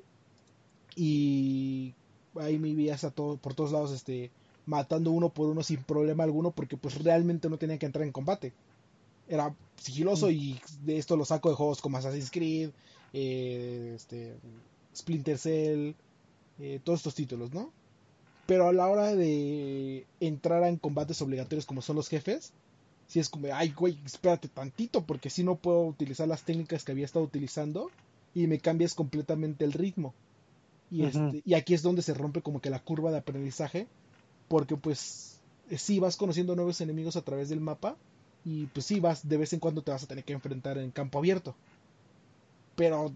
[0.97, 1.94] y
[2.36, 4.31] ahí me veías a todo, por todos lados este,
[4.66, 8.12] matando uno por uno sin problema alguno porque pues realmente no tenía que entrar en
[8.12, 8.52] combate.
[9.28, 12.70] Era sigiloso y de esto lo saco de juegos como Assassin's Creed,
[13.12, 14.34] eh, este,
[14.94, 15.94] Splinter Cell,
[16.59, 17.72] eh, todos estos títulos, ¿no?
[18.47, 22.52] Pero a la hora de entrar en combates obligatorios como son los jefes,
[23.06, 26.93] si es como, ay, güey, espérate tantito, porque si no puedo utilizar las técnicas que
[26.93, 27.90] había estado utilizando
[28.34, 30.14] y me cambias completamente el ritmo.
[30.90, 33.86] Y, este, y aquí es donde se rompe como que la curva de aprendizaje,
[34.48, 35.40] porque pues
[35.70, 37.97] eh, sí vas conociendo nuevos enemigos a través del mapa
[38.44, 40.90] y pues sí vas, de vez en cuando te vas a tener que enfrentar en
[40.90, 41.56] campo abierto.
[42.74, 43.12] Pero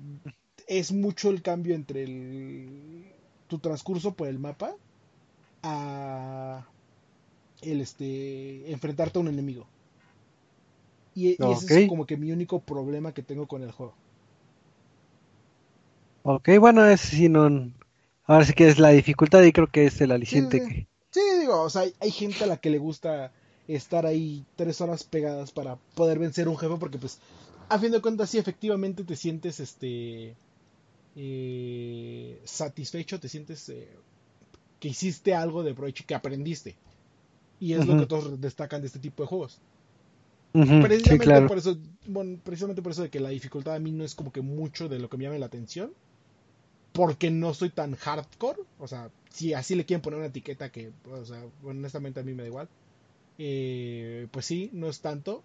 [0.68, 3.04] es mucho el cambio entre el,
[3.48, 4.74] tu transcurso por el mapa
[5.62, 6.66] a
[7.62, 9.66] el este enfrentarte a un enemigo.
[11.14, 13.94] Y, y ese es como que mi único problema que tengo con el juego.
[16.22, 17.72] Ok, bueno, es sí, no.
[18.24, 20.68] Ahora sí que es la dificultad y creo que es el aliciente Sí, sí.
[20.68, 20.88] que.
[21.16, 23.32] Sí, digo, o sea, hay, gente a la que le gusta
[23.68, 27.20] estar ahí tres horas pegadas para poder vencer un jefe porque pues
[27.70, 30.36] a fin de cuentas sí efectivamente te sientes este
[31.16, 33.88] eh, satisfecho, te sientes eh,
[34.78, 36.76] que hiciste algo de provecho, que aprendiste.
[37.60, 39.58] Y es lo que todos destacan de este tipo de juegos.
[40.52, 41.46] Precisamente claro.
[41.46, 44.30] por eso, bueno, precisamente por eso de que la dificultad a mí no es como
[44.32, 45.94] que mucho de lo que me llame la atención.
[46.92, 48.60] Porque no soy tan hardcore.
[48.78, 52.34] O sea, si así le quieren poner una etiqueta que, o sea, honestamente a mí
[52.34, 52.68] me da igual.
[53.38, 55.44] eh, pues sí, no es tanto.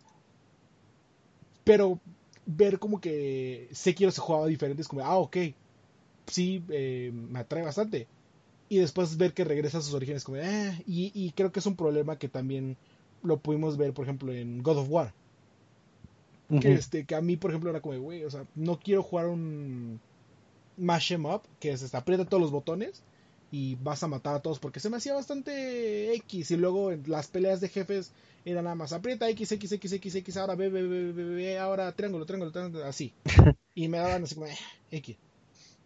[1.64, 2.02] Pero
[2.46, 5.38] ver como que Sekiro se jugaba diferente es como, ah, ok.
[6.28, 8.10] Sí, eh, me atrae bastante.
[8.70, 11.68] Y después ver que regresa a sus orígenes como, eh, y, y creo que es
[11.68, 12.78] un problema que también
[13.24, 15.16] lo pudimos ver, por ejemplo, en God of War.
[16.60, 19.28] Que, este, que a mí, por ejemplo, era como, güey, o sea, no quiero jugar
[19.28, 20.02] un
[20.78, 23.04] mash em up, que es, este, aprieta todos los botones
[23.52, 27.04] y vas a matar a todos, porque se me hacía bastante X, y luego en
[27.08, 28.12] las peleas de jefes
[28.46, 31.60] era nada más, aprieta X, X, X, X, X, ahora B, B, B, B, B,
[31.60, 33.14] ahora triángulo, triángulo, triángulo, así.
[33.76, 34.58] Y me daban así como, eh,
[34.92, 35.16] X.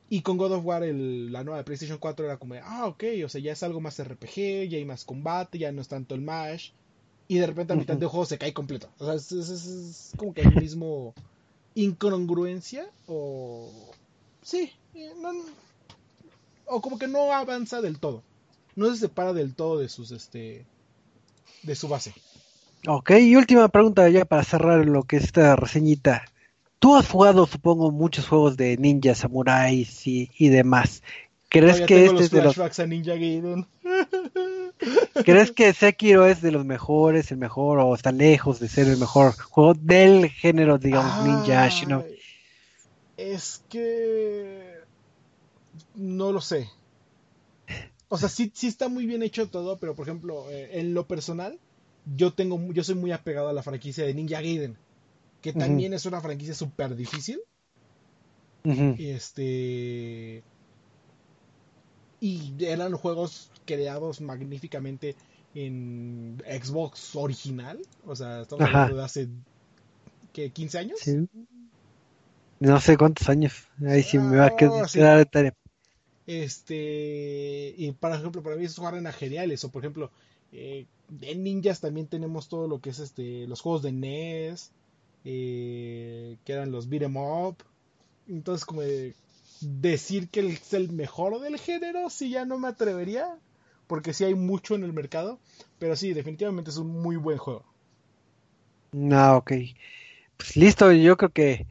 [0.10, 3.04] Y con God of War, el- la nueva de PlayStation 4 era como, ah, ok,
[3.26, 6.16] o sea, ya es algo más RPG, ya hay más combate, ya no es tanto
[6.16, 6.72] el mash.
[7.28, 8.88] Y de repente a mitad del juego se cae completo.
[9.00, 11.14] O sea, es, es- es- es como que el mismo
[11.76, 13.70] incongruencia o...
[14.42, 15.32] Sí, eh, no-
[16.68, 18.24] o como que no avanza del todo.
[18.76, 20.66] No se separa del todo de sus, este...
[21.64, 22.14] De su base.
[22.88, 26.26] Ok, y última pregunta ya para cerrar lo que es esta reseñita.
[26.78, 31.02] Tú has jugado, supongo, muchos juegos de ninjas, samuráis y, y demás.
[31.50, 33.66] ¿Crees que este es de los, a Ninja Gaiden.
[35.26, 38.98] ¿crees que Sekiro es de los mejores, el mejor, o está lejos de ser el
[38.98, 42.20] mejor juego del género, digamos, ninja, shinobi?
[43.18, 44.65] Es que
[45.96, 46.70] no lo sé.
[48.10, 51.08] O sea, sí, sí está muy bien hecho todo, pero por ejemplo, eh, en lo
[51.08, 51.60] personal,
[52.16, 54.78] yo tengo, yo soy muy apegado a la franquicia de Ninja Gaiden,
[55.42, 57.40] que también es una franquicia súper difícil.
[58.98, 60.44] Este.
[62.22, 65.16] Y eran juegos creados magníficamente
[65.54, 67.80] en Xbox original.
[68.06, 68.84] O sea, estamos Ajá.
[68.84, 69.28] hablando de hace.
[70.34, 70.52] ¿Qué?
[70.54, 71.00] ¿15 años?
[71.00, 71.28] sí.
[72.60, 73.68] No sé cuántos años.
[73.86, 75.00] Ahí sí me va a Ah, quedar sí.
[75.00, 75.54] de tarea.
[76.28, 77.74] Este.
[77.78, 79.64] Y para ejemplo, para mí esos juegos eran geniales.
[79.64, 80.12] O por ejemplo,
[80.52, 80.86] eh,
[81.22, 83.48] en Ninjas también tenemos todo lo que es este.
[83.48, 84.72] Los juegos de NES.
[85.28, 87.58] eh, que eran los beat 'em up.
[88.28, 89.16] Entonces, como de
[89.62, 93.40] decir que es el mejor del género, sí ya no me atrevería.
[93.88, 95.40] Porque sí hay mucho en el mercado.
[95.80, 97.66] Pero sí, definitivamente es un muy buen juego.
[98.94, 99.52] No, ok.
[100.38, 101.68] Pues listo, yo creo que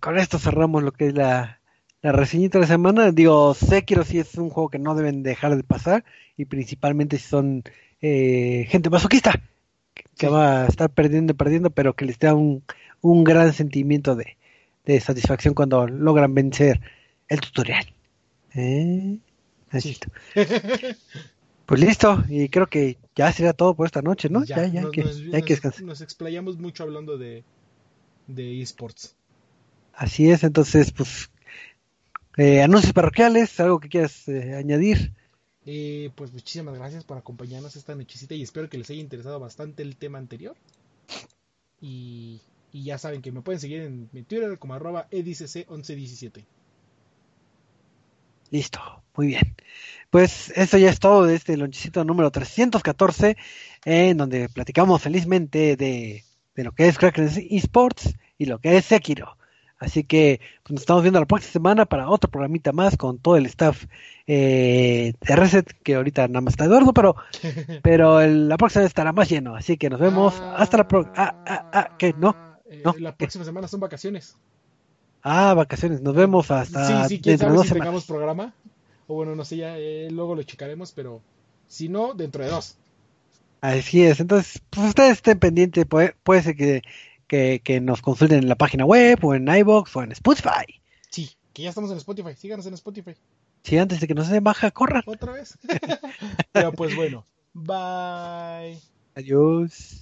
[0.00, 1.61] con esto cerramos lo que es la,
[2.02, 3.12] la reseñita de la semana.
[3.12, 6.04] Digo, Sekiro sí es un juego que no deben dejar de pasar.
[6.36, 7.62] Y principalmente si son
[8.00, 9.40] eh, gente masoquista.
[9.94, 10.26] Que, Sí.
[10.26, 12.62] va a estar perdiendo y perdiendo, pero que les da un,
[13.02, 14.36] un gran sentimiento de,
[14.86, 16.80] de satisfacción cuando logran vencer
[17.28, 17.84] el tutorial.
[18.54, 19.18] ¿Eh?
[19.70, 19.98] Así Sí.
[20.00, 20.96] está.
[21.66, 24.44] Pues listo, y creo que ya será todo por esta noche, ¿no?
[24.44, 25.82] Ya, ya, nos, que, nos- ya hay que descansar.
[25.84, 27.44] nos explayamos mucho hablando de,
[28.26, 29.14] de esports.
[29.94, 31.30] Así es, entonces, pues,
[32.36, 35.12] eh, anuncios parroquiales, algo que quieras eh, añadir.
[35.64, 39.82] Eh, pues muchísimas gracias por acompañarnos esta nochecita y espero que les haya interesado bastante
[39.82, 40.56] el tema anterior.
[41.80, 42.40] Y,
[42.72, 46.44] y ya saben que me pueden seguir en mi Twitter como arroba edicc1117.
[48.50, 48.80] Listo,
[49.16, 49.56] muy bien.
[50.10, 53.36] Pues eso ya es todo de este lonchecito número 314,
[53.84, 56.22] en donde platicamos felizmente de,
[56.54, 59.36] de lo que es Kraken Esports y lo que es Sekiro.
[59.82, 63.36] Así que pues, nos estamos viendo la próxima semana para otro programita más con todo
[63.36, 63.84] el staff
[64.26, 67.16] eh, de Reset, que ahorita nada más está Eduardo, pero,
[67.82, 69.54] pero el- la próxima estará más lleno.
[69.56, 71.14] Así que nos vemos hasta la próxima.
[71.16, 72.14] Ah, ah, ah, ¿qué?
[72.16, 72.34] ¿No?
[72.70, 73.16] Eh, No, la ¿qué?
[73.18, 74.36] próxima semana son vacaciones.
[75.22, 76.00] Ah, vacaciones.
[76.00, 77.72] Nos vemos hasta sí, sí, quién sabe si semanas.
[77.84, 78.52] tengamos programa.
[79.08, 81.20] O bueno, no sé, ya eh, luego lo checaremos, pero
[81.68, 82.76] si no, dentro de dos.
[83.60, 86.82] Así es, entonces, pues ustedes estén pendientes, puede, puede ser que,
[87.32, 90.82] que, que nos consulten en la página web, o en iVoox, o en Spotify.
[91.08, 92.34] Sí, que ya estamos en Spotify.
[92.36, 93.14] Síganos en Spotify.
[93.62, 95.02] Si antes de que nos den baja, corran.
[95.06, 95.56] Otra vez.
[96.52, 97.24] pero pues bueno.
[97.54, 98.78] Bye.
[99.14, 100.01] Adiós.